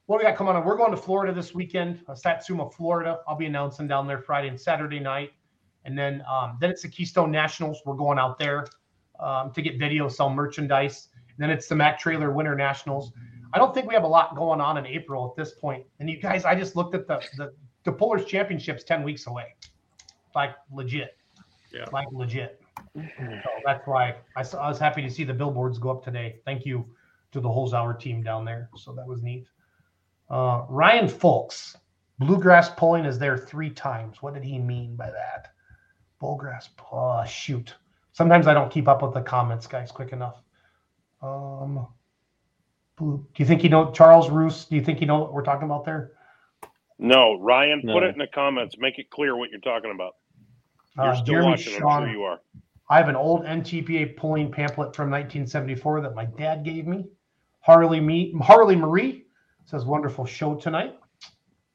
[0.09, 0.65] What we got coming on?
[0.65, 3.19] We're going to Florida this weekend, uh, Satsuma, Florida.
[3.27, 5.33] I'll be announcing down there Friday and Saturday night,
[5.85, 7.83] and then um, then it's the Keystone Nationals.
[7.85, 8.65] We're going out there
[9.19, 11.09] um, to get video, sell merchandise.
[11.13, 13.11] And then it's the Mac Trailer Winter Nationals.
[13.53, 15.85] I don't think we have a lot going on in April at this point.
[15.99, 17.53] And you guys, I just looked at the the,
[17.83, 19.53] the Pullers Championships ten weeks away,
[20.33, 21.17] like legit,
[21.71, 21.85] Yeah.
[21.93, 22.59] like legit.
[22.95, 23.03] So
[23.63, 26.39] that's why I, I was happy to see the billboards go up today.
[26.45, 26.83] Thank you
[27.31, 28.71] to the Holzhauer team down there.
[28.75, 29.45] So that was neat.
[30.29, 31.75] Uh, Ryan Folks,
[32.19, 34.21] bluegrass pulling is there three times.
[34.21, 35.53] What did he mean by that?
[36.21, 37.73] Bullgrass, oh, shoot.
[38.11, 40.43] Sometimes I don't keep up with the comments, guys, quick enough.
[41.21, 41.87] Um,
[42.97, 44.65] blue, do you think you know Charles Roos?
[44.65, 46.11] Do you think you know what we're talking about there?
[46.99, 48.75] No, Ryan, put it in the comments.
[48.77, 50.15] Make it clear what you're talking about.
[50.97, 51.83] You're Uh, still Jeremy watching.
[51.83, 52.41] I'm sure you are.
[52.89, 57.05] I have an old NTPA pulling pamphlet from 1974 that my dad gave me.
[57.61, 59.25] Harley me Harley Marie
[59.69, 60.97] says wonderful show tonight.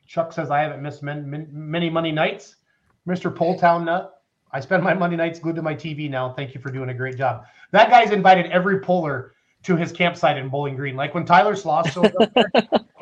[0.06, 2.56] Chuck says I haven't missed many, many Monday nights.
[3.08, 3.32] Mr.
[3.32, 4.08] Poltown Nut, uh,
[4.52, 6.32] I spend my Monday nights glued to my TV now.
[6.32, 7.44] Thank you for doing a great job.
[7.70, 10.96] That guy's invited every puller to his campsite in Bowling Green.
[10.96, 12.50] Like when Tyler Sloss shows up there,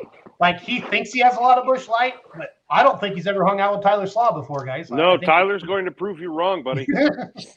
[0.39, 3.27] like he thinks he has a lot of Busch Light, but I don't think he's
[3.27, 4.91] ever hung out with Tyler Slaw before, guys.
[4.91, 6.87] I- I No, think- Tyler's going to prove you wrong, buddy.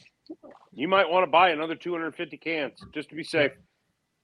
[0.73, 3.53] you might want to buy another 250 cans just to be safe.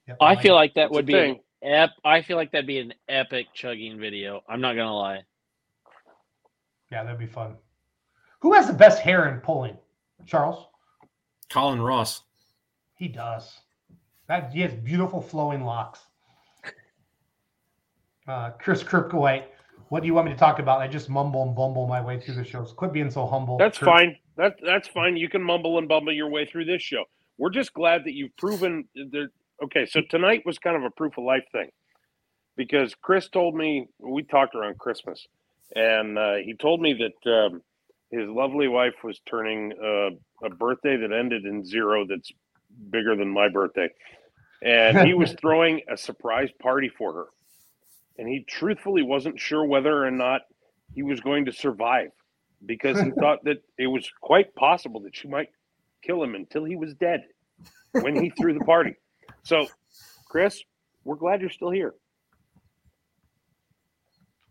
[0.08, 1.40] Yep, I like feel like that would be thing.
[1.62, 1.90] Ep.
[2.04, 4.42] I feel like that'd be an epic chugging video.
[4.48, 5.20] I'm not gonna lie.
[6.90, 7.56] Yeah, that'd be fun.
[8.40, 9.76] Who has the best hair in pulling?
[10.26, 10.66] Charles?
[11.50, 12.22] Colin Ross.
[12.96, 13.60] He does.
[14.28, 16.00] That he has beautiful flowing locks.
[18.28, 19.46] Uh, Chris Kirkowhite,
[19.88, 20.80] what do you want me to talk about?
[20.80, 22.72] I just mumble and bumble my way through the shows.
[22.72, 23.58] Quit being so humble.
[23.58, 23.88] That's Kirk.
[23.88, 24.16] fine.
[24.36, 25.16] That that's fine.
[25.16, 27.04] You can mumble and bumble your way through this show.
[27.36, 29.28] We're just glad that you've proven that.
[29.62, 31.70] Okay, so tonight was kind of a proof of life thing,
[32.56, 35.24] because Chris told me we talked around Christmas,
[35.76, 37.62] and uh, he told me that um,
[38.10, 40.10] his lovely wife was turning uh,
[40.44, 42.04] a birthday that ended in zero.
[42.08, 42.32] That's
[42.90, 43.88] bigger than my birthday,
[44.64, 47.26] and he was throwing a surprise party for her,
[48.18, 50.40] and he truthfully wasn't sure whether or not
[50.92, 52.10] he was going to survive
[52.66, 55.50] because he thought that it was quite possible that she might
[56.02, 57.22] kill him until he was dead
[57.92, 58.96] when he threw the party.
[59.42, 59.66] So,
[60.28, 60.62] Chris,
[61.04, 61.94] we're glad you're still here.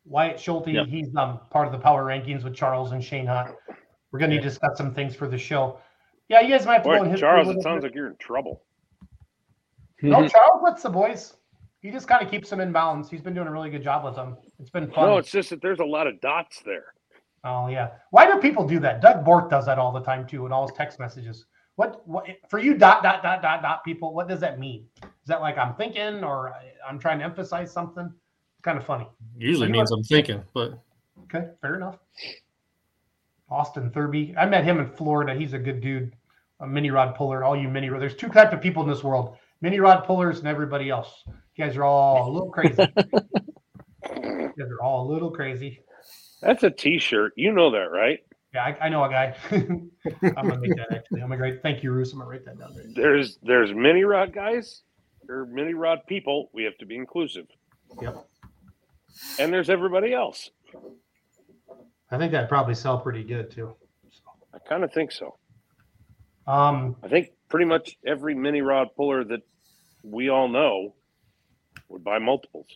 [0.05, 0.87] Wyatt Schulte, Yep.
[0.87, 3.51] he's um, part of the power rankings with Charles and Shane Hunt.
[4.11, 5.79] We're going to need to discuss some things for the show.
[6.27, 8.63] Yeah, you guys might have to Boy, history Charles, it sounds like you're in trouble.
[10.01, 11.35] No, Charles, what's the boys?
[11.81, 13.09] He just kind of keeps them in bounds.
[13.09, 14.37] He's been doing a really good job with them.
[14.59, 15.07] It's been fun.
[15.09, 16.93] No, it's just that there's a lot of dots there.
[17.43, 17.89] Oh yeah.
[18.11, 19.01] Why do people do that?
[19.01, 21.45] Doug Bork does that all the time too, in all his text messages.
[21.75, 24.13] What what for you dot dot dot dot dot people?
[24.13, 24.87] What does that mean?
[25.03, 28.05] Is that like I'm thinking or I- I'm trying to emphasize something?
[28.05, 29.07] It's kind of funny.
[29.37, 30.79] Usually You means I'm thinking, but
[31.23, 31.97] Okay, fair enough.
[33.49, 34.35] Austin Thurby.
[34.37, 35.33] I met him in Florida.
[35.33, 36.15] He's a good dude.
[36.59, 37.43] A mini rod puller.
[37.43, 38.01] All you mini rod.
[38.01, 41.23] There's two types of people in this world: mini rod pullers and everybody else.
[41.27, 42.75] You guys are all a little crazy.
[44.15, 45.81] you guys are all a little crazy.
[46.41, 47.33] That's a T-shirt.
[47.35, 48.19] You know that, right?
[48.53, 49.35] Yeah, I, I know a guy.
[49.51, 49.91] I'm
[50.35, 51.21] gonna make that actually.
[51.21, 51.61] I'm gonna write.
[51.61, 52.11] Thank you, Roos.
[52.11, 52.73] I'm gonna write that down.
[52.75, 52.85] There.
[52.93, 54.83] There's there's mini rod guys.
[55.25, 56.49] There are mini rod people.
[56.53, 57.45] We have to be inclusive.
[58.01, 58.27] Yep.
[59.39, 60.49] And there's everybody else.
[62.09, 63.75] I think that'd probably sell pretty good too.
[64.53, 65.37] I kind of think so.
[66.45, 69.41] Um, I think pretty much every mini rod puller that
[70.03, 70.93] we all know
[71.87, 72.67] would buy multiples.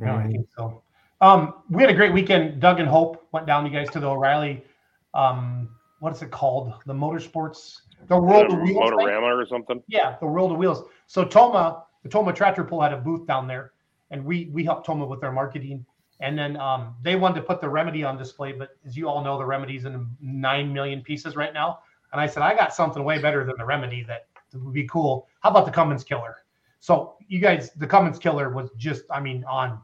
[0.00, 0.82] Yeah, I think so.
[1.20, 2.60] Um, we had a great weekend.
[2.60, 4.64] Doug and Hope went down, you guys, to the O'Reilly.
[5.14, 5.68] Um,
[6.00, 6.74] what is it called?
[6.86, 8.78] The motorsports, the World of Wheels.
[8.78, 8.98] thing?
[8.98, 9.82] Motorama or something.
[9.86, 10.84] Yeah, the World of Wheels.
[11.06, 13.72] So Tomah, the Tomah Tractor Pull had a booth down there,
[14.10, 15.84] and we we helped Tomah with their marketing.
[16.20, 19.24] And then um, they wanted to put the remedy on display, but as you all
[19.24, 21.78] know, the remedy's in nine million pieces right now.
[22.12, 25.28] And I said, I got something way better than the remedy that would be cool.
[25.40, 26.36] How about the Cummins Killer?
[26.80, 29.80] So you guys, the Cummins Killer was just, I mean, on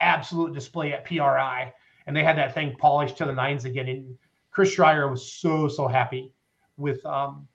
[0.00, 1.72] absolute display at PRI,
[2.06, 3.88] and they had that thing polished to the nines again.
[3.88, 4.16] And
[4.54, 6.32] Chris Schreier was so so happy
[6.76, 7.46] with um,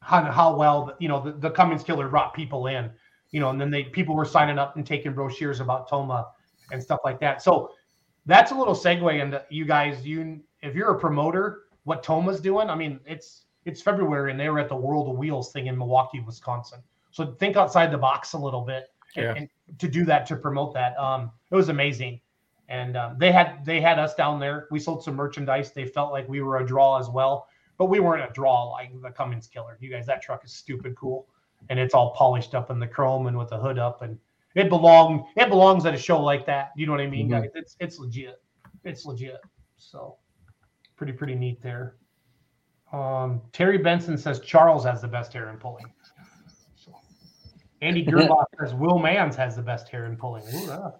[0.00, 2.90] how, how well you know the, the Cummins Killer brought people in,
[3.30, 6.28] you know, and then they people were signing up and taking brochures about Tomah
[6.72, 7.42] and stuff like that.
[7.42, 7.72] So
[8.26, 10.06] that's a little segue into you guys.
[10.06, 12.70] You if you're a promoter, what Tomah's doing.
[12.70, 15.76] I mean, it's it's February and they were at the World of Wheels thing in
[15.76, 16.80] Milwaukee, Wisconsin.
[17.10, 18.84] So think outside the box a little bit
[19.16, 19.34] and, Yeah.
[19.36, 19.48] and
[19.78, 20.96] to do that to promote that.
[20.98, 22.20] Um, it was amazing.
[22.68, 24.66] And um, they had they had us down there.
[24.70, 25.72] We sold some merchandise.
[25.72, 28.90] They felt like we were a draw as well, but we weren't a draw like
[29.00, 29.78] the Cummins Killer.
[29.80, 31.26] You guys, that truck is stupid cool,
[31.70, 34.18] and it's all polished up in the chrome and with the hood up, and
[34.54, 36.72] it belong it belongs at a show like that.
[36.76, 37.42] You know what I mean, Mhm.
[37.42, 37.50] guys?
[37.54, 38.42] It's it's legit.
[38.84, 39.40] It's legit.
[39.78, 40.16] So
[40.96, 41.96] pretty pretty neat there.
[42.92, 45.86] Um, Terry Benson says Charles has the best hair in pulling.
[47.80, 50.42] Andy Gerbach says Will Mans has the best hair in pulling.
[50.54, 50.92] Ooh, ah.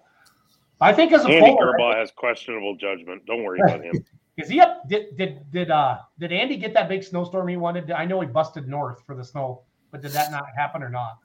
[0.81, 3.25] I think as a Andy puller, Gerbaugh has questionable judgment.
[3.25, 3.93] Don't worry about him.
[4.37, 4.87] is he up?
[4.87, 7.91] Did did did uh did Andy get that big snowstorm he wanted?
[7.91, 11.17] I know he busted north for the snow, but did that not happen or not?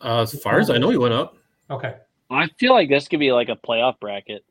[0.00, 1.36] uh, as far as I know, he went up.
[1.70, 1.96] Okay,
[2.30, 4.44] I feel like this could be like a playoff bracket.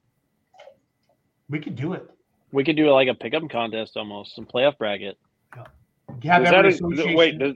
[1.50, 2.10] we could do it.
[2.52, 5.18] We could do like a pick'em contest almost, some playoff bracket.
[5.54, 7.56] Have Does that every wait, does,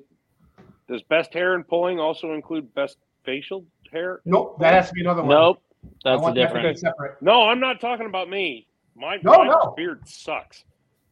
[0.90, 4.22] does best hair and pulling also include best facial hair?
[4.26, 5.30] nope, that has to be another one.
[5.30, 5.71] Nope, I
[6.04, 6.84] that's the want that difference.
[7.22, 8.68] No, I'm not talking about me.
[8.96, 9.74] My, No, my no.
[9.76, 10.64] beard sucks.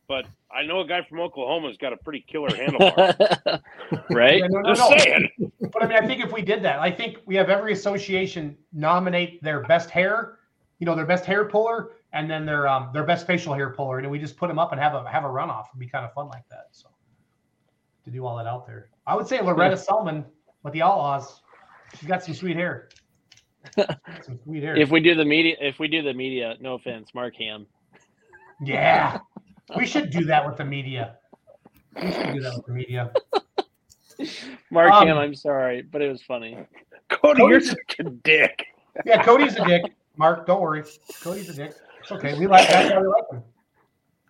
[0.07, 3.61] But I know a guy from Oklahoma's got a pretty killer handlebar.
[4.09, 4.39] right?
[4.39, 4.97] Yeah, no, no, Just no.
[4.97, 5.29] saying.
[5.71, 8.57] But I mean, I think if we did that, I think we have every association
[8.73, 10.39] nominate their best hair,
[10.79, 13.99] you know, their best hair puller, and then their um their best facial hair puller,
[13.99, 15.67] and we just put them up and have a have a runoff.
[15.69, 16.69] It'd be kind of fun like that.
[16.71, 16.89] So
[18.05, 20.25] to do all that out there, I would say Loretta Selman
[20.63, 21.41] with the Outlaws.
[21.99, 22.89] She's got some sweet hair.
[23.77, 24.75] Some sweet hair.
[24.75, 27.65] If we do the media, if we do the media, no offense, Mark Ham.
[28.63, 29.19] yeah,
[29.77, 31.15] we should do that with the media.
[31.95, 33.11] We should do that with the media.
[34.71, 36.57] Mark Um, Ham, I'm sorry, but it was funny.
[37.09, 38.65] Cody, you're such a dick.
[39.05, 39.83] Yeah, Cody's a dick.
[40.17, 40.83] Mark, don't worry.
[41.21, 41.73] Cody's a dick.
[42.01, 42.37] It's okay.
[42.37, 43.43] We like that's why we like him.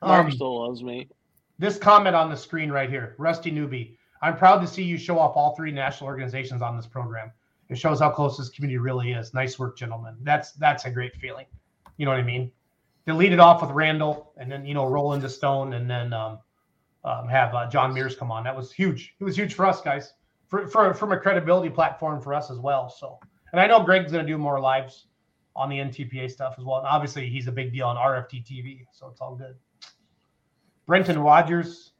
[0.01, 1.09] Mark Um, still loves me.
[1.57, 3.97] this comment on the screen right here, Rusty Newbie.
[4.21, 7.31] I'm proud to see you show off all three national organizations on this program.
[7.69, 9.33] It shows how close this community really is.
[9.33, 10.15] Nice work, gentlemen.
[10.21, 11.45] That's that's a great feeling.
[11.97, 12.51] You know what I mean?
[13.07, 16.13] To lead it off with Randall, and then you know roll into Stone, and then
[16.13, 16.39] um,
[17.03, 18.43] um, have uh, John Mears come on.
[18.43, 19.15] That was huge.
[19.19, 20.13] It was huge for us guys,
[20.47, 22.89] for, for from a credibility platform for us as well.
[22.89, 23.19] So,
[23.51, 25.07] and I know Greg's going to do more lives
[25.55, 26.77] on the NTPA stuff as well.
[26.77, 29.55] And obviously, he's a big deal on RFD TV, so it's all good.
[30.87, 31.91] Brenton Rogers,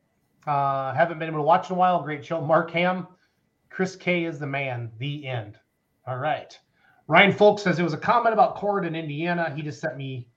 [0.48, 2.02] uh, haven't been able to watch in a while.
[2.02, 2.42] Great show.
[2.42, 3.08] Mark Ham,
[3.80, 4.92] Chris K is the man.
[4.98, 5.58] The end.
[6.06, 6.54] All right.
[7.08, 9.54] Ryan Folk says it was a comment about Corydon, Indiana.
[9.56, 10.28] He just sent me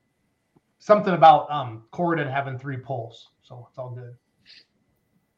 [0.78, 4.14] something about um Corydon having three pulls, so it's all good.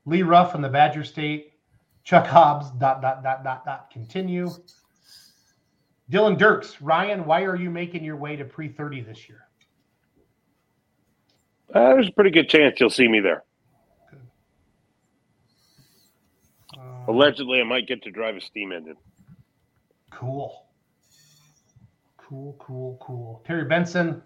[0.04, 1.54] Lee Ruff in the Badger State.
[2.02, 2.72] Chuck Hobbs.
[2.72, 3.90] Dot dot dot dot dot.
[3.90, 4.50] Continue.
[6.12, 6.82] Dylan Dirks.
[6.82, 9.48] Ryan, why are you making your way to pre thirty this year?
[11.74, 13.44] Uh, there's a pretty good chance you'll see me there.
[16.78, 18.96] Um, Allegedly, I might get to drive a steam engine.
[20.10, 20.66] Cool.
[22.16, 23.42] Cool, cool, cool.
[23.46, 24.22] Terry Benson.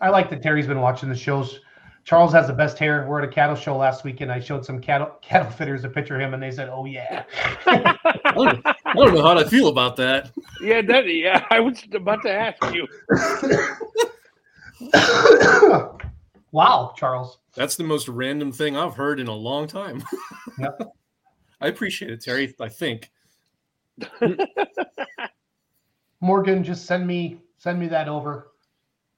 [0.00, 1.60] I like that Terry's been watching the shows.
[2.04, 3.06] Charles has the best hair.
[3.08, 5.88] We're at a cattle show last week, and I showed some cattle cattle fitters a
[5.88, 7.24] picture of him, and they said, "Oh yeah."
[7.66, 10.30] I don't, I don't know how to feel about that.
[10.62, 11.44] Yeah, that, yeah.
[11.50, 12.86] I was about to ask you.
[16.52, 17.38] wow, Charles.
[17.54, 20.02] That's the most random thing I've heard in a long time.
[20.58, 20.94] Yep.
[21.60, 22.54] I appreciate it, Terry.
[22.60, 23.10] I think.
[26.20, 28.52] Morgan, just send me send me that over.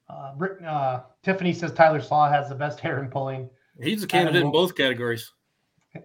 [0.09, 3.49] Uh, Rick, uh, Tiffany says Tyler Slaw has the best hair in pulling.
[3.81, 5.31] He's a candidate in both categories.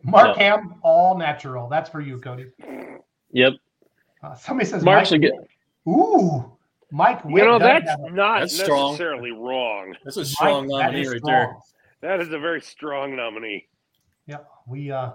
[0.02, 1.69] Mark Ham, all natural.
[1.69, 2.47] That's for you, Cody.
[3.32, 3.55] Yep.
[4.23, 5.23] Uh, somebody says Mark's Mike.
[5.23, 5.32] a good.
[5.89, 6.56] Ooh,
[6.90, 7.20] Mike.
[7.28, 8.93] You know, that's not That's strong.
[8.93, 9.94] necessarily wrong.
[10.05, 11.56] That's a strong Mike, nominee is right there.
[12.01, 13.69] That is a very strong nominee.
[14.27, 15.12] Yeah, we uh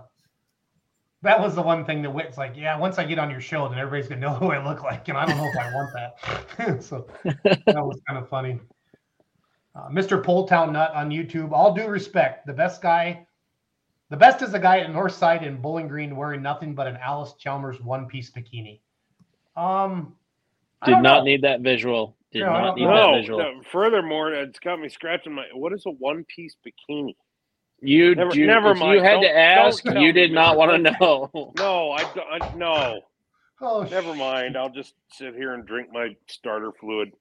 [1.23, 3.67] that was the one thing that Witt's like, yeah, once I get on your show,
[3.67, 5.89] then everybody's gonna know who I look like, and I don't know if I want
[5.93, 6.83] that.
[6.83, 8.59] so that was kind of funny.
[9.75, 10.21] Uh, Mr.
[10.23, 11.51] Poletown Nut on YouTube.
[11.51, 13.25] All due respect, the best guy,
[14.09, 16.97] the best is the guy at North Side in Bowling Green wearing nothing but an
[16.97, 18.81] Allis-Chalmers one piece bikini.
[19.55, 20.13] Um,
[20.85, 21.23] Did don't know.
[21.23, 22.15] need that visual.
[22.31, 23.13] Did No, not need know.
[23.13, 23.39] that visual.
[23.39, 25.45] no, furthermore, it's got me scratching my.
[25.53, 27.15] What is a one piece bikini?
[27.85, 28.95] You, Never- you never mind.
[28.95, 31.29] you had Don't- to ask, don't tell you me, did not want to know.
[31.57, 33.01] No, I, don't- I no.
[33.61, 34.57] Oh, Never mind.
[34.57, 37.11] I'll just sit here and drink my starter fluid,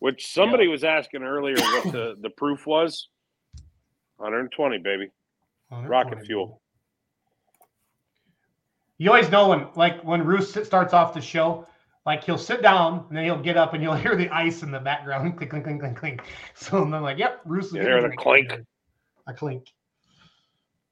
[0.00, 3.08] which somebody was asking earlier what the, the proof was.
[4.16, 5.10] 120, baby.
[5.70, 6.60] Oh, they're Rocket fuel.
[8.98, 11.66] You always know when, like, when Roos starts off the show,
[12.04, 14.70] like he'll sit down and then he'll get up and you'll hear the ice in
[14.72, 16.22] the background, clink, clink, clink, clink, clink.
[16.54, 18.52] So I'm like, yep, Roos is You getting hear a the clink?
[19.28, 19.66] A clink.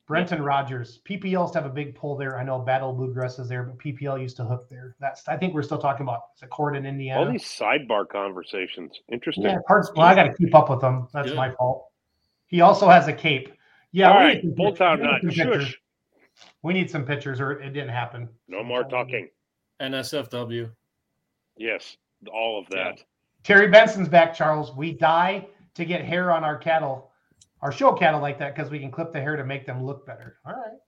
[0.06, 2.38] Brenton Rogers, PPL used to have a big pull there.
[2.38, 4.94] I know Battle Bluegrass is there, but PPL used to hook there.
[5.00, 7.20] That's I think we're still talking about is it Corydon Indiana.
[7.20, 9.00] All these sidebar conversations.
[9.10, 9.44] Interesting.
[9.44, 9.90] yeah, parts.
[9.96, 11.08] Well, I got to keep up with them.
[11.12, 11.34] That's Yeah.
[11.34, 11.88] my fault.
[12.46, 13.52] He also has a cape.
[13.90, 15.22] Yeah, All we right, need some pull pic- town we need nut.
[15.22, 15.64] pictures.
[15.66, 15.80] Shush.
[16.62, 18.28] We need some pictures, or it didn't happen.
[18.46, 19.28] No more talking.
[19.80, 20.70] NSFW.
[21.56, 21.96] Yes,
[22.32, 23.02] all of that.
[23.42, 24.74] Terry Benson's back, Charles.
[24.76, 27.10] We die to get hair on our cattle,
[27.66, 30.06] our show cattle like that, because we can clip the hair to make them look
[30.06, 30.36] better.
[30.46, 30.78] All right.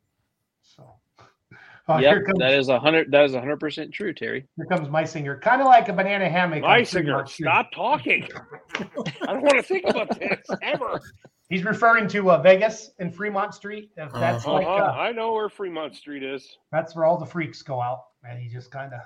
[0.63, 0.95] So,
[1.89, 3.11] oh, yep, here comes that is a hundred.
[3.11, 4.47] That is a hundred percent true, Terry.
[4.57, 6.63] here comes my singer, kind of like a banana hammock.
[6.63, 8.29] My singer, stop talking.
[8.77, 11.01] I don't want to think about this ever.
[11.49, 13.91] He's referring to uh, Vegas and Fremont Street.
[13.97, 14.53] If that's Uh-huh.
[14.53, 16.59] like uh, I know where Fremont Street is.
[16.71, 19.01] that's where all the freaks go out, and he just kind of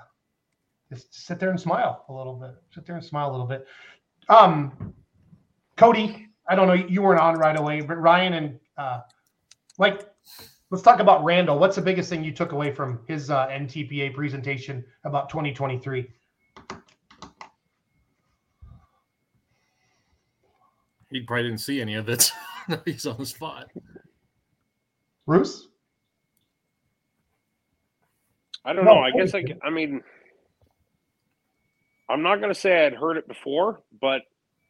[0.91, 2.51] just sit there and smile a little bit.
[2.71, 3.65] Sit there and smile a little bit.
[4.29, 4.93] Um,
[5.75, 9.01] Cody, I don't know, you weren't on right away, but Ryan and uh,
[9.77, 10.09] like,
[10.69, 11.57] let's talk about Randall.
[11.57, 16.09] What's the biggest thing you took away from his uh, NTPA presentation about 2023?
[21.09, 22.31] He probably didn't see any of it.
[22.85, 23.69] He's on the spot.
[25.27, 25.67] Bruce?
[28.65, 28.99] I don't No, know.
[29.01, 30.01] I guess I, I mean,
[32.09, 34.23] I'm not going to say I'd heard it before, but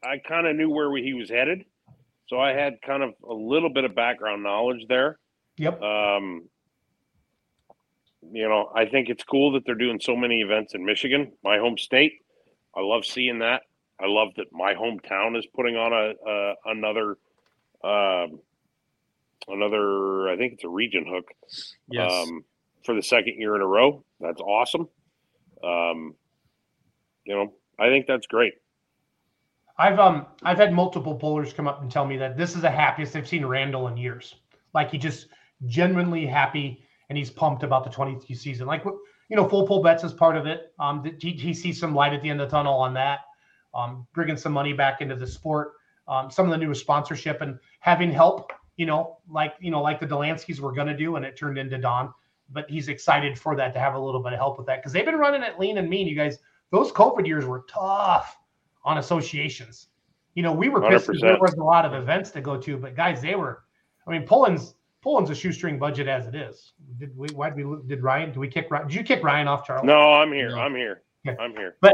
[0.03, 1.65] I kind of knew where he was headed.
[2.27, 5.19] So I had kind of a little bit of background knowledge there.
[5.57, 5.81] Yep.
[5.81, 6.43] Um,
[8.31, 11.57] you know, I think it's cool that they're doing so many events in Michigan, my
[11.57, 12.13] home state.
[12.75, 13.63] I love seeing that.
[13.99, 17.17] I love that my hometown is putting on a, a another,
[17.84, 18.39] um,
[19.47, 20.30] another.
[20.30, 21.30] I think it's a region hook
[21.89, 22.11] Yes.
[22.11, 22.43] um,
[22.85, 24.03] for the second year in a row.
[24.19, 24.88] That's awesome.
[25.63, 26.15] Um,
[27.25, 28.53] you know, I think that's great.
[29.77, 32.69] I've um I've had multiple pullers come up and tell me that this is the
[32.69, 34.35] happiest they've seen Randall in years.
[34.73, 35.27] Like he just
[35.65, 38.67] genuinely happy and he's pumped about the 22 season.
[38.67, 40.73] Like you know, full pull bets is part of it.
[40.79, 43.21] Um, he, he sees some light at the end of the tunnel on that.
[43.73, 45.73] Um, bringing some money back into the sport.
[46.07, 48.51] Um, some of the newest sponsorship and having help.
[48.77, 51.77] You know, like you know, like the Delanskys were gonna do, and it turned into
[51.77, 52.13] Don.
[52.51, 54.91] But he's excited for that to have a little bit of help with that because
[54.91, 56.07] they've been running it lean and mean.
[56.07, 56.37] You guys,
[56.71, 58.37] those COVID years were tough
[58.84, 59.88] on associations.
[60.35, 62.95] You know, we were pissed there wasn't a lot of events to go to, but
[62.95, 63.64] guys, they were.
[64.07, 66.73] I mean, Poland's Poland's a shoestring budget as it is.
[66.97, 67.27] Did we?
[67.30, 67.77] Why did we?
[67.88, 68.30] Did Ryan?
[68.30, 68.68] Did we kick?
[68.72, 68.88] Ryan?
[68.88, 69.85] Did you kick Ryan off, Charles?
[69.85, 70.49] No, I'm here.
[70.49, 70.60] No.
[70.60, 71.03] I'm here.
[71.39, 71.76] I'm here.
[71.81, 71.93] But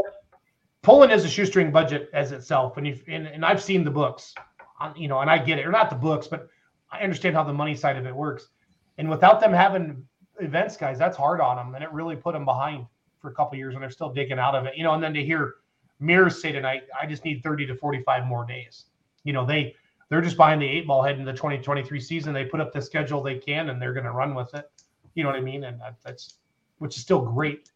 [0.84, 4.34] Poland is a shoestring budget as itself, and if and, and I've seen the books,
[4.80, 6.48] on, you know, and I get it, or not the books, but
[6.92, 8.50] I understand how the money side of it works.
[8.98, 10.06] And without them having
[10.40, 12.86] events, guys, that's hard on them, and it really put them behind
[13.22, 14.78] for a couple years, and they're still digging out of it.
[14.78, 15.56] You know, and then to hear
[16.00, 18.86] Mears say tonight, I just need 30 to 45 more days.
[19.24, 19.76] You know, they
[20.10, 22.34] they're just behind the eight ball heading the 2023 season.
[22.34, 24.70] They put up the schedule they can, and they're going to run with it.
[25.14, 25.66] You know what I mean?
[25.66, 26.36] And that, that's
[26.80, 27.70] which is still great.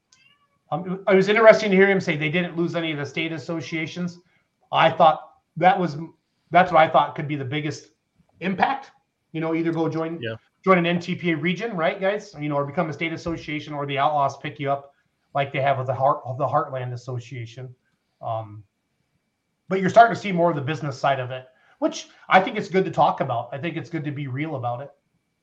[0.71, 3.31] Um, it was interesting to hear him say they didn't lose any of the state
[3.31, 4.19] associations.
[4.71, 5.97] I thought that was
[6.49, 7.89] that's what I thought could be the biggest
[8.39, 8.91] impact.
[9.33, 10.35] You know, either go join Yeah.
[10.63, 12.35] join an NTPA region, right, guys?
[12.39, 14.93] You know, or become a state association, or the Outlaws pick you up
[15.35, 17.75] like they have with the Heart of the Heartland Association.
[18.23, 18.63] Um,
[19.69, 21.45] but you're starting to see more of the business side of it,
[21.79, 23.49] which I think it's good to talk about.
[23.51, 24.91] I think it's good to be real about it,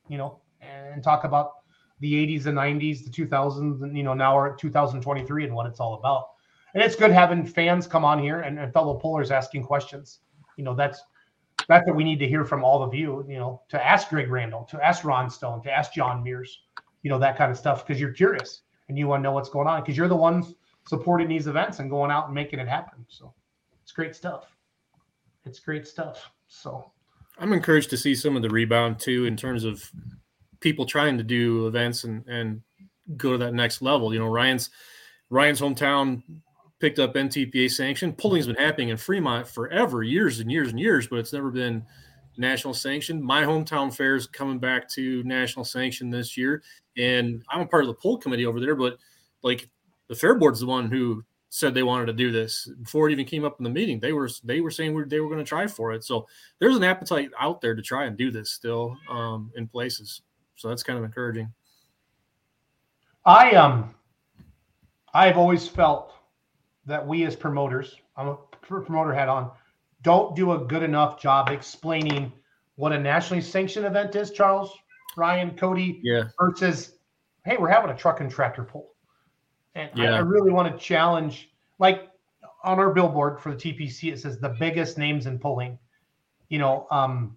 [0.08, 1.52] you know, and talk about
[2.00, 5.66] the 80s and 90s, the 2000s, and you know now we're at 2023 and what
[5.66, 6.28] it's all about.
[6.74, 10.20] And it's good having fans come on here and, and fellow pullers asking questions.
[10.56, 11.02] You know, that's
[11.68, 13.24] that's what we need to hear from all of you.
[13.28, 16.62] You know, to ask Greg Randall, to ask Ron Stone, to ask John Mears,
[17.02, 19.50] you know, that kind of stuff because you're curious and you want to know what's
[19.50, 20.54] going on because you're the ones
[20.90, 23.06] supporting these events and going out and making it happen.
[23.06, 23.32] So
[23.80, 24.56] it's great stuff.
[25.44, 26.32] It's great stuff.
[26.48, 26.90] So
[27.38, 29.88] I'm encouraged to see some of the rebound too in terms of
[30.58, 32.62] people trying to do events and and
[33.16, 34.12] go to that next level.
[34.12, 34.70] You know, Ryan's
[35.30, 36.24] Ryan's hometown
[36.80, 38.12] picked up NTPA sanction.
[38.12, 41.84] Pulling's been happening in Fremont forever, years and years and years, but it's never been
[42.36, 43.22] national sanction.
[43.22, 46.64] My hometown fair is coming back to national sanction this year,
[46.96, 48.74] and I'm a part of the pull committee over there.
[48.74, 48.98] But
[49.44, 49.70] like
[50.10, 53.24] the fair board's the one who said they wanted to do this before it even
[53.24, 54.00] came up in the meeting.
[54.00, 56.02] They were they were saying they were going to try for it.
[56.02, 56.26] So
[56.58, 60.22] there's an appetite out there to try and do this still um, in places.
[60.56, 61.52] So that's kind of encouraging.
[63.24, 63.94] I um
[65.14, 66.12] I've always felt
[66.86, 69.52] that we as promoters, I'm a promoter hat on,
[70.02, 72.32] don't do a good enough job explaining
[72.74, 74.72] what a nationally sanctioned event is, Charles,
[75.16, 76.94] Ryan, Cody, Yeah, versus
[77.44, 78.89] hey, we're having a truck and tractor pull.
[79.74, 82.08] And I, I really want to challenge like
[82.64, 85.78] on our billboard for the TPC, it says the biggest names in pulling.
[86.48, 87.36] You know, um,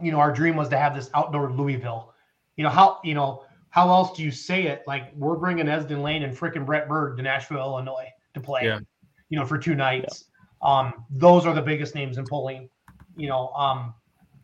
[0.00, 2.14] you know, our dream was to have this outdoor Louisville.
[2.56, 4.82] You know, how you know, how else do you say it?
[4.86, 8.64] Like we're bringing Esden Lane and frickin' Brett Berg to Nashville, Illinois to play.
[8.64, 8.80] Yeah.
[9.28, 10.24] You know, for two nights.
[10.62, 12.68] Um, those are the biggest names in pulling.
[13.16, 13.94] You know, um,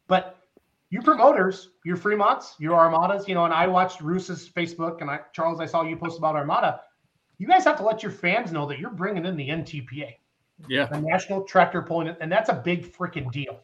[0.06, 0.38] but
[0.90, 5.20] you promoters, your Fremonts, your Armadas, you know, and I watched Roos's Facebook and I,
[5.32, 6.82] Charles, I saw you post about Armada.
[7.44, 10.14] You guys have to let your fans know that you're bringing in the NTPA,
[10.66, 13.60] yeah, the National Tractor Pulling, and that's a big freaking deal.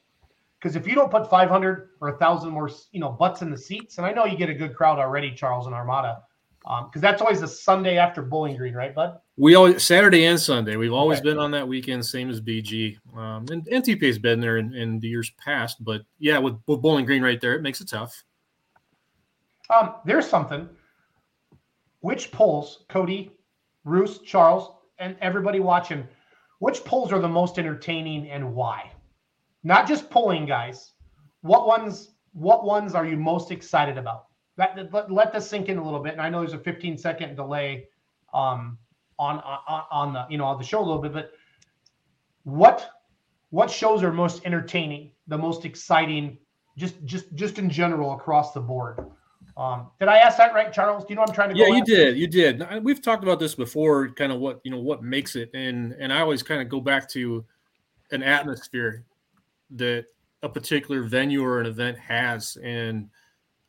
[0.58, 3.56] Because if you don't put 500 or a thousand more, you know, butts in the
[3.56, 6.24] seats, and I know you get a good crowd already, Charles and Armada,
[6.84, 9.18] because that's always the Sunday after Bowling Green, right, Bud?
[9.38, 10.76] we always Saturday and Sunday.
[10.76, 11.30] We've always Okay.
[11.30, 12.98] been on that weekend, same as BG.
[13.16, 17.06] Um, and NTPA's been there in, in the years past, but yeah, with, with Bowling
[17.06, 18.24] Green right there, it makes it tough.
[19.70, 20.68] Um, there's something.
[22.00, 23.30] Which pulls, Cody,
[23.84, 26.06] Roos, Charles, and everybody watching,
[26.58, 28.90] which pulls are the most entertaining and why?
[29.64, 30.92] Not just pulling, guys.
[31.42, 32.10] What ones?
[32.32, 34.26] What ones are you most excited about?
[34.56, 36.12] That, let, let this sink in a little bit.
[36.12, 37.88] And I know there's a 15 second delay
[38.32, 38.78] um,
[39.18, 41.32] on, on on the you know on the show a little bit, but
[42.44, 42.90] what
[43.50, 46.38] what shows are most entertaining, the most exciting,
[46.76, 49.10] just just just in general across the board?
[49.60, 51.04] Um, did I ask that right, Charles?
[51.04, 51.86] Do you know what I'm trying to Yeah, you at?
[51.86, 52.16] did.
[52.16, 52.64] You did.
[52.82, 56.10] We've talked about this before, kind of what you know what makes it, and and
[56.10, 57.44] I always kind of go back to
[58.10, 59.04] an atmosphere
[59.72, 60.06] that
[60.42, 63.10] a particular venue or an event has, and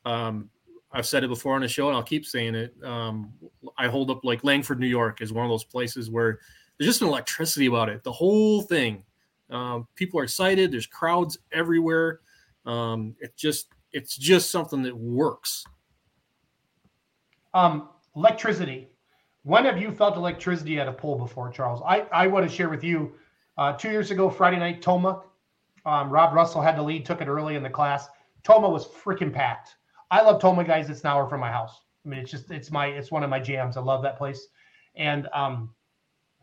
[0.05, 0.49] um,
[0.93, 2.73] I've said it before on the show, and I'll keep saying it.
[2.85, 3.33] Um,
[3.77, 6.39] I hold up like Langford, New York, is one of those places where
[6.77, 8.01] there's just an electricity about it.
[8.05, 9.03] The whole thing,
[9.49, 10.71] um, people are excited.
[10.71, 12.21] There's crowds everywhere.
[12.65, 15.65] Um, it just it's just something that works.
[17.53, 18.89] Um, electricity.
[19.43, 21.81] When have you felt electricity at a pull before, Charles?
[21.85, 23.13] I, I want to share with you.
[23.57, 25.23] Uh, two years ago, Friday night, Tomah.
[25.85, 28.07] Um, Rob Russell had the lead, took it early in the class.
[28.43, 29.75] Tomah was freaking packed.
[30.11, 30.89] I love Tomah, guys.
[30.89, 31.81] It's an hour from my house.
[32.05, 33.77] I mean, it's just it's my it's one of my jams.
[33.77, 34.47] I love that place.
[34.95, 35.73] And um,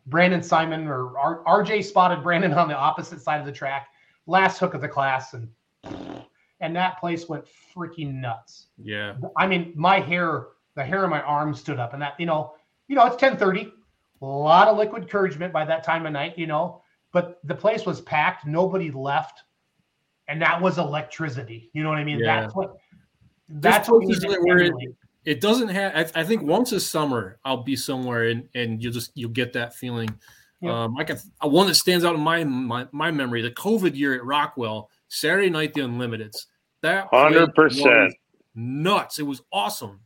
[0.07, 3.87] Brandon Simon or R- RJ spotted Brandon on the opposite side of the track,
[4.25, 5.49] last hook of the class, and
[6.61, 7.45] and that place went
[7.75, 8.67] freaking nuts.
[8.81, 9.15] Yeah.
[9.37, 12.53] I mean, my hair, the hair on my arm stood up, and that, you know,
[12.87, 13.71] you know, it's 1030,
[14.21, 16.81] a lot of liquid encouragement by that time of night, you know,
[17.11, 19.43] but the place was packed, nobody left,
[20.27, 21.69] and that was electricity.
[21.73, 22.19] You know what I mean?
[22.19, 22.41] Yeah.
[22.41, 22.75] That's what
[23.47, 24.73] There's that's what we places where it-
[25.25, 28.93] it doesn't have I, I think once a summer i'll be somewhere and and you'll
[28.93, 30.07] just you'll get that feeling
[30.61, 30.85] Yeah.
[30.85, 34.15] um i can one that stands out in my, my my memory the covid year
[34.15, 36.45] at rockwell saturday night the unlimiteds
[36.83, 37.55] that 100%.
[37.57, 38.13] was
[38.55, 39.99] nuts it was awesome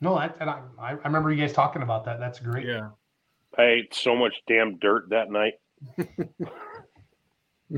[0.00, 2.18] No, that, and I, I remember you guys talking about that.
[2.18, 2.66] That's great.
[2.66, 2.88] yeah
[3.58, 5.54] I ate so much damn dirt that night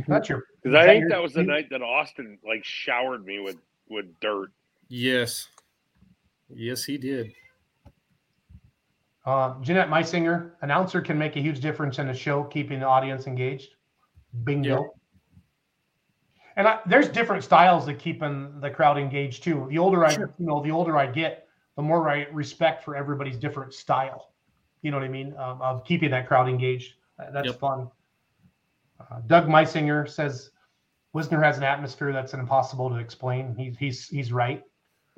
[0.08, 0.44] That's your.
[0.62, 3.40] because I that think your- that was the you- night that Austin like showered me
[3.40, 3.56] with
[3.88, 4.50] with dirt.
[4.88, 5.48] yes
[6.48, 7.32] yes he did
[9.24, 13.28] Uh, Jeanette Meisinger, announcer can make a huge difference in a show, keeping the audience
[13.28, 13.76] engaged.
[14.42, 14.68] Bingo.
[14.68, 14.88] Yeah.
[16.56, 19.68] And I, there's different styles of keeping the crowd engaged too.
[19.70, 21.46] The older I, you know, the older I get,
[21.76, 24.32] the more I respect for everybody's different style.
[24.82, 25.34] You know what I mean?
[25.38, 26.94] Um, of keeping that crowd engaged.
[27.18, 27.58] Uh, That's Yep.
[27.58, 27.90] fun.
[29.00, 30.50] Uh, Doug Meisinger says
[31.12, 33.54] Wisner has an atmosphere that's impossible to explain.
[33.56, 34.62] He's he's he's right.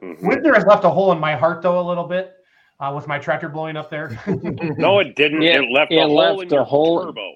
[0.02, 0.22] Mhm.
[0.22, 2.34] Wisner has left a hole in my heart though a little bit
[2.80, 4.18] uh, with my tractor blowing up there.
[4.78, 5.42] No, it didn't.
[5.42, 7.32] Yeah, it left it a hole left in a your hole- turbo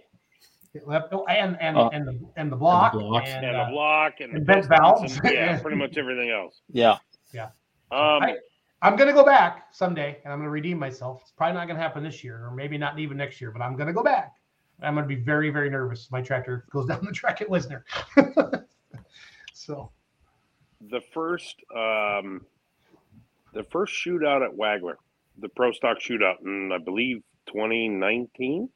[0.75, 3.31] It left oh, and and Uh, and the and the block and, blocks.
[3.31, 5.19] and uh, a block and, and the bent valves.
[5.19, 6.61] and- yeah, pretty much everything else.
[6.73, 6.99] Yeah,
[7.33, 7.51] yeah.
[7.91, 8.37] Um, I-
[8.81, 11.21] I'm gonna go back someday and I'm gonna redeem myself.
[11.23, 13.77] It's probably not gonna happen this year, or maybe not even next year, but I'm
[13.77, 14.35] gonna go back.
[14.81, 16.05] I'm gonna be very, very nervous.
[16.07, 17.85] if My tractor goes down the track at Wisner.
[19.53, 19.91] so
[20.91, 22.43] the first um,
[23.53, 24.95] the first shootout at Wagler,
[25.41, 28.69] the pro stock shootout in I believe 2019.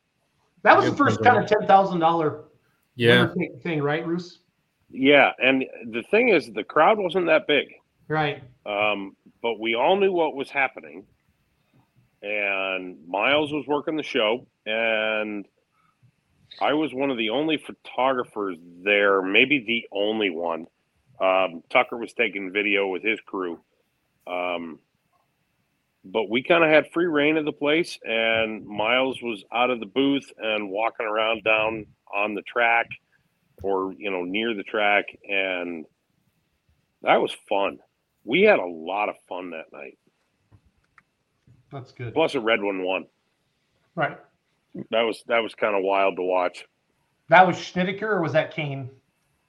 [0.62, 2.45] that was the first kind of ten thousand dollar
[2.97, 3.29] Yeah.
[3.62, 4.41] thing, right, Roos?
[4.91, 7.69] Yeah, and the thing is, the crowd wasn't that big,
[8.09, 8.43] Right.
[8.66, 11.05] um, but we all knew what was happening.
[12.23, 15.44] And Miles was working the show, and
[16.60, 20.66] I was one of the only photographers there, maybe the only one.
[21.20, 23.60] Um, Tucker was taking video with his crew.
[24.27, 24.78] Um,
[26.05, 29.81] but we kind of had free reign of the place, and Miles was out of
[29.81, 32.86] the booth and walking around down on the track
[33.62, 35.06] or, you know, near the track.
[35.28, 35.86] And
[37.02, 37.78] that was fun.
[38.24, 39.99] We had a lot of fun that night.
[41.73, 42.15] That's good.
[42.15, 43.07] Plus, a red one won.
[43.94, 44.19] Right.
[44.90, 46.66] That was that was kind of wild to watch.
[47.28, 48.90] That was Schnittker or was that Kane?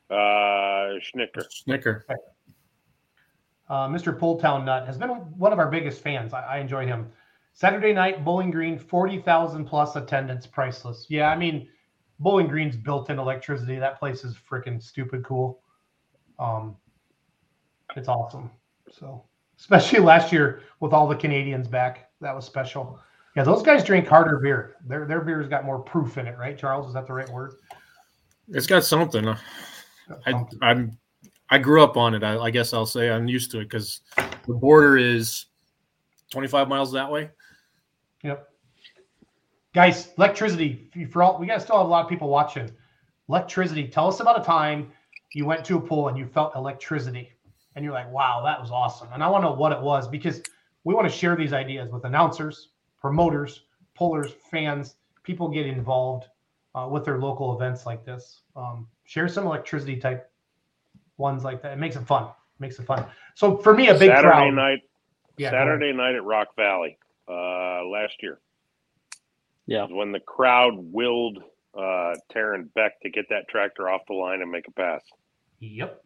[0.09, 1.45] Uh, Schnicker.
[1.49, 2.05] Snicker.
[3.69, 4.17] Uh, Mr.
[4.17, 6.33] Pulltown Nut has been one of our biggest fans.
[6.33, 7.09] I, I enjoy him.
[7.53, 11.05] Saturday night, Bowling Green, 40,000 plus attendance, priceless.
[11.09, 11.67] Yeah, I mean,
[12.19, 13.77] Bowling Green's built in electricity.
[13.77, 15.61] That place is freaking stupid cool.
[16.39, 16.75] Um,
[17.95, 18.49] it's awesome.
[18.91, 19.23] So,
[19.59, 22.99] especially last year with all the Canadians back, that was special.
[23.35, 24.75] Yeah, those guys drink harder beer.
[24.85, 26.87] Their their beer's got more proof in it, right, Charles?
[26.87, 27.55] Is that the right word?
[28.49, 29.27] It's got something.
[30.25, 30.97] I, I'm
[31.49, 32.23] I grew up on it.
[32.23, 34.01] I, I guess I'll say I'm used to it because
[34.47, 35.45] the border is
[36.31, 37.29] 25 miles that way.
[38.23, 38.49] Yep.
[39.73, 42.69] Guys, electricity for all we got still have a lot of people watching.
[43.29, 43.87] Electricity.
[43.87, 44.91] Tell us about a time
[45.33, 47.31] you went to a pull and you felt electricity
[47.75, 49.09] and you're like, wow, that was awesome.
[49.13, 50.41] And I want to know what it was because
[50.83, 52.69] we want to share these ideas with announcers,
[52.99, 53.63] promoters,
[53.95, 56.25] pullers, fans, people get involved
[56.75, 58.41] uh, with their local events like this.
[58.55, 60.29] Um, share some electricity type
[61.17, 61.73] ones like that.
[61.73, 62.27] It makes it fun.
[62.59, 63.05] makes it fun.
[63.35, 64.53] So for me, a big Saturday crowd.
[64.53, 64.79] night.
[65.37, 65.51] Yeah.
[65.51, 66.97] Saturday night at Rock Valley
[67.27, 68.39] uh, last year.
[69.65, 69.85] Yeah.
[69.85, 71.41] when the crowd willed
[71.73, 75.01] uh, Taryn Beck to get that tractor off the line and make a pass.
[75.59, 76.03] Yep.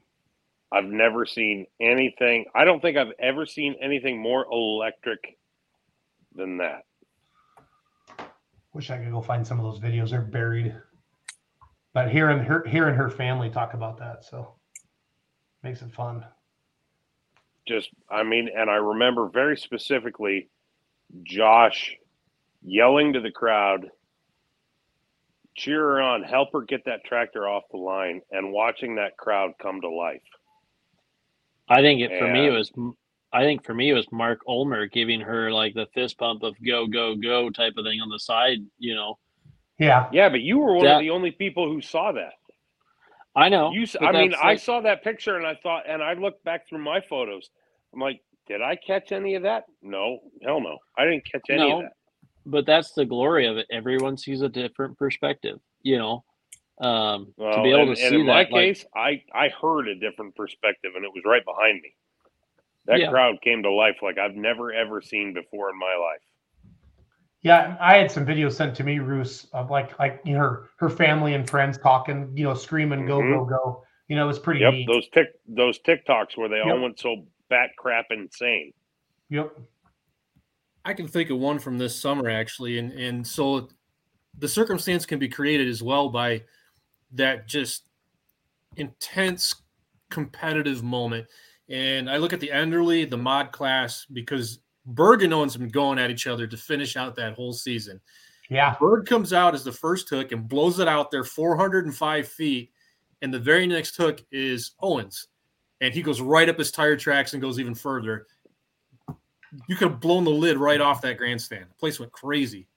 [0.72, 2.46] I've never seen anything.
[2.54, 5.38] I don't think I've ever seen anything more electric
[6.36, 6.84] than that.
[8.74, 10.10] Wish I could go find some of those videos.
[10.10, 10.76] They're buried.
[11.94, 14.56] But hearing her hearing her family talk about that, so
[15.64, 16.24] makes it fun.
[17.68, 20.50] Just, I mean, and I remember very specifically
[21.24, 21.96] Josh
[22.62, 23.90] yelling to the crowd,
[25.56, 29.52] cheer her on, help her get that tractor off the line, and watching that crowd
[29.62, 30.22] come to life.
[31.70, 32.72] I think it for me it was
[33.34, 36.56] I think for me it was Mark Ulmer giving her like the fist pump of
[36.66, 38.60] go go go type of thing on the side.
[38.80, 39.18] You know,
[39.80, 40.08] Yeah.
[40.12, 42.34] Yeah, but you were one That- of the only people who saw that.
[43.36, 43.72] I know.
[43.72, 46.68] You, I mean, that's I saw that picture and I thought, and I looked back
[46.68, 47.52] through my photos.
[47.94, 49.66] I'm like, did I catch any of that?
[49.84, 51.78] No, hell no, I didn't catch any No.
[51.80, 51.92] of that.
[52.48, 53.68] but that's the glory of it.
[53.70, 55.60] Everyone sees a different perspective.
[55.84, 56.24] You know,
[56.80, 59.24] um, Well, to be able and, to and see in my that, like, case, I
[59.34, 61.94] I heard a different perspective, and it was right behind me.
[62.86, 63.10] That Yeah.
[63.10, 66.22] crowd came to life like I've never ever seen before in my life.
[67.42, 67.78] Yeah.
[67.80, 70.90] I had some videos sent to me, Roos, of like like you know her her
[70.90, 73.40] family and friends talking, you know, screaming, go, Mhm.
[73.40, 73.84] go, go.
[74.08, 74.88] You know, it was pretty Yep, neat.
[74.88, 78.72] those tick those TikToks where they all went so bat crap insane.
[79.30, 79.58] Yep.
[80.86, 83.68] I can think of one from this summer actually, and and so
[84.38, 86.44] the circumstance can be created as well by
[87.14, 87.90] that just
[88.76, 89.56] intense
[90.10, 91.28] competitive moment.
[91.70, 95.70] And I look at the Enderly, the mod class, because Berg and Owens have been
[95.70, 98.00] going at each other to finish out that whole season.
[98.50, 98.76] Yeah.
[98.80, 102.72] Berg comes out as the first hook and blows it out there 405 feet.
[103.22, 105.28] And the very next hook is Owens.
[105.82, 108.28] And he goes right up his tire tracks and goes even further.
[109.68, 111.66] you could have blown the lid right off that grandstand.
[111.70, 112.68] The place went crazy.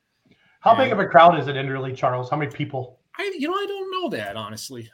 [0.60, 2.28] How big of a crowd is it in Charles?
[2.28, 2.99] How many people?
[3.20, 4.90] I you know I don't know that honestly.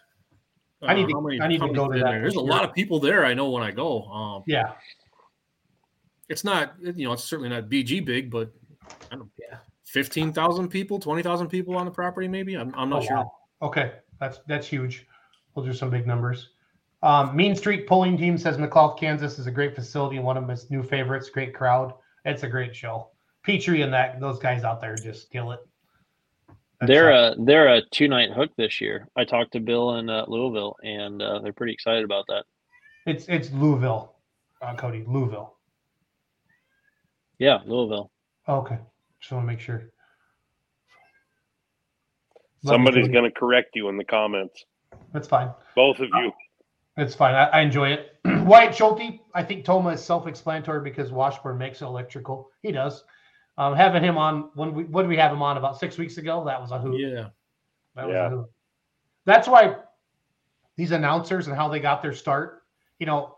[0.83, 2.21] I need Uh, to- many- I need to go to that there.
[2.21, 3.25] There's a lot of people there.
[3.25, 4.03] I know when I go.
[4.05, 4.73] Um, Yeah,
[6.29, 8.51] it's not you know it's certainly not BG big, but
[9.11, 12.55] I don't yeah, fifteen thousand people, twenty thousand people on the property maybe.
[12.57, 13.17] I'm, I'm not Oh, sure.
[13.17, 13.33] wow.
[13.63, 15.07] Okay, that's that's huge.
[15.55, 16.51] Those are some big numbers.
[17.03, 20.71] Um, Mean Street Pulling Team says McLeod, Kansas is a great facility, one of his
[20.71, 21.31] new favorites.
[21.31, 21.95] Great crowd.
[22.25, 23.11] It's a great show.
[23.45, 25.61] Petrie and that those guys out there just kill it.
[26.81, 29.09] That's, They're uh, a they're a two night hook this year.
[29.17, 32.45] I talked to Bill in uh, Louisville, and uh, they're pretty excited about that.
[33.07, 34.17] it's it's Louisville,
[34.61, 35.57] uh, Cody Louisville.
[37.39, 38.11] Yeah, Louisville.
[38.49, 38.79] Okay,
[39.21, 39.91] just want to make sure.
[42.63, 44.65] Love Somebody's going to correct you in the comments.
[45.13, 45.51] That's fine.
[45.75, 46.33] Both of you.
[46.97, 47.35] It's fine.
[47.35, 48.17] I, I enjoy it.
[48.25, 52.51] Wyatt Schulte, I think Tomah is self-explanatory because Washburn makes it electrical.
[52.63, 53.05] He does.
[53.59, 56.19] Um, having him on when we what did we have him on about six weeks
[56.19, 56.45] ago?
[56.45, 57.01] That was a hoot.
[57.01, 57.29] Yeah.
[57.95, 58.27] That was Yeah.
[58.27, 58.51] a hoot.
[59.25, 59.77] That's why
[60.77, 62.63] these announcers and how they got their start.
[62.99, 63.37] You know,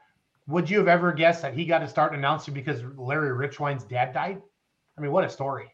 [0.48, 4.12] would you have ever guessed that he got to start announcing because Larry Richwine's dad
[4.12, 4.42] died?
[4.96, 5.72] I mean, what a story.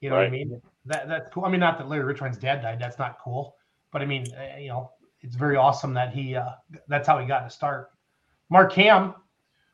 [0.00, 0.60] You know what I mean?
[0.86, 1.44] That that's cool.
[1.44, 2.80] I mean, not that Larry Richwine's dad died.
[2.80, 3.54] That's not cool.
[3.92, 4.90] But I mean, uh, you know,
[5.20, 6.34] it's very awesome that he.
[6.34, 6.50] Uh,
[6.88, 7.90] that's how he got to start.
[8.50, 9.14] Mark Ham,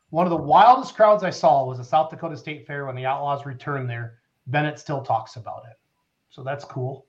[0.09, 3.05] one of the wildest crowds I saw was the South Dakota State Fair when the
[3.05, 4.19] Outlaws returned there.
[4.47, 5.77] Bennett still talks about it,
[6.29, 7.05] so that's cool.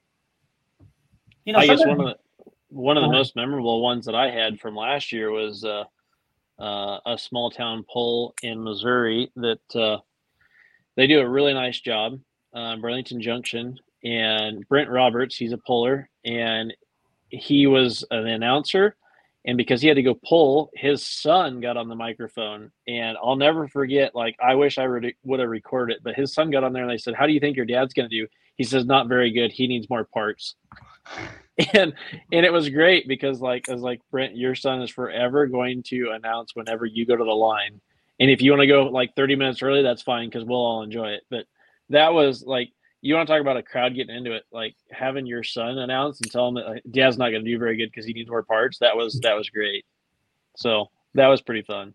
[1.45, 2.17] You know, I guess one of the
[2.69, 5.85] one of the most memorable ones that I had from last year was uh,
[6.59, 9.99] uh, a small town pull in Missouri that uh,
[10.97, 12.19] they do a really nice job,
[12.55, 16.75] uh, Burlington Junction, and Brent Roberts, he's a puller, and
[17.29, 18.97] he was an announcer.
[19.47, 23.37] And because he had to go pull, his son got on the microphone, and I'll
[23.37, 24.15] never forget.
[24.15, 26.91] Like I wish I would have recorded it, but his son got on there and
[26.91, 29.31] they said, "How do you think your dad's going to do?" He says, "Not very
[29.31, 29.53] good.
[29.53, 30.57] He needs more parts."
[31.75, 31.95] and
[32.33, 35.85] and it was great because like I was like Brent, your son is forever going
[35.85, 37.81] to announce whenever you go to the line,
[38.19, 40.83] and if you want to go like thirty minutes early, that's fine because we'll all
[40.83, 41.23] enjoy it.
[41.31, 41.47] But
[41.91, 42.71] that was like
[43.07, 46.21] you want to talk about a crowd getting into it, like having your son announce
[46.21, 48.29] and tell him that like, Dad's not going to do very good because he needs
[48.29, 48.79] more parts.
[48.81, 49.85] That was that was great.
[50.57, 51.95] So that was pretty fun.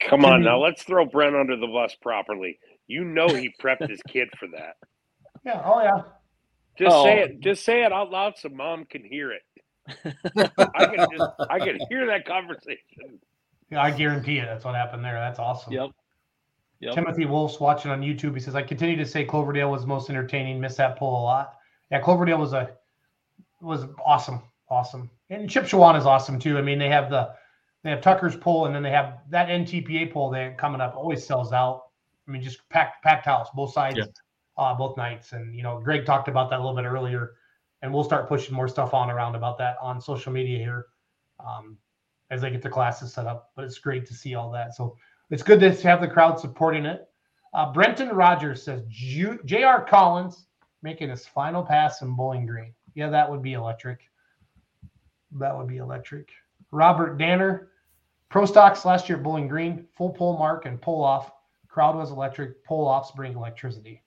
[0.00, 2.58] Come on now, let's throw Brent under the bus properly.
[2.86, 4.74] You know he prepped his kid for that.
[5.46, 6.02] yeah, oh yeah,
[6.78, 7.24] Just say Oh.
[7.24, 7.40] it.
[7.40, 9.42] Just say it out loud so mom can hear it.
[10.76, 13.20] I can just I can hear that conversation.
[13.70, 13.82] yeah.
[13.82, 14.46] I guarantee it.
[14.46, 15.14] That's what happened there.
[15.14, 15.72] That's awesome.
[15.72, 15.90] Yep.
[16.84, 16.94] Yep.
[16.94, 18.34] Timothy Wolf's watching on YouTube.
[18.34, 20.60] He says, "I continue to say Cloverdale was most entertaining.
[20.60, 21.54] Miss that pull a lot.
[21.90, 22.76] Yeah, Cloverdale was a
[23.62, 26.58] was awesome, awesome, and Chippewa is awesome too.
[26.58, 27.34] I mean, they have the
[27.84, 30.94] they have Tucker's pull, and then they have that NTPA pull they coming up.
[30.96, 31.84] Always sells out.
[32.28, 34.04] I mean, just packed packed house, both sides, Yeah.
[34.58, 35.32] uh, both nights.
[35.32, 37.32] And you know, Greg talked about that a little bit earlier,
[37.80, 40.86] and we'll start pushing more stuff on around about that on social media here
[41.40, 41.78] um,
[42.30, 43.52] as they get the classes set up.
[43.56, 44.74] But it's great to see all that.
[44.74, 44.96] So
[45.30, 47.08] it's good to have the crowd supporting it.
[47.52, 49.84] Uh, Brenton Rogers says J.R.
[49.84, 50.46] Collins
[50.82, 52.74] making his final pass in Bowling Green.
[52.94, 54.00] Yeah, that would be electric.
[55.32, 56.30] That would be electric.
[56.70, 57.70] Robert Danner,
[58.28, 61.30] Pro Stocks last year Bowling Green, full pull mark and pull off.
[61.68, 62.64] Crowd was electric.
[62.64, 64.02] Pull offs bring electricity.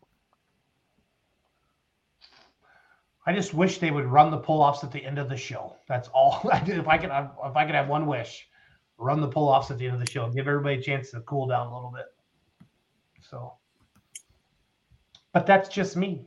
[3.25, 5.75] I just wish they would run the pull offs at the end of the show.
[5.87, 6.41] That's all.
[6.65, 8.47] If I could, if I could have one wish,
[8.97, 10.29] run the pull offs at the end of the show.
[10.29, 12.05] Give everybody a chance to cool down a little bit.
[13.21, 13.53] So,
[15.33, 16.25] but that's just me.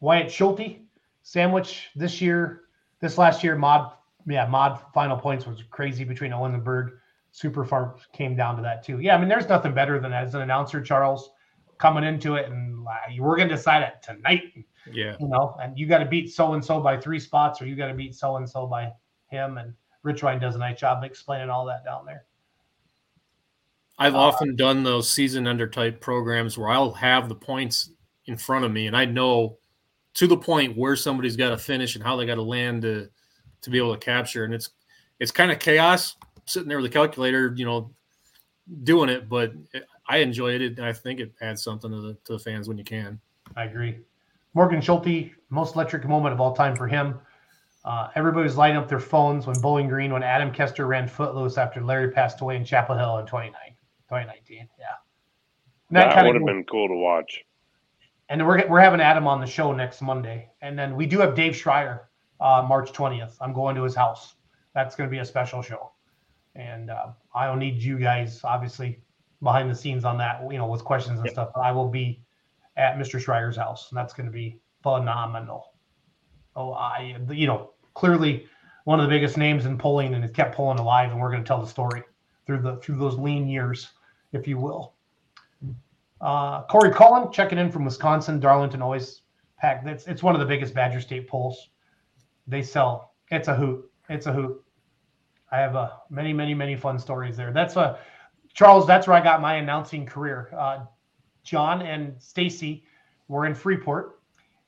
[0.00, 0.78] Wyatt Schulte,
[1.22, 2.62] sandwich this year,
[3.00, 3.92] this last year, mod,
[4.26, 6.92] yeah, mod final points was crazy between Owen and Berg.
[7.32, 9.00] Super Farm came down to that too.
[9.00, 11.30] Yeah, I mean, there's nothing better than as an announcer, Charles,
[11.78, 14.42] coming into it and uh, we're going to decide it tonight,
[14.92, 15.16] Yeah.
[15.18, 17.74] you know, and you got to beat so and so by three spots, or you
[17.76, 18.92] got to beat so and so by
[19.28, 19.58] him.
[19.58, 19.74] And
[20.04, 22.26] Rich Ryan does a nice job explaining all that down there.
[23.98, 27.90] I've Uh, often done those season under type programs where I'll have the points
[28.26, 29.58] in front of me and I know
[30.14, 33.08] to the point where somebody's got to finish and how they got to land to
[33.62, 34.44] to be able to capture.
[34.44, 34.70] And it's
[35.18, 36.16] it's kind of chaos
[36.46, 37.90] sitting there with a calculator, you know,
[38.82, 39.52] doing it, but
[40.06, 42.76] I enjoy it and I think it adds something to the to the fans when
[42.76, 43.18] you can.
[43.56, 44.00] I agree.
[44.52, 47.18] Morgan Schulte, most electric moment of all time for him.
[47.84, 51.58] Uh, everybody was lighting up their phones when Bowling Green, when Adam Kester ran Footloose
[51.58, 53.52] after Larry passed away in Chapel Hill in 29,
[54.08, 54.68] 2019.
[54.78, 54.86] Yeah.
[55.90, 57.44] And That, would have been cool to watch.
[58.30, 61.34] and we're we're having Adam on the show next Monday, and then we do have
[61.34, 62.00] Dave Schreier
[62.40, 63.36] uh, March twentieth.
[63.40, 64.34] I'm going to his house.
[64.74, 65.92] That's going to be a special show,
[66.54, 69.02] and uh, I'll need you guys obviously
[69.42, 71.50] behind the scenes on that, you know, with questions and stuff.
[71.54, 72.22] I will be
[72.76, 73.22] at Mr.
[73.22, 75.74] Schreier's house, and that's going to be phenomenal.
[76.56, 78.46] Oh, I, you know, clearly
[78.84, 81.42] one of the biggest names in pulling, and it kept pulling alive, and we're going
[81.42, 82.02] to tell the story
[82.46, 83.90] through the through those lean years,
[84.32, 84.94] if you will.
[86.20, 88.40] Uh, Corey Cullen checking in from Wisconsin.
[88.40, 89.22] Darlington always
[89.58, 89.86] packed.
[89.86, 91.70] It's it's one of the biggest Badger State pulls.
[92.46, 93.14] They sell.
[93.30, 93.90] It's a hoot.
[94.08, 94.62] It's a hoot.
[95.50, 97.52] I have uh, many, many, many fun stories there.
[97.52, 97.98] That's a
[98.52, 98.86] Charles.
[98.86, 100.50] That's where I got my announcing career.
[100.56, 100.84] Uh,
[101.42, 102.84] John and Stacy
[103.28, 104.20] were in Freeport,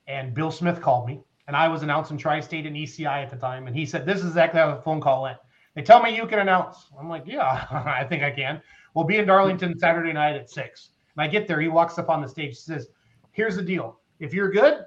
[0.07, 3.67] and Bill Smith called me, and I was announcing Tri-State and ECI at the time,
[3.67, 5.37] and he said, "This is exactly how the phone call went."
[5.75, 6.87] They tell me you can announce.
[6.99, 8.61] I'm like, "Yeah, I think I can."
[8.93, 10.89] We'll be in Darlington Saturday night at six.
[11.15, 12.89] And I get there, he walks up on the stage, says,
[13.31, 13.99] "Here's the deal.
[14.19, 14.85] If you're good,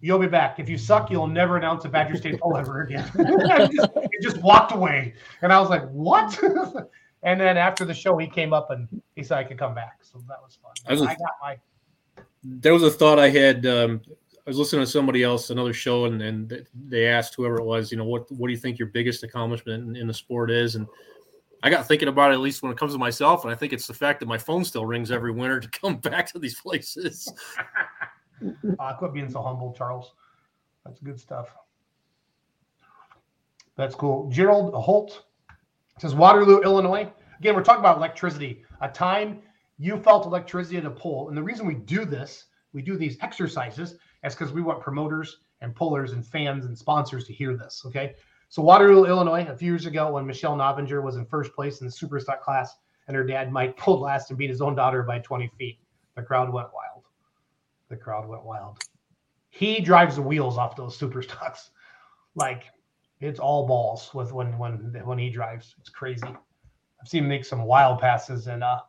[0.00, 0.58] you'll be back.
[0.60, 4.18] If you suck, you'll never announce a Badger State pull ever again." he, just, he
[4.22, 6.38] just walked away, and I was like, "What?"
[7.22, 9.98] and then after the show, he came up and he said I could come back.
[10.02, 10.72] So that was fun.
[10.86, 11.58] I was- I got my
[12.44, 13.66] there was a thought I had.
[13.66, 14.00] Um,
[14.48, 17.92] I was listening to somebody else, another show, and, and they asked whoever it was,
[17.92, 20.74] you know, what what do you think your biggest accomplishment in, in the sport is?
[20.74, 20.86] And
[21.62, 23.74] I got thinking about it at least when it comes to myself, and I think
[23.74, 26.58] it's the fact that my phone still rings every winter to come back to these
[26.58, 27.30] places.
[28.80, 30.14] Uh, quit being so humble, Charles.
[30.86, 31.50] That's good stuff.
[33.76, 34.30] That's cool.
[34.30, 35.26] Gerald Holt
[35.98, 37.12] says Waterloo, Illinois.
[37.38, 38.64] Again, we're talking about electricity.
[38.80, 39.42] A time
[39.76, 41.28] you felt electricity at a pull.
[41.28, 45.38] And the reason we do this, we do these exercises, is because we want promoters
[45.60, 47.82] and pullers and fans and sponsors to hear this.
[47.86, 48.14] Okay.
[48.48, 51.86] So Waterloo, Illinois, a few years ago when Michelle Novinger was in first place in
[51.86, 52.76] the super stock class
[53.08, 55.78] and her dad Mike pulled last and beat his own daughter by 20 feet.
[56.14, 57.04] The crowd went wild.
[57.88, 58.78] The crowd went wild.
[59.50, 61.70] He drives the wheels off those super stocks.
[62.34, 62.64] Like
[63.20, 65.74] it's all balls with when when when he drives.
[65.80, 66.26] It's crazy.
[66.26, 68.80] I've seen him make some wild passes in uh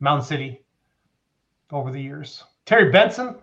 [0.00, 0.64] Mound City
[1.70, 2.44] over the years.
[2.66, 3.36] Terry Benson,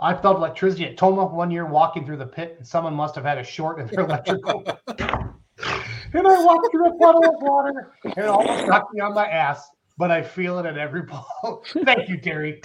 [0.00, 3.24] I felt electricity at Tomah one year walking through the pit, and someone must have
[3.24, 4.64] had a short in their electrical.
[4.88, 9.26] and I walked through a puddle of water, and it almost knocked me on my
[9.26, 9.68] ass.
[9.96, 11.02] But I feel it at every
[11.42, 11.64] ball.
[11.84, 12.62] Thank you, Terry.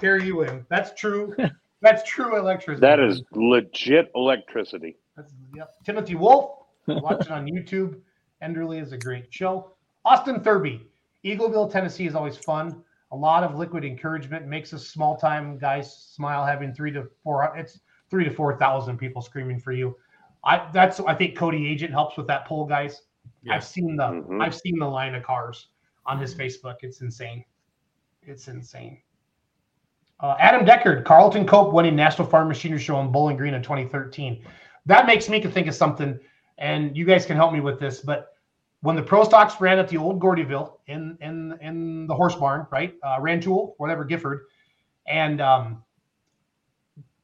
[0.00, 0.66] Terry, you win.
[0.68, 1.34] That's true.
[1.80, 2.80] That's true electricity.
[2.80, 4.96] That is legit electricity.
[5.16, 5.74] That's, yep.
[5.84, 8.00] Timothy Wolf, watching on YouTube.
[8.42, 9.72] Enderly is a great show.
[10.04, 10.80] Austin Thurby,
[11.24, 12.82] Eagleville, Tennessee is always fun.
[13.12, 16.44] A lot of liquid encouragement makes a small time guys smile.
[16.44, 17.80] Having three to four, it's
[18.10, 19.96] three to four thousand people screaming for you.
[20.44, 23.02] I that's I think Cody Agent helps with that pull, guys.
[23.42, 23.54] Yeah.
[23.54, 24.42] I've seen the Mhm.
[24.42, 25.68] I've seen the line of cars
[26.06, 26.76] on his Facebook.
[26.80, 27.44] It's insane.
[28.22, 29.02] It's insane.
[30.20, 34.44] Uh, Adam Deckard, Carlton Cope winning National Farm Machinery Show in Bowling Green in 2013.
[34.86, 36.18] That makes me think of something,
[36.58, 38.00] and you guys can help me with this.
[38.00, 38.31] But
[38.82, 42.66] when the Pro Stocks ran at the old Gordyville in in in the horse barn,
[42.70, 42.94] right?
[43.02, 44.42] Uh, Rantoul, whatever Gifford,
[45.06, 45.82] and um,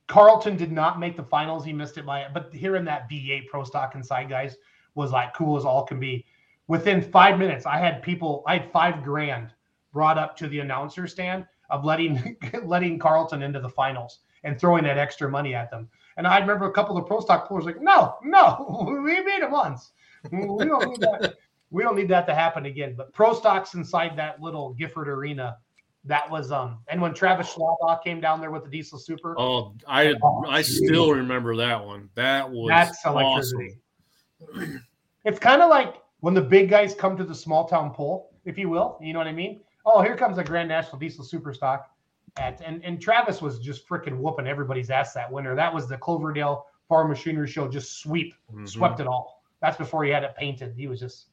[0.06, 1.64] Carlton did not make the finals.
[1.64, 4.56] He missed it by, but hearing that B8 Pro Stock inside guys
[4.94, 6.24] was like cool as all can be.
[6.68, 9.52] Within five minutes, I had people, I had five grand
[9.92, 14.84] brought up to the announcer stand of letting letting Carlton into the finals and throwing
[14.84, 15.88] that extra money at them.
[16.16, 19.42] And I remember a couple of the pro stock players like, no, no, we made
[19.42, 19.92] it once.
[20.30, 21.34] We don't need that.
[21.70, 22.94] We don't need that to happen again.
[22.96, 25.58] But pro stocks inside that little Gifford arena,
[26.04, 26.78] that was um.
[26.88, 30.14] And when Travis Schlabach came down there with the Diesel Super, Oh, I
[30.48, 32.08] I still remember that one.
[32.14, 33.18] That was that's awesome.
[33.20, 34.80] electricity.
[35.24, 38.56] It's kind of like when the big guys come to the small town pull, if
[38.56, 38.98] you will.
[39.00, 39.60] You know what I mean?
[39.84, 41.90] Oh, here comes a Grand National Diesel Super Stock.
[42.38, 45.54] At, and, and Travis was just freaking whooping everybody's ass that winter.
[45.56, 48.68] That was the Cloverdale Farm Machinery Show, just sweep, Mhm.
[48.68, 49.42] swept it all.
[49.60, 50.74] That's before he had it painted.
[50.76, 51.26] He was just,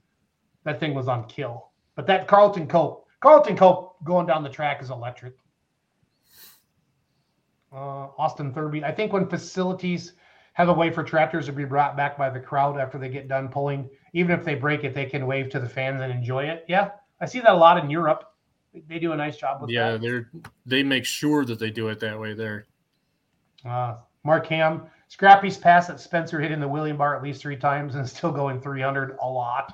[0.65, 1.69] that thing was on kill.
[1.95, 5.35] But that Carlton Cope, Carlton Cope going down the track is electric.
[7.71, 8.83] Uh, Austin Thurby.
[8.83, 10.13] I think when facilities
[10.53, 13.27] have a way for tractors to be brought back by the crowd after they get
[13.27, 16.45] done pulling, even if they break it, they can wave to the fans and enjoy
[16.45, 16.65] it.
[16.67, 18.23] Yeah, I see that a lot in Europe.
[18.87, 20.03] They do a nice job with Yeah, that.
[20.03, 20.31] Yeah, they're
[20.65, 22.65] they make sure that they do it that way there.
[23.65, 27.95] Uh, Mark Ham, Scrappy's pass at Spencer hitting the wheelie bar at least three times
[27.95, 29.73] and still going 300 a lot.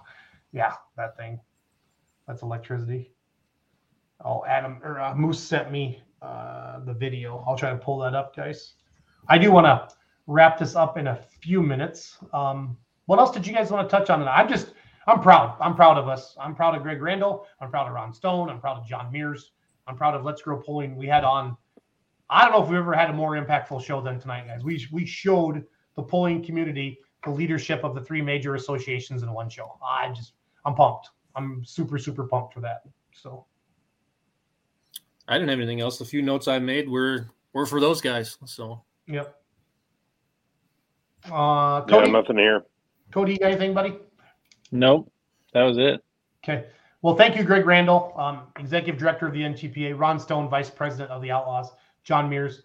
[0.52, 1.40] Yeah, that thing.
[2.28, 3.12] That's electricity.
[4.24, 7.44] Oh, Adam or uh, Moose sent me uh, the video.
[7.48, 8.74] I'll try to pull that up, guys.
[9.28, 9.96] I do want to
[10.28, 12.18] wrap this up in a few minutes.
[12.34, 14.28] Um, what else did you guys want to touch on?
[14.28, 14.74] I'm just,
[15.08, 15.58] I'm proud.
[15.60, 16.36] I'm proud of us.
[16.40, 17.48] I'm proud of Greg Randall.
[17.60, 18.50] I'm proud of Ron Stone.
[18.50, 19.52] I'm proud of John Mears.
[19.88, 20.96] I'm proud of Let's Grow Pulling.
[20.96, 21.58] We had on
[22.32, 24.64] I don't know if we've ever had a more impactful show than tonight, guys.
[24.64, 25.66] We we showed
[25.98, 29.78] the pulling community the leadership of the three major associations in one show.
[29.86, 30.34] I just
[30.66, 31.10] I'm pumped.
[31.36, 32.84] I'm super super pumped for that.
[33.14, 33.46] So
[35.28, 35.98] I didn't have anything else.
[35.98, 38.38] The few notes I made were were for those guys.
[38.46, 39.36] So Yep.
[41.26, 42.64] Uh, Yeah, Cody, nothing here.
[43.12, 43.98] Cody, you got anything, buddy?
[44.72, 45.12] Nope,
[45.54, 46.04] that was it.
[46.44, 46.66] Okay.
[47.02, 51.10] Well, thank you, Greg Randall, um, Executive Director of the NTPA, Ron Stone, Vice President
[51.10, 51.72] of the Outlaws,
[52.04, 52.64] John Mears.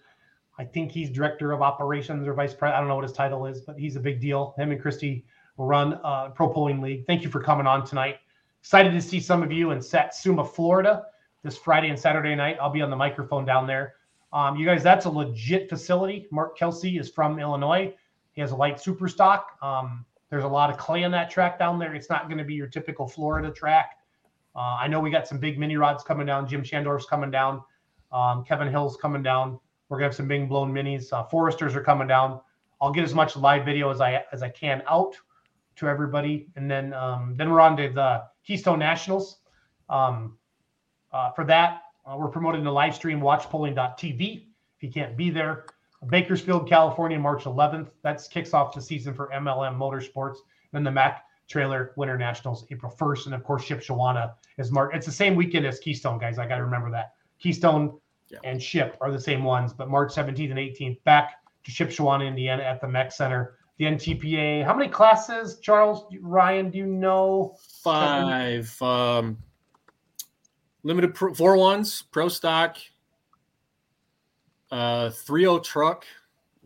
[0.59, 2.77] I think he's Director of Operations or Vice President.
[2.77, 4.55] I don't know what his title is, but he's a big deal.
[4.59, 7.07] Him and Christy run uh, Pro Pulling League.
[7.07, 8.17] Thank you for coming on tonight.
[8.61, 11.05] Excited to see some of you in Satsuma, Florida
[11.43, 12.57] this Friday and Saturday night.
[12.61, 13.95] I'll be on the microphone down there.
[14.33, 16.27] Um, you guys, that's a legit facility.
[16.31, 17.95] Mark Kelsey is from Illinois.
[18.33, 19.57] He has a light super stock.
[19.63, 21.95] Um, there's a lot of clay on that track down there.
[21.95, 23.99] It's not going to be your typical Florida track.
[24.57, 26.49] Uh, I know we got some big mini rods coming down.
[26.49, 27.63] Jim Shandorf's coming down.
[28.11, 29.61] Um, Kevin Hill's coming down.
[29.89, 31.13] We're gonna have some big blown minis.
[31.13, 32.41] Uh, Foresters are coming down.
[32.81, 35.17] I'll get as much live video as I as I can out
[35.77, 39.39] to everybody, and then um, then we're on to the Keystone Nationals.
[39.89, 40.39] Um,
[41.13, 44.47] uh, for that, uh, we're promoting the live stream watchpulling.tv.
[44.77, 45.67] If you can't be there,
[46.09, 47.89] Bakersfield, California, March 11th.
[48.03, 50.37] That kicks off the season for MLM Motorsports.
[50.73, 54.93] Then the Mac Trailer Winter Nationals April 1st, and of course Ship Shipshewana is March.
[54.95, 56.39] It's the same weekend as Keystone, guys.
[56.39, 57.13] I got to remember that.
[57.39, 57.99] Keystone
[58.29, 58.39] Yeah.
[58.45, 61.35] and Ship are the same ones, but March 17th and 18th back
[61.65, 63.56] to Ship Shipshewana, Indiana at the Mech Center.
[63.79, 64.65] The NTPA.
[64.65, 66.71] How many classes, Charles Ryan?
[66.71, 67.57] Do you know?
[67.83, 69.39] five um,
[70.83, 72.79] limited pro, four ones, pro stock,
[74.71, 76.05] uh, three o truck.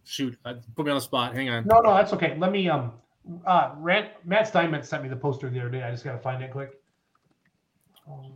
[0.05, 1.35] Shoot, I, put me on the spot.
[1.35, 1.67] Hang on.
[1.67, 2.37] No, no, that's okay.
[2.39, 2.93] Let me um
[3.47, 5.83] uh Rant, Matt Steinmetz sent me the poster the other day.
[5.83, 6.81] I just gotta find it quick.
[8.09, 8.33] Oh,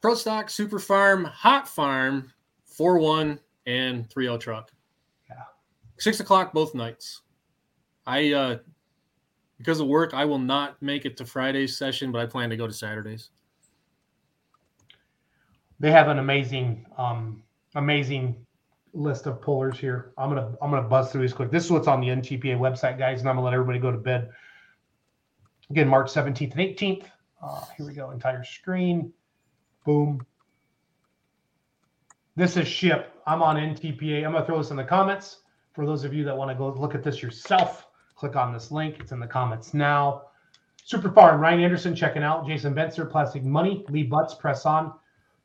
[0.00, 2.32] Pro stock, super farm, hot farm,
[2.64, 4.70] four one, and three o truck.
[5.98, 7.22] Six o'clock both nights.
[8.06, 8.58] I uh
[9.58, 12.56] because of work, I will not make it to Friday's session, but I plan to
[12.56, 13.30] go to Saturdays.
[15.80, 17.42] They have an amazing, um,
[17.74, 18.36] amazing
[18.92, 20.12] list of pullers here.
[20.18, 21.50] I'm gonna I'm gonna buzz through these quick.
[21.50, 23.98] This is what's on the NTPA website, guys, and I'm gonna let everybody go to
[23.98, 24.30] bed.
[25.70, 27.06] Again, March 17th and 18th.
[27.42, 28.10] Uh, here we go.
[28.10, 29.12] Entire screen.
[29.84, 30.24] Boom.
[32.36, 33.14] This is ship.
[33.26, 34.24] I'm on NTPA.
[34.24, 35.38] I'm gonna throw this in the comments
[35.74, 37.88] for those of you that want to go look at this yourself.
[38.14, 38.96] Click on this link.
[39.00, 40.22] It's in the comments now.
[40.84, 42.46] Super Farm, Ryan Anderson checking out.
[42.46, 43.84] Jason Benser, Plastic Money.
[43.88, 44.92] Lee Butts, Press On.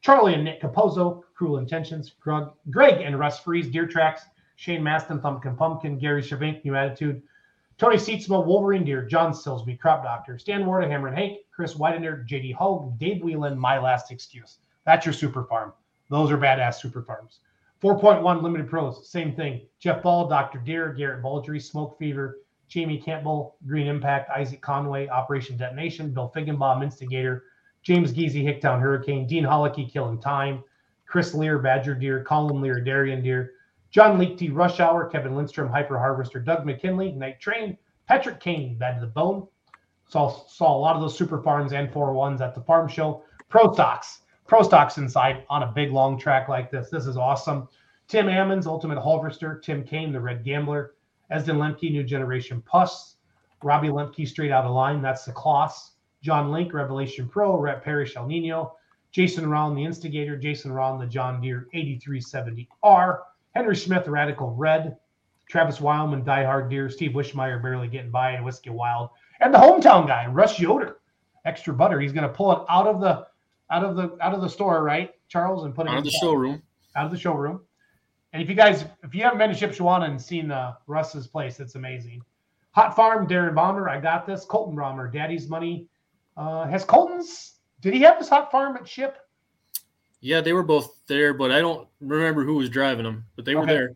[0.02, 4.24] Charlie and Nick Capozzo, Cruel Intentions, Greg, Greg and Russ Freeze, Deer Tracks,
[4.56, 7.22] Shane Maston, Thumpkin Pumpkin, Gary Shavink, New Attitude,
[7.78, 12.26] Tony Seatsma, Wolverine Deer, John Silsby, Crop Doctor, Stan Ward, Hammer and Hank, Chris Widener,
[12.30, 14.60] JD Hogue, Dave Whelan, My Last Excuse.
[14.86, 15.74] That's your super farm.
[16.10, 17.40] Those are badass super farms.
[17.82, 19.62] 4.1 Limited Pros, same thing.
[19.80, 20.60] Jeff Ball, Dr.
[20.60, 26.84] Deer, Garrett Baldry, Smoke Fever, Jamie Campbell, Green Impact, Isaac Conway, Operation Detonation, Bill Figgenbaum,
[26.84, 27.46] Instigator,
[27.82, 30.64] James Geezy, Hicktown Hurricane, Dean Holicky, Killing Time,
[31.06, 33.54] Chris Lear, Badger Deer, Colin Lear, Darian Deer,
[33.92, 37.78] John Leakty, Rush Hour, Kevin Lindstrom, Hyper Harvester, Doug McKinley, Night Train,
[38.08, 39.48] Patrick Kane, Bad to the Bone.
[40.10, 43.24] Saw, saw a lot of those super farms and four ones at the farm show.
[43.48, 46.90] Pro stocks, pro stocks inside on a big long track like this.
[46.90, 47.70] This is awesome.
[48.08, 50.96] Tim Ammons, Ultimate Harvester, Tim Kane, the Red Gambler,
[51.30, 53.18] Esden Lemke, New Generation Puss,
[53.62, 55.92] Robbie Lemke, Straight Out of Line, that's the Kloss,
[56.24, 58.74] John Link, Revelation Pro, Rep Parrish, El Nino,
[59.12, 63.20] Jason Ron, the Instigator, Jason Ron, the John Deere 8370R,
[63.54, 64.98] Henry Smith, Radical Red,
[65.48, 69.12] Travis Wildman, Die Hard Deer, Steve Wishmeyer, Barely Getting By, and Whiskey Wild,
[69.42, 70.98] and the hometown guy, Russ Yoder,
[71.46, 72.00] Extra Butter.
[72.00, 73.28] He's going to pull it out of the
[73.72, 76.12] out of the out of the store, right, Charles, and put it Out of the
[76.12, 76.62] showroom.
[76.96, 77.62] out of the showroom.
[78.34, 81.60] And if you guys, if you haven't been to Shipshewana and seen uh, Russ's place,
[81.60, 82.22] it's amazing.
[82.72, 84.46] Hot Farm, Darren Bomber, I got this.
[84.46, 85.88] Colton Bomber, Daddy's Money.
[86.38, 89.18] Uh, has Colton's, did he have his Hot Farm at Ship?
[90.22, 93.56] Yeah, they were both there, but I don't remember who was driving them, but they
[93.56, 93.94] were there.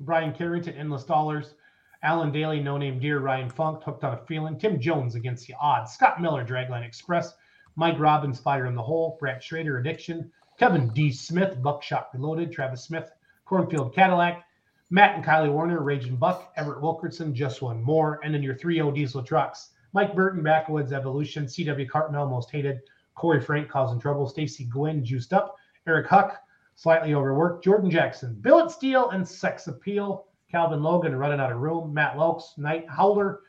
[0.00, 1.54] Brian Carrington, Endless Dollars.
[2.02, 3.18] Alan Daly, No Name Deer.
[3.20, 4.58] Ryan Funk, Hooked on a Feeling.
[4.58, 5.92] Tim Jones, Against the Odds.
[5.92, 7.34] Scott Miller, Dragline Express.
[7.76, 9.16] Mike Robbins, Fire in the Hole.
[9.18, 10.30] Brad Schrader, Addiction.
[10.58, 11.10] Kevin D.
[11.10, 12.52] Smith, Buckshot Reloaded.
[12.52, 13.10] Travis Smith,
[13.44, 14.44] Cornfield Cadillac.
[14.90, 16.52] Matt and Kylie Warner, Raging Buck.
[16.56, 18.20] Everett Wilkerson, Just One More.
[18.22, 19.70] And then your 3O diesel trucks.
[19.92, 21.46] Mike Burton, Backwoods Evolution.
[21.46, 22.80] CW Cartmel, Most Hated.
[23.16, 24.28] Corey Frank, Causing Trouble.
[24.28, 25.56] Stacy Gwynn, Juiced Up.
[25.86, 26.40] Eric Huck,
[26.76, 27.64] Slightly Overworked.
[27.64, 30.26] Jordan Jackson, Billet Steel, and Sex Appeal.
[30.50, 31.92] Calvin Logan, Running Out of Room.
[31.92, 33.40] Matt Lokes, Night Howler.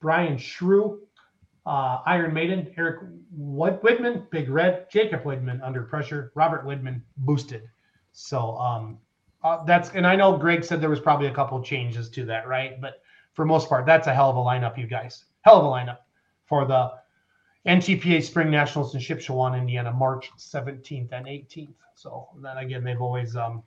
[0.00, 1.00] Brian Shrew,
[1.66, 3.00] uh, Iron Maiden, Eric
[3.38, 7.68] Widman, Big Red, Jacob Whitman Under Pressure, Robert Widman, Boosted.
[8.12, 8.98] So um,
[9.42, 12.48] uh, that's, and I know Greg said there was probably a couple changes to that,
[12.48, 12.80] right?
[12.80, 13.02] But
[13.34, 15.24] for most part, that's a hell of a lineup, you guys.
[15.42, 15.98] Hell of a lineup
[16.46, 16.92] for the
[17.66, 21.74] NTPA Spring Nationals in Shipshewana, Indiana, March 17th and 18th.
[21.94, 23.62] So then again, they've always um,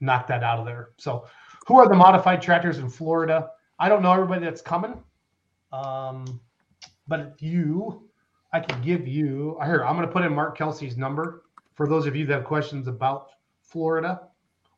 [0.00, 0.90] knocked that out of there.
[0.96, 1.26] So
[1.66, 3.50] who are the modified tractors in Florida?
[3.78, 5.02] I don't know everybody that's coming.
[5.72, 6.40] Um,
[7.06, 8.08] but if you,
[8.52, 11.44] I can give you here, I'm going to put in Mark Kelsey's number
[11.74, 13.30] for those of you that have questions about
[13.62, 14.28] Florida.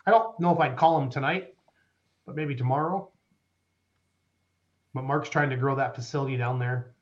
[0.07, 1.55] I don't know if I'd call him tonight,
[2.25, 3.11] but maybe tomorrow.
[4.95, 6.95] But Mark's trying to grow that facility down there.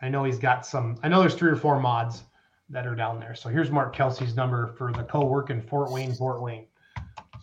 [0.00, 2.22] I know he's got some, I know there's three or four mods
[2.70, 3.34] that are down there.
[3.34, 6.66] So here's Mark Kelsey's number for the co-work in Fort Wayne, Fort Wayne.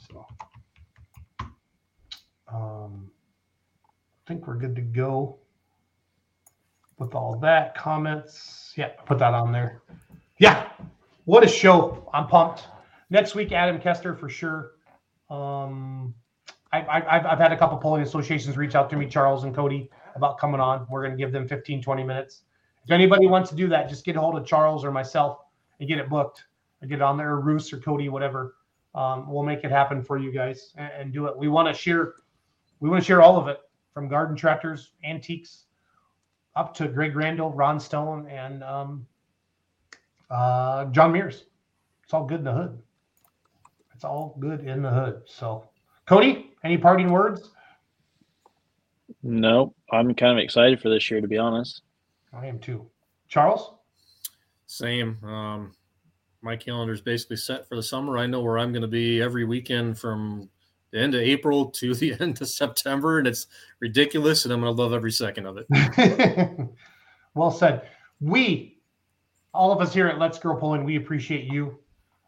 [0.10, 0.26] So
[2.48, 3.12] um,
[4.26, 5.40] I think we're good to go
[6.98, 8.74] with all that comments.
[8.76, 9.82] Yeah, put that on there.
[10.40, 10.70] Yeah,
[11.26, 12.10] what a show!
[12.14, 12.68] I'm pumped.
[13.10, 14.72] Next week, Adam Kester for sure.
[15.30, 16.14] Um,
[16.72, 19.90] I, I, I've had a couple pulling associations reach out to me, Charles and Cody,
[20.16, 20.86] about coming on.
[20.90, 22.42] We're going to give them 15, 20 minutes.
[22.84, 25.40] If anybody wants to do that, just get a hold of Charles or myself
[25.80, 26.44] and get it booked.
[26.84, 28.56] I get it on there, or Roos or Cody, whatever.
[28.94, 31.38] Um, we'll make it happen for you guys and, and do it.
[31.38, 32.14] We want to share.
[32.80, 33.60] We want to share all of it
[33.94, 35.65] from garden tractors, antiques,
[36.56, 39.06] up to Greg Randall, Ron Stone, and um,
[40.30, 41.46] uh, John Mears.
[42.04, 42.82] It's all good in the hood.
[43.94, 45.24] It's all good in the hood.
[45.26, 45.70] So,
[46.06, 47.52] Cody, any parting words?
[49.24, 51.82] No, I'm kind of excited for this year, to be honest.
[52.34, 52.86] I am too.
[53.28, 53.74] Charles?
[54.68, 55.18] Same.
[55.24, 55.74] Um,
[56.42, 58.18] my calendar is basically set for the summer.
[58.18, 60.50] I know where I'm going to be every weekend from
[60.96, 63.48] the end of April to the end of September, and it's
[63.80, 66.70] ridiculous, and I'm going to love every second of it.
[67.36, 67.90] well said.
[68.22, 68.80] We,
[69.54, 71.78] all of us here at Let's Grow Pulling, we appreciate you.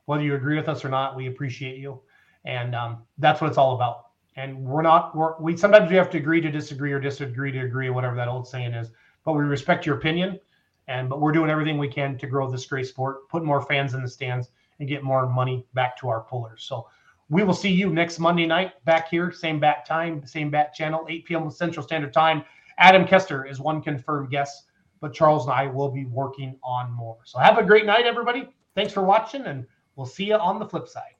[0.05, 2.01] Whether you agree with us or not, we appreciate you,
[2.45, 4.07] and um, that's what it's all about.
[4.35, 5.15] And we're not.
[5.15, 8.27] We're, we sometimes we have to agree to disagree or disagree to agree, whatever that
[8.27, 8.89] old saying is.
[9.25, 10.39] But we respect your opinion,
[10.87, 13.95] and but we're doing everything we can to grow this great sport, put more fans
[13.95, 14.49] in the stands,
[14.79, 16.63] and get more money back to our pullers.
[16.63, 16.87] So
[17.29, 21.05] we will see you next Monday night back here, same bat time, same bat channel,
[21.09, 21.51] 8 p.m.
[21.51, 22.43] Central Standard Time.
[22.77, 24.63] Adam Kester is one confirmed guest,
[25.01, 27.17] but Charles and I will be working on more.
[27.25, 28.47] So have a great night, everybody.
[28.75, 31.15] Thanks for watching, and we'll see you on the flip side.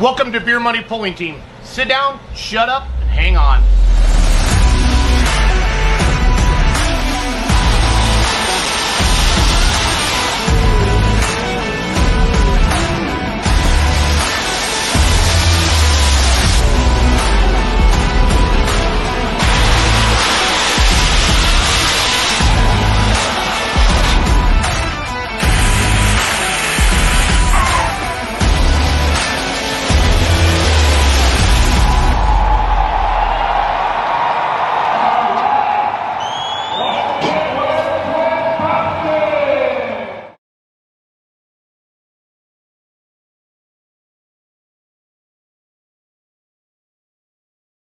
[0.00, 1.40] Welcome to Beer Money Pulling Team.
[1.62, 3.77] Sit down, shut up, and hang on.